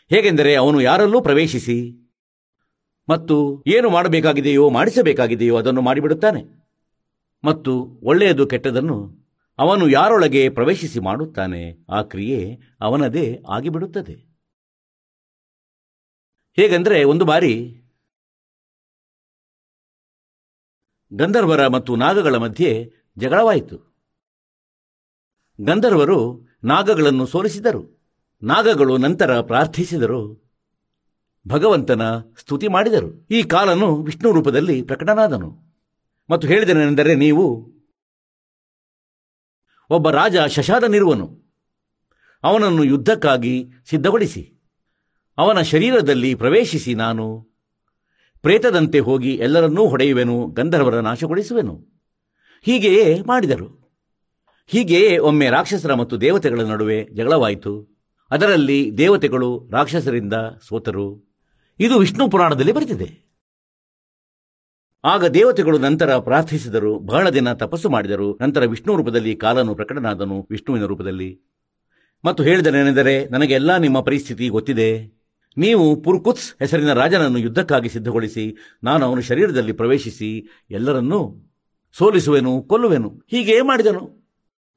[0.10, 1.78] ಹೇಗೆಂದರೆ ಅವನು ಯಾರಲ್ಲೂ ಪ್ರವೇಶಿಸಿ
[3.10, 6.44] ಮತ್ತು ಏನು ಮಾಡಬೇಕಾಗಿದೆಯೋ ಮಾಡಿಸಬೇಕಾಗಿದೆಯೋ ಅದನ್ನು ಮಾಡಿಬಿಡುತ್ತಾನೆ.
[7.44, 9.26] ಮತ್ತು ಒಳ್ಳೆಯದು ಕೆಟ್ಟದನ್ನು
[9.58, 14.16] ಅವನು ಯಾರೊಳಗೆ ಪ್ರವೇಶಿಸಿ ಮಾಡುತ್ತಾನೆ, ಆ ಕ್ರಿಯೆ ಅವನದೇ ಆಗಿಬಿಡುತ್ತದೆ.
[16.56, 17.82] ಹೇಗೆಂದರೆ ಒಂದು ಬಾರಿ
[21.14, 23.78] ಗಂಧರ್ವರ ಮತ್ತು ನಾಗಗಳ ಮಧ್ಯೆ ಜಗಳವಾಯಿತು.
[25.62, 28.05] ಗಂಧರ್ವರು ನಾಗಗಳನ್ನು ಸೋಲಿಸಿದರು.
[28.44, 30.46] ನಾಗಗಳು ನಂತರ ಪ್ರಾರ್ಥಿಸಿದರು.
[31.48, 33.28] ಭಗವಂತನ ಸ್ತುತಿ ಮಾಡಿದರು.
[33.32, 35.66] ಈ ಕಾಲನು ವಿಷ್ಣು ರೂಪದಲ್ಲಿ ಪ್ರಕಟನಾದನು.
[36.30, 37.72] ಮತ್ತು ಹೇಳಿದನೆಂದರೆ ನೀವು
[39.90, 41.44] ಒಬ್ಬ ರಾಜ ಶಶಾದನಿರುವನು.
[42.44, 44.62] ಅವನನ್ನು ಯುದ್ಧಕ್ಕಾಗಿ ಸಿದ್ಧಗೊಳಿಸಿ.
[45.38, 47.42] ಅವನ ಶರೀರದಲ್ಲಿ ಪ್ರವೇಶಿಸಿ ನಾನು
[48.42, 51.86] ಪ್ರೇತದಂತೆ ಹೋಗಿ ಎಲ್ಲರನ್ನೂ ಹೊಡೆಯುವೆನು, ಗಂಧರ್ವರ ನಾಶಗೊಳಿಸುವೆನು.
[52.62, 54.00] ಹೀಗೆಯೇ ಮಾಡಿದರು.
[54.68, 57.95] ಹೀಗೆಯೇ ಒಮ್ಮೆ ರಾಕ್ಷಸರ ಮತ್ತು ದೇವತೆಗಳ ನಡುವೆ ಜಗಳವಾಯಿತು.
[58.32, 60.34] ಅದರಲ್ಲಿ ದೇವತೆಗಳು, ರಾಕ್ಷಸರಿಂದ
[60.68, 61.36] ಸೋತರು.
[61.80, 63.26] ಇದು ವಿಷ್ಣು ಪುರಾಣದಲ್ಲಿ ಬರೆದಿದೆ.
[65.04, 68.40] ಆಗ ದೇವತೆಗಳು ನಂತರ ಪ್ರಾರ್ಥಿಸಿದರು, ಬಹಳ ದಿನ ತಪಸ್ಸು ಮಾಡಿದರು.
[68.42, 71.42] ನಂತರ ವಿಷ್ಣು ರೂಪದಲ್ಲಿ ಕಾಲನು ಪ್ರಕಟನಾದನು ವಿಷ್ಣುವಿನ ರೂಪದಲ್ಲಿ.
[72.26, 75.16] ಮತ್ತು ಹೇಳಿದನೇನೆಂದರೆ ನನಗೆಲ್ಲ ನಿಮ್ಮ ಪರಿಸ್ಥಿತಿ ಗೊತ್ತಿದೆ.
[75.58, 81.36] ನೀವು ಪುರ್ಕುತ್ಸ್ ಹೆಸರಿನ ರಾಜನನ್ನು ಯುದ್ಧಕ್ಕಾಗಿ ಸಿದ್ಧಗೊಳಿಸಿ, ನಾನು ಅವನ ಶರೀರದಲ್ಲಿ ಪ್ರವೇಶಿಸಿ, ಎಲ್ಲರನ್ನೂ
[81.94, 83.22] ಸೋಲಿಸುವೆನು, ಕೊಲ್ಲುವೆನು.
[83.28, 84.26] ಹೀಗೆ ಮಾಡಿದನು.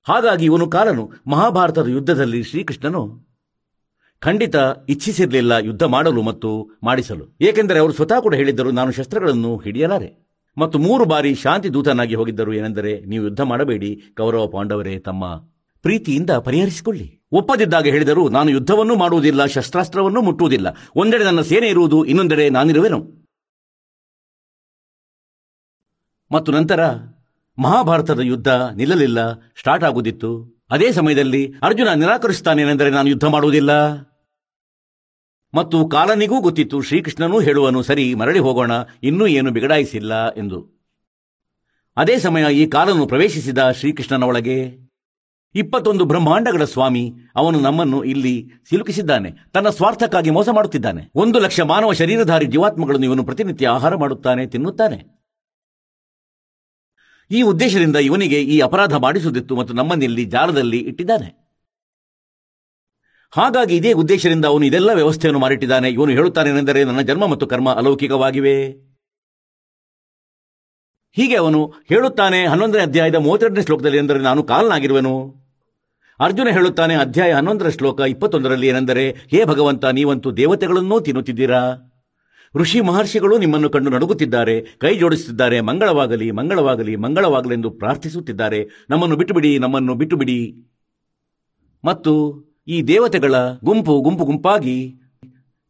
[0.04, 3.27] ಹಾಗಾಗಿ ಇವನು ಕಾಲನು ಮಹಾಭಾರತದ ಯುದ್ಧದಲ್ಲಿ ಶ್ರೀಕೃಷ್ಣನು
[4.20, 4.56] ಖಂಡಿತ
[4.88, 7.36] ಇಚ್ಛಿಸಿರಲಿಲ್ಲ ಯುದ್ಧ ಮಾಡಲು ಮತ್ತು ಮಾಡಿಸಲು.
[7.40, 10.28] ಏಕೆಂದರೆ ಅವರು ಸ್ವತಃ ಕೂಡ ಹೇಳಿದ್ದರು, ನಾನು ಶಸ್ತ್ರಗಳನ್ನು ಹಿಡಿಯಲಾರೆ.
[10.58, 15.36] ಮತ್ತು ಮೂರು ಬಾರಿ ಶಾಂತಿ ದೂತನಾಗಿ ಹೋಗಿದ್ದರು, ಏನೆಂದರೆ ನೀವು ಯುದ್ಧ ಮಾಡಬೇಡಿ, ಕೌರವ ಪಾಂಡವರೇ ತಮ್ಮ
[15.82, 17.28] ಪ್ರೀತಿಯಿಂದ ಪರಿಹರಿಸಿಕೊಳ್ಳಿ.
[17.32, 20.66] ಒಪ್ಪದಿದ್ದಾಗ ಹೇಳಿದರು, ನಾನು ಯುದ್ಧವನ್ನೂ ಮಾಡುವುದಿಲ್ಲ, ಶಸ್ತ್ರಾಸ್ತ್ರವನ್ನೂ ಮುಟ್ಟುವುದಿಲ್ಲ.
[20.96, 23.28] ಒಂದೆಡೆ ನನ್ನ ಸೇನೆ ಇರುವುದು, ಇನ್ನೊಂದೆಡೆ ನಾನಿರುವೆನು.
[26.32, 26.92] ಮತ್ತು ನಂತರ
[27.58, 30.58] ಮಹಾಭಾರತದ ಯುದ್ಧ ನಿಲ್ಲಲಿಲ್ಲ, ಸ್ಟಾರ್ಟ್ ಆಗುವುದಿತ್ತು.
[30.70, 33.70] ಅದೇ ಸಮಯದಲ್ಲಿ ಅರ್ಜುನ ನಿರಾಕರಿಸುತ್ತಾನೇನೆಂದರೆ ನಾನು ಯುದ್ಧ ಮಾಡುವುದಿಲ್ಲ.
[35.54, 38.70] ಮತ್ತು ಕಾಲನಿಗೂ ಗೊತ್ತಿತ್ತು ಶ್ರೀಕೃಷ್ಣನೂ ಹೇಳುವನು, ಸರಿ, ಮರಳಿ ಹೋಗೋಣ,
[39.02, 40.78] ಇನ್ನೂ ಏನು ಬಿಗಡಾಯಿಸಿಲ್ಲ ಎಂದು.
[41.96, 44.88] ಅದೇ ಸಮಯ ಈ ಕಾಲನು ಪ್ರವೇಶಿಸಿದ ಶ್ರೀಕೃಷ್ಣನ ಒಳಗೆ,
[45.54, 51.10] ಇಪ್ಪತ್ತೊಂದು ಬ್ರಹ್ಮಾಂಡಗಳ ಸ್ವಾಮಿ, ಅವನು ನಮ್ಮನ್ನು ಇಲ್ಲಿ ಸಿಲುಕಿಸಿದ್ದಾನೆ, ತನ್ನ ಸ್ವಾರ್ಥಕ್ಕಾಗಿ ಮೋಸ ಮಾಡುತ್ತಿದ್ದಾನೆ.
[51.14, 55.18] ಒಂದು ಲಕ್ಷ ಮಾನವ ಶರೀರಧಾರಿ ಜೀವಾತ್ಮಗಳನ್ನು ಇವನು ಪ್ರತಿನಿತ್ಯ ಆಹಾರ ಮಾಡುತ್ತಾನೆ, ತಿನ್ನುತ್ತಾನೆ.
[57.30, 61.47] ಈ ಉದ್ದೇಶದಿಂದ ಇವನಿಗೆ ಈ ಅಪರಾಧ ಮಾಡಿಸುತ್ತಿತ್ತು ಮತ್ತು ನಮ್ಮನ್ನಿಲ್ಲಿ ಜಾಲದಲ್ಲಿ ಇಟ್ಟಿದ್ದಾನೆ.
[63.30, 65.88] ಹಾಗಾಗಿ ಇದೇ ಉದ್ದೇಶದಿಂದ ಅವನು ಇದೆಲ್ಲ ವ್ಯವಸ್ಥೆಯನ್ನು ಮಾಡಿಟ್ಟಿದ್ದಾನೆ.
[65.88, 68.88] ಇವನು ಹೇಳುತ್ತಾನೇನೆಂದರೆ, ನನ್ನ ಜನ್ಮ ಮತ್ತು ಕರ್ಮ ಅಲೌಕಿಕವಾಗಿವೆ.
[71.12, 75.34] ಹೀಗೆ ಅವನು ಹೇಳುತ್ತಾನೆ, ಹನ್ನೊಂದನೇ ಅಧ್ಯಾಯದ ಮೂವತ್ತೆರಡನೇ ಶ್ಲೋಕದಲ್ಲಿ ಎಂದರೆ, ನಾನು ಕಾಲನಾಗಿರುವೆನು.
[76.20, 81.74] ಅರ್ಜುನ ಹೇಳುತ್ತಾನೆ, ಅಧ್ಯಾಯ ಹನ್ನೊಂದರ ಶ್ಲೋಕ ಇಪ್ಪತ್ತೊಂದರಲ್ಲಿ ಏನೆಂದರೆ, ಹೇ ಭಗವಂತ, ನೀವಂತೂ ದೇವತೆಗಳನ್ನೂ ತಿನ್ನುತ್ತಿದ್ದೀರಾ?
[82.56, 88.68] ಋಷಿ ಮಹರ್ಷಿಗಳು ನಿಮ್ಮನ್ನು ಕಂಡು ನಡುಗುತ್ತಿದ್ದಾರೆ, ಕೈ ಜೋಡಿಸುತ್ತಿದ್ದಾರೆ, ಮಂಗಳವಾಗಲಿ ಮಂಗಳವಾಗಲಿ ಮಂಗಳವಾಗಲೆಂದು ಪ್ರಾರ್ಥಿಸುತ್ತಿದ್ದಾರೆ.
[88.90, 90.54] ನಮ್ಮನ್ನು ಬಿಟ್ಟುಬಿಡಿ ನಮ್ಮನ್ನು ಬಿಟ್ಟುಬಿಡಿ.
[91.84, 94.94] ಮತ್ತು ಈ ದೇವತೆಗಳ ಗುಂಪು ಗುಂಪು ಗುಂಪಾಗಿ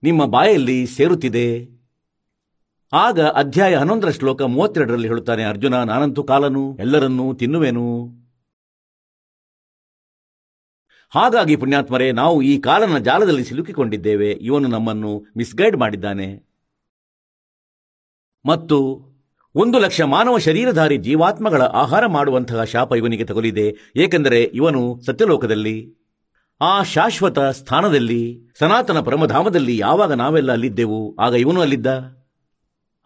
[0.02, 1.68] ನಿಮ್ಮ ಬಾಯಲ್ಲಿ ಸೇರುತ್ತಿದೆ.
[2.92, 8.08] ಆಗ ಅಧ್ಯಾಯ ಹನ್ನೊಂದರ ಶ್ಲೋಕ ಮೂವತ್ತೆರಡರಲ್ಲಿ ಹೇಳುತ್ತಾನೆ, ಅರ್ಜುನ, ನಾನಂತೂ ಕಾಲನು, ಎಲ್ಲರನ್ನೂ ತಿನ್ನುವೆನು.
[11.10, 14.30] ಹಾಗಾಗಿ ಪುಣ್ಯಾತ್ಮರೇ, ನಾವು ಈ ಕಾಲನ ಜಾಲದಲ್ಲಿ ಸಿಲುಕಿಕೊಂಡಿದ್ದೇವೆ.
[14.30, 16.46] ಇವನು ನಮ್ಮನ್ನು ಮಿಸ್ಗೈಡ್ ಮಾಡಿದ್ದಾನೆ.
[18.46, 19.08] ಮತ್ತು
[19.54, 23.74] ಒಂದು ಲಕ್ಷ ಮಾನವ ಶರೀರಧಾರಿ ಜೀವಾತ್ಮಗಳ ಆಹಾರ ಮಾಡುವಂತಹ ಶಾಪ ಇವನಿಗೆ ತಗುಲಿದೆ.
[23.96, 25.97] ಏಕೆಂದರೆ ಇವನು ಸತ್ಯಲೋಕದಲ್ಲಿ
[26.60, 31.86] ಆ ಶಾಶ್ವತ ಸ್ಥಾನದಲ್ಲಿ, ಸನಾತನ ಪರಮಧಾಮದಲ್ಲಿ ಯಾವಾಗ ನಾವೆಲ್ಲ ಅಲ್ಲಿದ್ದೆವು, ಆಗ ಇವನು ಅಲ್ಲಿದ್ದ?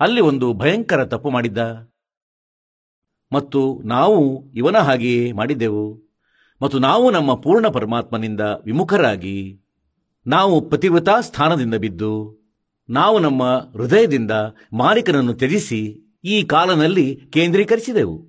[0.00, 1.59] ಅಲ್ಲಿ ಒಂದು ಭಯಂಕರ ತಪ್ಪು ಮಾಡಿದ್ದ.
[3.32, 6.03] ಮತ್ತು ನಾವು ಇವನ ಹಾಗೆಯೇ ಮಾಡಿದ್ದೆವು.
[6.62, 9.61] ಮತ್ತು ನಾವು ನಮ್ಮ ಪೂರ್ಣ ಪರಮಾತ್ಮನಿಂದ ವಿಮುಖರಾಗಿ,
[10.26, 12.42] ನಾವು ಪತಿವ್ರತಾ ಸ್ಥಾನದಿಂದ ಬಿದ್ದು,
[12.90, 13.42] ನಾವು ನಮ್ಮ
[13.72, 14.30] ಹೃದಯದಿಂದ
[14.72, 18.28] ಮಾಲೀಕನನ್ನು ತ್ಯಜಿಸಿ, ಈ ಕಾಲನಲ್ಲಿ ಕೇಂದ್ರೀಕರಿಸಿದೆವು.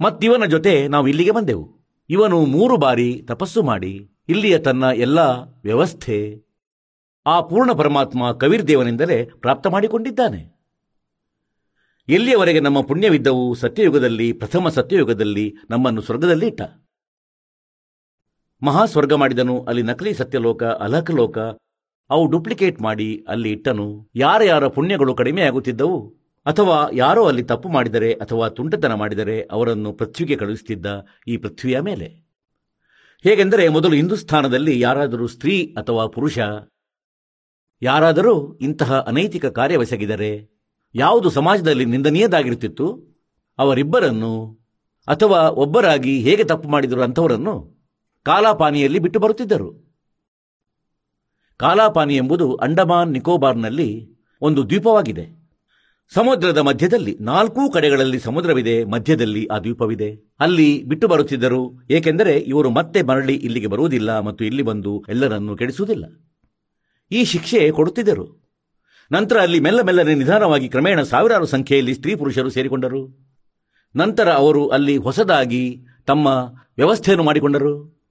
[0.00, 1.82] ಮತ್ತಿವನ ಜೊತೆ ನಾವು ಇಲ್ಲಿಗೆ ಬಂದೆವು.
[2.10, 5.18] ಇವನು ಮೂರು ಬಾರಿ ತಪಸ್ಸು ಮಾಡಿ ಇಲ್ಲಿಯ ತನ್ನ ಎಲ್ಲ
[5.64, 6.42] ವ್ಯವಸ್ಥೆ
[7.26, 10.52] ಆ ಪೂರ್ಣ ಪರಮಾತ್ಮ ಕವಿರ್ದೇವನಿಂದಲೇ ಪ್ರಾಪ್ತ ಮಾಡಿಕೊಂಡಿದ್ದಾನೆ.
[12.08, 16.62] ಎಲ್ಲಿಯವರೆಗೆ ನಮ್ಮ ಪುಣ್ಯವಿದ್ದವು ಸತ್ಯಯುಗದಲ್ಲಿ, ಪ್ರಥಮ ಸತ್ಯಯುಗದಲ್ಲಿ ನಮ್ಮನ್ನು ಸ್ವರ್ಗದಲ್ಲಿ ಇಟ್ಟ
[18.62, 21.38] ಮಹಾಸ್ವರ್ಗ ಮಾಡಿದನು, ಅಲ್ಲಿ ನಕಲಿ ಸತ್ಯಲೋಕ ಅಲಕಲೋಕ
[22.10, 24.10] ಅವು ಡೂಪ್ಲಿಕೇಟ್ ಮಾಡಿ ಅಲ್ಲಿ ಇಟ್ಟನು.
[24.14, 26.08] ಯಾರ ಯಾರ ಪುಣ್ಯಗಳು ಕಡಿಮೆಯಾಗುತ್ತಿದ್ದವು
[26.46, 30.86] ಅಥವಾ ಯಾರೋ ಅಲ್ಲಿ ತಪ್ಪು ಮಾಡಿದರೆ ಅಥವಾ ತುಂಟತನ ಮಾಡಿದರೆ ಅವರನ್ನು ಪೃಥ್ವಿಗೆ ಕಳುಹಿಸುತ್ತಿದ್ದ
[31.28, 32.31] ಈ ಪೃಥ್ವಿಯ ಮೇಲೆ?
[33.24, 36.38] ಹೇಗೆಂದರೆ ಮೊದಲು ಹಿಂದೂಸ್ಥಾನದಲ್ಲಿ ಯಾರಾದರೂ ಸ್ತ್ರೀ ಅಥವಾ ಪುರುಷ,
[37.82, 40.30] ಯಾರಾದರೂ ಇಂತಹ ಅನೈತಿಕ ಕಾರ್ಯವೆಸಗಿದರೆ
[40.94, 42.86] ಯಾವುದು ಸಮಾಜದಲ್ಲಿ ನಿಂದನೀಯದಾಗಿರುತ್ತಿತ್ತು?
[43.58, 44.32] ಅವರಿಬ್ಬರನ್ನು
[45.08, 47.54] ಅಥವಾ ಒಬ್ಬರಾಗಿ ಹೇಗೆ ತಪ್ಪು ಮಾಡಿದರು ಅಂಥವರನ್ನು
[48.22, 49.70] ಕಾಲಾಪಾನಿಯಲ್ಲಿ ಬಿಟ್ಟು ಬರುತ್ತಿದ್ದರು.
[51.56, 53.90] ಕಾಲಾಪಾನಿ ಎಂಬುದು ಅಂಡಮಾನ್ ನಿಕೋಬಾರ್ನಲ್ಲಿ
[54.40, 55.41] ಒಂದು ದ್ವೀಪವಾಗಿದೆ.
[56.14, 63.34] ಸಮುದ್ರದ ಮಧ್ಯದಲ್ಲಿ ನಾಲ್ಕೂ ಕಡೆಗಳಲ್ಲಿ ಸಮುದ್ರವಿದೆ, ಮಧ್ಯದಲ್ಲಿ ಆ ದ್ವೀಪವಿದೆ ಅಲ್ಲಿ ಬಿಟ್ಟು ಬರುತ್ತಿದ್ದರು, ಏಕೆಂದರೆ ಇವರು ಮತ್ತೆ ಮರಳಿ
[63.34, 66.04] ಇಲ್ಲಿಗೆ ಬರುವುದಿಲ್ಲ ಮತ್ತು ಇಲ್ಲಿ ಬಂದು ಎಲ್ಲರನ್ನೂ ಕೆಡಿಸುವುದಿಲ್ಲ.
[67.10, 68.50] ಈ ಶಿಕ್ಷೆ ಕೊಡುತ್ತಿದ್ದರು.
[69.12, 73.32] ನಂತರ ಅಲ್ಲಿ ಮೆಲ್ಲ ಮೆಲ್ಲನೆ ನಿಧಾನವಾಗಿ ಕ್ರಮೇಣ ಸಾವಿರಾರು ಸಂಖ್ಯೆಯಲ್ಲಿ ಸ್ತ್ರೀ ಪುರುಷರು ಸೇರಿಕೊಂಡರು.
[73.96, 76.26] ನಂತರ ಅವರು ಅಲ್ಲಿ ಹೊಸದಾಗಿ ತಮ್ಮ
[76.76, 78.02] ವ್ಯವಸ್ಥೆಯನ್ನು ಮಾಡಿಕೊಂಡರು.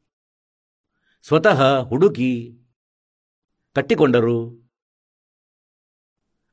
[1.28, 2.60] ಸ್ವತಃ ಹುಡುಕಿ
[3.76, 4.61] ಕಟ್ಟಿಕೊಂಡರು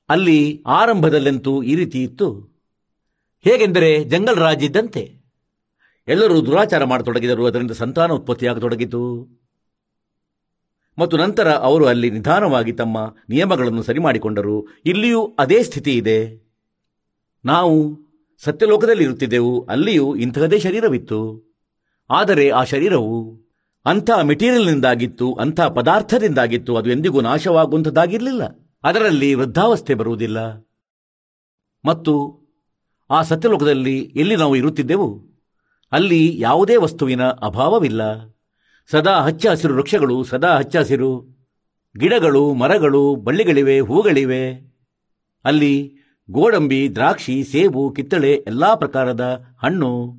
[0.09, 2.59] ಅಲ್ಲಿ ಆರಂಭದಲ್ಲಂತೂ ಈ ರೀತಿ ಇತ್ತು.
[3.41, 5.19] ಹೇಗೆಂದರೆ ಜಂಗಲ್ ರಾಜ್ ಇದ್ದಂತೆ.
[6.09, 9.29] ಎಲ್ಲರೂ ದುರಾಚಾರ ಮಾಡತೊಡಗಿದರು, ಅದರಿಂದ ಸಂತಾನ ಉತ್ಪತ್ತಿಯಾಗತೊಡಗಿತು.
[10.99, 16.49] ಮತ್ತು ನಂತರ ಅವರು ಅಲ್ಲಿ ನಿಧಾನವಾಗಿ ತಮ್ಮ ನಿಯಮಗಳನ್ನು ಸರಿ ಮಾಡಿಕೊಂಡರು ಇಲ್ಲಿಯೂ ಅದೇ ಸ್ಥಿತಿ ಇದೆ.
[17.45, 17.99] ನಾವು
[18.45, 21.49] ಸತ್ಯಲೋಕದಲ್ಲಿ ಇರುತ್ತಿದ್ದೆವು ಅಲ್ಲಿಯೂ ಇಂತಹದೇ ಶರೀರವಿತ್ತು.
[22.11, 23.41] ಆದರೆ ಆ ಶರೀರವು
[23.87, 28.68] ಅಂಥ ಮೆಟೀರಿಯಲ್ನಿಂದಾಗಿತ್ತು, ಅಂಥ ಪದಾರ್ಥದಿಂದಾಗಿತ್ತು, ಅದು ಎಂದಿಗೂ ನಾಶವಾಗುವಂಥದ್ದಾಗಿರಲಿಲ್ಲ.
[28.85, 30.69] ಅದರಲ್ಲಿ ವೃದ್ಧಾವಸ್ಥೆ ಬರುವುದಿಲ್ಲ.
[31.85, 32.41] ಮತ್ತು
[33.11, 35.29] ಆ ಸತ್ಯಲೋಕದಲ್ಲಿ ಎಲ್ಲಿ ನಾವು ಇರುತ್ತಿದ್ದೆವು?
[35.93, 38.03] ಅಲ್ಲಿ ಯಾವುದೇ ವಸ್ತುವಿನ ಅಭಾವವಿಲ್ಲ.
[38.91, 41.39] ಸದಾ ಹಚ್ಚ ಹಸಿರು ವೃಕ್ಷಗಳು, ಸದಾ ಹಚ್ಚ ಹಸಿರು
[41.99, 44.75] ಗಿಡಗಳು, ಮರಗಳು, ಬಳ್ಳಿಗಳಿವೆ ಹೂಗಳಿವೆ
[45.45, 45.95] ಅಲ್ಲಿ
[46.31, 50.15] ಗೋಡಂಬಿ, ದ್ರಾಕ್ಷಿ, ಸೇಬು, ಕಿತ್ತಳೆ, ಎಲ್ಲ ಪ್ರಕಾರದ ಹಣ್ಣು,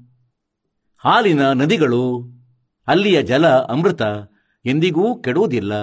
[0.98, 2.24] ಹಾಲಿನ ನದಿಗಳು,
[2.88, 4.02] ಅಲ್ಲಿಯ ಜಲ, ಅಮೃತ
[4.66, 5.74] ಎಂದಿಗೂ ಕೆಡುವುದಿಲ್ಲ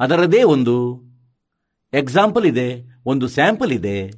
[0.00, 1.02] ಅದರದೇ ಒಂದು
[1.94, 4.10] ಎಕ್ಸಾಂಪಲ್ ಇದೆ, ಒಂದು ಸ್ಯಾಂಪಲ್ ಇದೆ.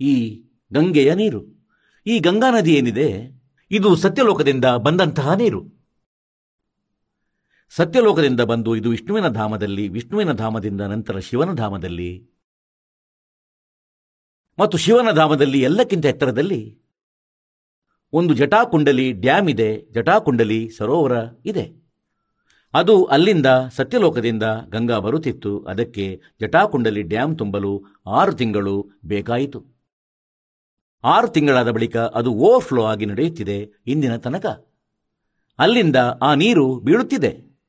[0.00, 1.70] ಈ ಗಂಗೆಯ ನೀರು.
[2.06, 3.38] ಈ ಗಂಗಾ ನದಿ ಏನಿದೆ?
[3.70, 5.78] ಇದು ಸತ್ಯಲೋಕದಿಂದ ಬಂದಂತಹ ನೀರು.
[7.70, 12.30] ಸತ್ಯಲೋಕದಿಂದ ಬಂದು ಇದು ವಿಷ್ಣುವಿನ ಧಾಮದಲ್ಲಿ, ವಿಷ್ಣುವಿನ ಧಾಮದಿಂದ ನಂತರ ಶಿವನ ಧಾಮದಲ್ಲಿ.
[14.58, 16.82] ಮತ್ತು ಶಿವನ ಧಾಮದಲ್ಲಿ ಎಲ್ಲಕ್ಕಿಂತ ಎತ್ತರದಲ್ಲಿ
[18.12, 19.86] ಒಂದು ಜಟಾಕುಂಡಲಿ ಡ್ಯಾಮ್ ಇದೆ.
[19.90, 21.12] ಜಟಾಕುಂಡಲಿ ಸರೋವರ
[21.44, 21.87] ಇದೆ.
[22.74, 25.60] ಅದು ಅಲ್ಲಿಂದ ಸತ್ಯಲೋಕದಿಂದ ಗಂಗಾ ಬರುತ್ತಿತ್ತು.
[25.60, 29.64] ಅದಕ್ಕೆ ಜಟಾಕುಂಡಲಿ ಡ್ಯಾಂ ತುಂಬಲು ಆರು ತಿಂಗಳು ಬೇಕಾಯಿತು.
[31.04, 34.46] ಆರು ತಿಂಗಳಾದ ಬಳಿಕ ಅದು ಓವರ್ಫ್ಲೋ ಆಗಿ ನಡೆಯುತ್ತಿದೆ ಇಂದಿನ ತನಕ.
[35.58, 37.60] ಅಲ್ಲಿಂದ ಆ ನೀರು ಬೀಳುತ್ತಿದೆ.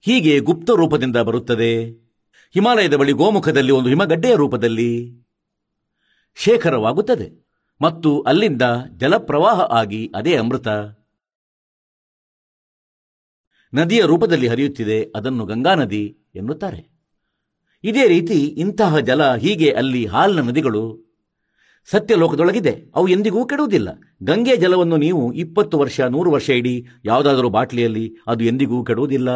[0.00, 1.90] ಹೀಗೆ ಗುಪ್ತ ರೂಪದಿಂದ ಬರುತ್ತದೆ.
[2.54, 5.22] ಹಿಮಾಲಯದ ಬಳಿ ಗೋಮುಖದಲ್ಲಿ ಒಂದು ಹಿಮಗಡ್ಡೆಯ ರೂಪದಲ್ಲಿ
[6.34, 7.48] ಶೇಖರವಾಗುತ್ತದೆ.
[7.80, 8.62] ಮತ್ತು ಅಲ್ಲಿಂದ
[8.96, 10.68] ಜಲಪ್ರವಾಹ ಆಗಿ ಅದೇ ಅಮೃತ
[13.74, 16.80] ನದಿಯ ರೂಪದಲ್ಲಿ ಹರಿಯುತ್ತಿದೆ, ಅದನ್ನು ಗಂಗಾ ನದಿ ಎನ್ನುತ್ತಾರೆ.
[17.84, 20.82] ಇದೇ ರೀತಿ ಇಂತಹ ಜಲ ಹೀಗೆ ಅಲ್ಲಿ ಹಾಲಿನ ನದಿಗಳು
[21.88, 22.92] ಸತ್ಯಲೋಕದೊಳಗಿದೆ.
[22.94, 23.88] ಅವು ಎಂದಿಗೂ ಕೆಡುವುದಿಲ್ಲ.
[24.22, 29.30] ಗಂಗೆ ಜಲವನ್ನು ನೀವು ಇಪ್ಪತ್ತು ವರ್ಷ, ನೂರು ವರ್ಷ ಇಡಿ ಯಾವುದಾದರೂ ಬಾಟ್ಲಿಯಲ್ಲಿ ಅದು ಎಂದಿಗೂ ಕೆಡುವುದಿಲ್ಲ.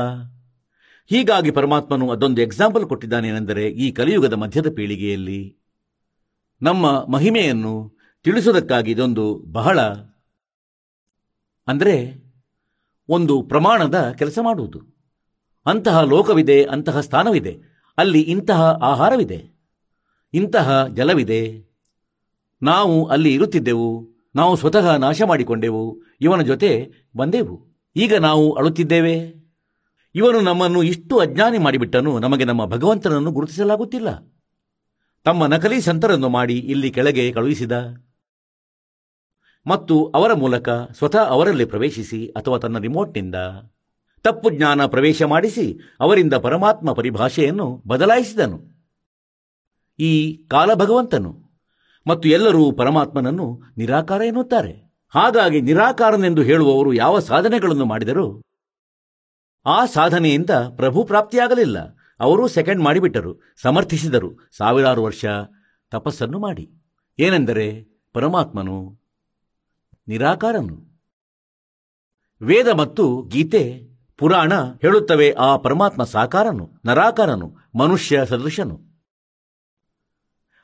[1.11, 5.59] ಹೀಗಾಗಿ ಪರಮಾತ್ಮನು ಅದೊಂದು ಎಕ್ಸಾಂಪಲ್ ಕೊಟ್ಟಿದ್ದಾನೇನೆಂದರೆ, ಈ ಕಲಿಯುಗದ ಮಧ್ಯದ ಪೀಳಿಗೆಯಲ್ಲಿ
[6.63, 7.75] ನಮ್ಮ ಮಹಿಮೆಯನ್ನು
[8.25, 9.81] ತಿಳಿಸುವುದಕ್ಕಾಗಿ ಇದೊಂದು ಬಹಳ,
[11.69, 12.22] ಅಂದರೆ
[13.13, 14.81] ಒಂದು ಪ್ರಮಾಣದ ಕೆಲಸ ಮಾಡುವುದು.
[15.67, 17.53] ಅಂತಹ ಲೋಕವಿದೆ, ಅಂತಹ ಸ್ಥಾನವಿದೆ.
[17.99, 19.41] ಅಲ್ಲಿ ಇಂತಹ ಆಹಾರವಿದೆ,
[20.35, 21.43] ಇಂತಹ ಜಲವಿದೆ.
[22.63, 23.91] ನಾವು ಅಲ್ಲಿ ಇರುತ್ತಿದ್ದೆವು,
[24.35, 27.57] ನಾವು ಸ್ವತಃ ನಾಶ ಮಾಡಿಕೊಂಡೆವು, ಇವನ ಜೊತೆ ಬಂದೆವು.
[27.97, 29.15] ಈಗ ನಾವು ಅಳುತ್ತಿದ್ದೇವೆ.
[30.15, 34.09] ಇವನು ನಮ್ಮನ್ನು ಇಷ್ಟು ಅಜ್ಞಾನಿ ಮಾಡಿಬಿಟ್ಟನು, ನಮಗೆ ನಮ್ಮ ಭಗವಂತನನ್ನು ಗುರುತಿಸಲಾಗುತ್ತಿಲ್ಲ.
[35.25, 37.73] ತಮ್ಮ ನಕಲಿ ಸಂತರನ್ನು ಮಾಡಿ ಇಲ್ಲಿ ಕೆಳಗೆ ಕಳುಹಿಸಿದ.
[39.67, 43.35] ಮತ್ತು ಅವರ ಮೂಲಕ ಸ್ವತಃ ಅವರಲ್ಲಿ ಪ್ರವೇಶಿಸಿ ಅಥವಾ ತನ್ನ ರಿಮೋಟ್ನಿಂದ
[44.23, 48.61] ತಪ್ಪು ಜ್ಞಾನ ಪ್ರವೇಶ ಮಾಡಿಸಿ ಅವರಿಂದ ಪರಮಾತ್ಮ ಪರಿಭಾಷೆಯನ್ನು ಬದಲಾಯಿಸಿದನು.
[49.99, 51.43] ಈ ಕಾಲ ಭಗವಂತನು
[52.07, 54.93] ಮತ್ತು ಎಲ್ಲರೂ ಪರಮಾತ್ಮನನ್ನು ನಿರಾಕಾರ ಎನ್ನುತ್ತಾರೆ.
[55.09, 58.43] ಹಾಗಾಗಿ ನಿರಾಕಾರನೆಂದು ಹೇಳುವವರು ಯಾವ ಸಾಧನೆಗಳನ್ನು ಮಾಡಿದರೂ
[59.67, 61.97] ಆ ಸಾಧನೆಯಿಂದ ಪ್ರಭು ಪ್ರಾಪ್ತಿಯಾಗಲಿಲ್ಲ.
[62.21, 65.25] ಅವರು ಸೆಕೆಂಡ್ ಮಾಡಿಬಿಟ್ಟರು, ಸಮರ್ಥಿಸಿದರು, ಸಾವಿರಾರು ವರ್ಷ
[65.91, 66.71] ತಪಸ್ಸನ್ನು ಮಾಡಿ.
[67.19, 69.02] ಏನೆಂದರೆ ಪರಮಾತ್ಮನು
[70.13, 71.01] ನಿರಾಕಾರನು.
[72.43, 73.83] ವೇದ ಮತ್ತು ಗೀತೆ,
[74.19, 75.33] ಪುರಾಣ ಹೇಳುತ್ತವೆ.
[75.33, 78.81] ಆ ಪರಮಾತ್ಮ ಸಾಕಾರನು, ನರಾಕಾರನು, ಮನುಷ್ಯ ಸದೃಶನು.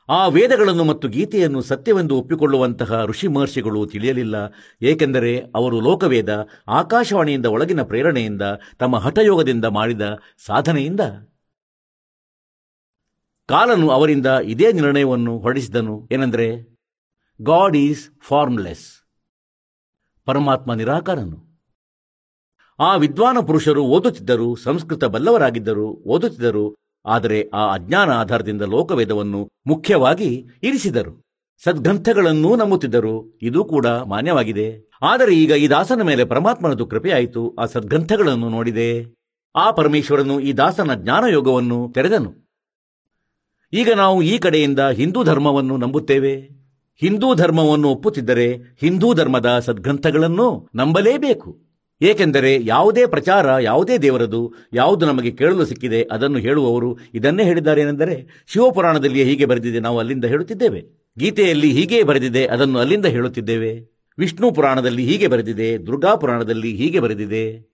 [0.09, 4.35] ಆ ವೇದಗಳನ್ನು ಮತ್ತು ಗೀತೆಯನ್ನು ಸತ್ಯವೆಂದು ಒಪ್ಪಿಕೊಳ್ಳುವಂತಹ ಋಷಿ ಮಹರ್ಷಿಗಳು ತಿಳಿಯಲಿಲ್ಲ.
[4.81, 8.41] ಏಕೆಂದರೆ ಅವರು ಲೋಕವೇದ, ಆಕಾಶವಾಣಿಯಿಂದ ಒಳಗಿನ ಪ್ರೇರಣೆಯಿಂದ,
[8.79, 10.01] ತಮ್ಮ ಹಠಯೋಗದಿಂದ ಮಾಡಿದ
[10.45, 10.99] ಸಾಧನೆಯಿಂದ.
[13.45, 16.09] ಕಾಲನು ಅವರಿಂದ ಇದೇ ನಿರ್ಣಯವನ್ನು ಹೊರಡಿಸಿದನು.
[16.11, 16.77] ಏನೆಂದರೆ
[17.41, 18.98] ಗಾಡ್ ಈಸ್ ಫಾರ್ಮ್ಲೆಸ್
[20.29, 21.37] ಪರಮಾತ್ಮ ನಿರಾಕಾರನು.
[22.79, 26.75] ಆ ವಿದ್ವಾನ ಪುರುಷರು ಓದುತ್ತಿದ್ದರು, ಸಂಸ್ಕೃತ ಬಲ್ಲವರಾಗಿದ್ದರು, ಓದುತ್ತಿದ್ದರು,
[27.05, 30.29] ಆದರೆ ಆ ಅಜ್ಞಾನ ಆಧಾರದಿಂದ ಲೋಕವೇದವನ್ನು ಮುಖ್ಯವಾಗಿ
[30.63, 31.13] ಇರಿಸಿದರು.
[31.63, 34.67] ಸದ್ಗ್ರಂಥಗಳನ್ನೂ ನಂಬುತ್ತಿದ್ದರು, ಇದು ಕೂಡ ಮಾನ್ಯವಾಗಿದೆ.
[35.01, 38.89] ಆದರೆ ಈಗ ಈ ದಾಸನ ಮೇಲೆ ಪರಮಾತ್ಮನದು ಕೃಪೆಯಾಯಿತು, ಆ ಸದ್ಗ್ರಂಥಗಳನ್ನು ನೋಡಿದೆ.
[39.55, 42.31] ಆ ಪರಮೇಶ್ವರನು ಈ ದಾಸನ ಜ್ಞಾನಯೋಗವನ್ನು ತೆರೆದನು.
[43.73, 46.58] ಈಗ ನಾವು ಈ ಕಡೆಯಿಂದ ಹಿಂದೂ ಧರ್ಮವನ್ನು ನಂಬುತ್ತೇವೆ.
[47.01, 51.69] ಹಿಂದೂ ಧರ್ಮವನ್ನು ಒಪ್ಪುತ್ತಿದ್ದರೆ ಹಿಂದೂ ಧರ್ಮದ ಸದ್ಗ್ರಂಥಗಳನ್ನು ನಂಬಲೇಬೇಕು.
[52.01, 59.25] ಏಕೆಂದರೆ ಯಾವುದೇ ಪ್ರಚಾರ, ಯಾವುದೇ ದೇವರದು, ಯಾವುದು ನಮಗೆ ಕೇಳಲು ಸಿಕ್ಕಿದೆ, ಅದನ್ನು ಹೇಳುವವರು ಇದನ್ನೇ ಹೇಳಿದ್ದಾರೆ ಏನೆಂದರೆ ಶಿವಪುರಾಣದಲ್ಲಿಯೇ
[59.25, 60.85] ಹೀಗೆ ಬರೆದಿದೆ, ನಾವು ಅಲ್ಲಿಂದ ಹೇಳುತ್ತಿದ್ದೇವೆ.
[61.19, 63.99] ಗೀತೆಯಲ್ಲಿ ಹೀಗೆ ಬರೆದಿದೆ, ಅದನ್ನು ಅಲ್ಲಿಂದ ಹೇಳುತ್ತಿದ್ದೇವೆ.
[64.17, 67.69] ವಿಷ್ಣು ಪುರಾಣದಲ್ಲಿ ಹೀಗೆ ಬರೆದಿದೆ, ದುರ್ಗಾ ಪುರಾಣದಲ್ಲಿ ಹೀಗೆ ಬರೆದಿದೆ.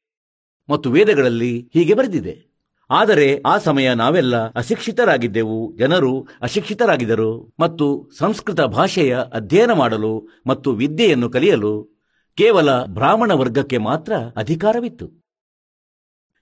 [0.70, 2.55] ಮತ್ತು ವೇದಗಳಲ್ಲಿ ಹೀಗೆ ಬರೆದಿದೆ.
[2.90, 5.76] ಆದರೆ ಆ ಸಮಯ ನಾವೆಲ್ಲ ಅಶಿಕ್ಷಿತರಾಗಿದ್ದೆವು.
[5.78, 11.96] ಜನರು ಅಶಿಕ್ಷಿತರಾಗಿದ್ದರು ಮತ್ತು ಸಂಸ್ಕೃತ ಭಾಷೆಯ ಅಧ್ಯಯನ ಮಾಡಲು ಮತ್ತು ವಿದ್ಯೆಯನ್ನು ಕಲಿಯಲು
[12.38, 15.26] ಕೇವಲ ಬ್ರಾಹ್ಮಣ ವರ್ಗಕ್ಕೆ ಮಾತ್ರ ಅಧಿಕಾರವಿತ್ತು.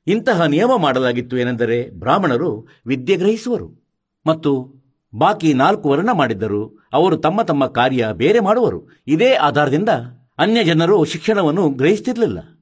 [0.07, 4.83] ಇಂತಹ ನಿಯಮ ಮಾಡಲಾಗಿತ್ತು ಏನೆಂದರೆ ಬ್ರಾಹ್ಮಣರು ವಿದ್ಯೆ ಗ್ರಹಿಸುವರು ಮತ್ತು
[5.15, 6.89] ಬಾಕಿ ನಾಲ್ಕು ವರ್ಣ ಮಾಡಿದ್ದರು.
[6.93, 9.03] ಅವರು ತಮ್ಮ ತಮ್ಮ ಕಾರ್ಯ ಬೇರೆ ಮಾಡುವರು.
[9.07, 9.89] ಇದೇ ಆಧಾರದಿಂದ
[10.37, 12.52] ಅನ್ಯ ಜನರು ಶಿಕ್ಷಣವನ್ನು ಗ್ರಹಿಸುತ್ತಿರಲಿಲ್ಲ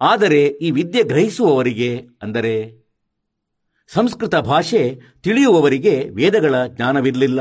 [0.00, 2.84] ಆದರೆ ಈ ವಿದ್ಯೆ ಗ್ರಹಿಸುವವರಿಗೆ, ಅಂದರೆ
[3.94, 7.40] ಸಂಸ್ಕೃತ ಭಾಷೆ ತಿಳಿಯುವವರಿಗೆ ವೇದಗಳ ಜ್ಞಾನವಿರಲಿಲ್ಲ.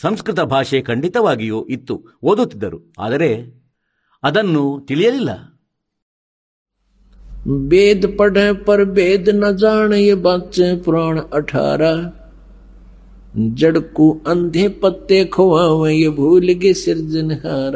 [0.00, 2.94] ಸಂಸ್ಕೃತ ಭಾಷೆ ಖಂಡಿತವಾಗಿಯೂ ಇತ್ತು, ಓದುತ್ತಿದ್ದರು.
[2.98, 3.62] ಆದರೆ
[4.22, 5.30] ಅದನ್ನು ತಿಳಿಯಲಿಲ್ಲ.
[7.48, 9.92] ಬೇದ ಪಡ ಪರ ವೇದ ನ ಜಾಣ
[10.22, 11.82] ಬಾಚೆ ಪುರಾಣ ಅಠಾರ.
[13.54, 15.86] ಜಡಕು ಅಂಧೆ ಪತ್ತೆ ಖುವಾವ
[16.16, 17.74] ಭೂಲಿಗೆ ಸಿರ್ಜನಹಾರ.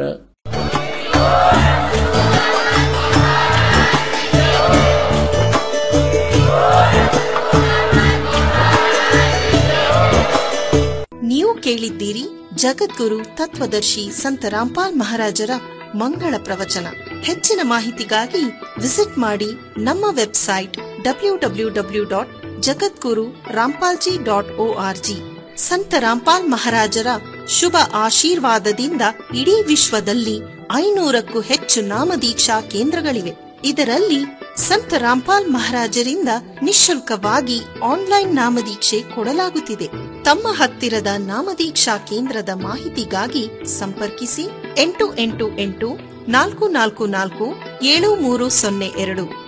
[11.67, 12.23] ಕೇಳಿದ್ದೀರಿ?
[12.55, 15.49] ಜಗದ್ಗುರು, ತತ್ವದರ್ಶಿ ಸಂತ ರಾಮ್ಪಾಲ್ ಮಹಾರಾಜರ
[15.95, 16.87] ಮಂಗಳ ಪ್ರವಚನ.
[17.23, 18.43] ಹೆಚ್ಚಿನ ಮಾಹಿತಿಗಾಗಿ
[18.81, 19.45] ವಿಸಿಟ್ ಮಾಡಿ
[19.77, 25.15] ನಮ್ಮ website W W W dot Jagadguru Rampalji dot O R G.
[25.57, 27.07] Sant Rampal ಮಹಾರಾಜರ
[27.49, 29.01] ಶುಭ ಆಶೀರ್ವಾದದಿಂದ
[29.35, 30.39] ಇಡೀ ವಿಶ್ವದಲ್ಲಿ
[30.75, 33.46] ಐನೂರಕ್ಕೂ ಹೆಚ್ಚು ನಾಮದೀಕ್ಷಾ ಕೇಂದ್ರಗಳಿವೆ.
[33.63, 34.23] ಇದರಲ್ಲಿ
[34.57, 36.29] ಸಂತ ರಾಮ್ಪಾಲ್ ಮಹಾರಾಜರಿಂದ
[36.63, 39.87] ನಿಶುಲ್ಕವಾಗಿ ಆನ್ಲೈನ್ ನಾಮದೀಕ್ಷೆ ಕೊಡಲಾಗುತ್ತಿದೆ.
[40.23, 44.47] ತಮ್ಮ ಹತ್ತಿರದ ನಾಮದೀಕ್ಷಾ ಕೇಂದ್ರದ ಮಾಹಿತಿಗಾಗಿ ಸಂಪರ್ಕಿಸಿ
[44.77, 45.97] ಎಂಟು ಎಂಟು ಎಂಟು
[46.29, 49.46] ನಾಲ್ಕು ನಾಲ್ಕು ನಾಲ್ಕು ಏಳು ಮೂರು ಸೊನ್ನೆ ಎರಡು.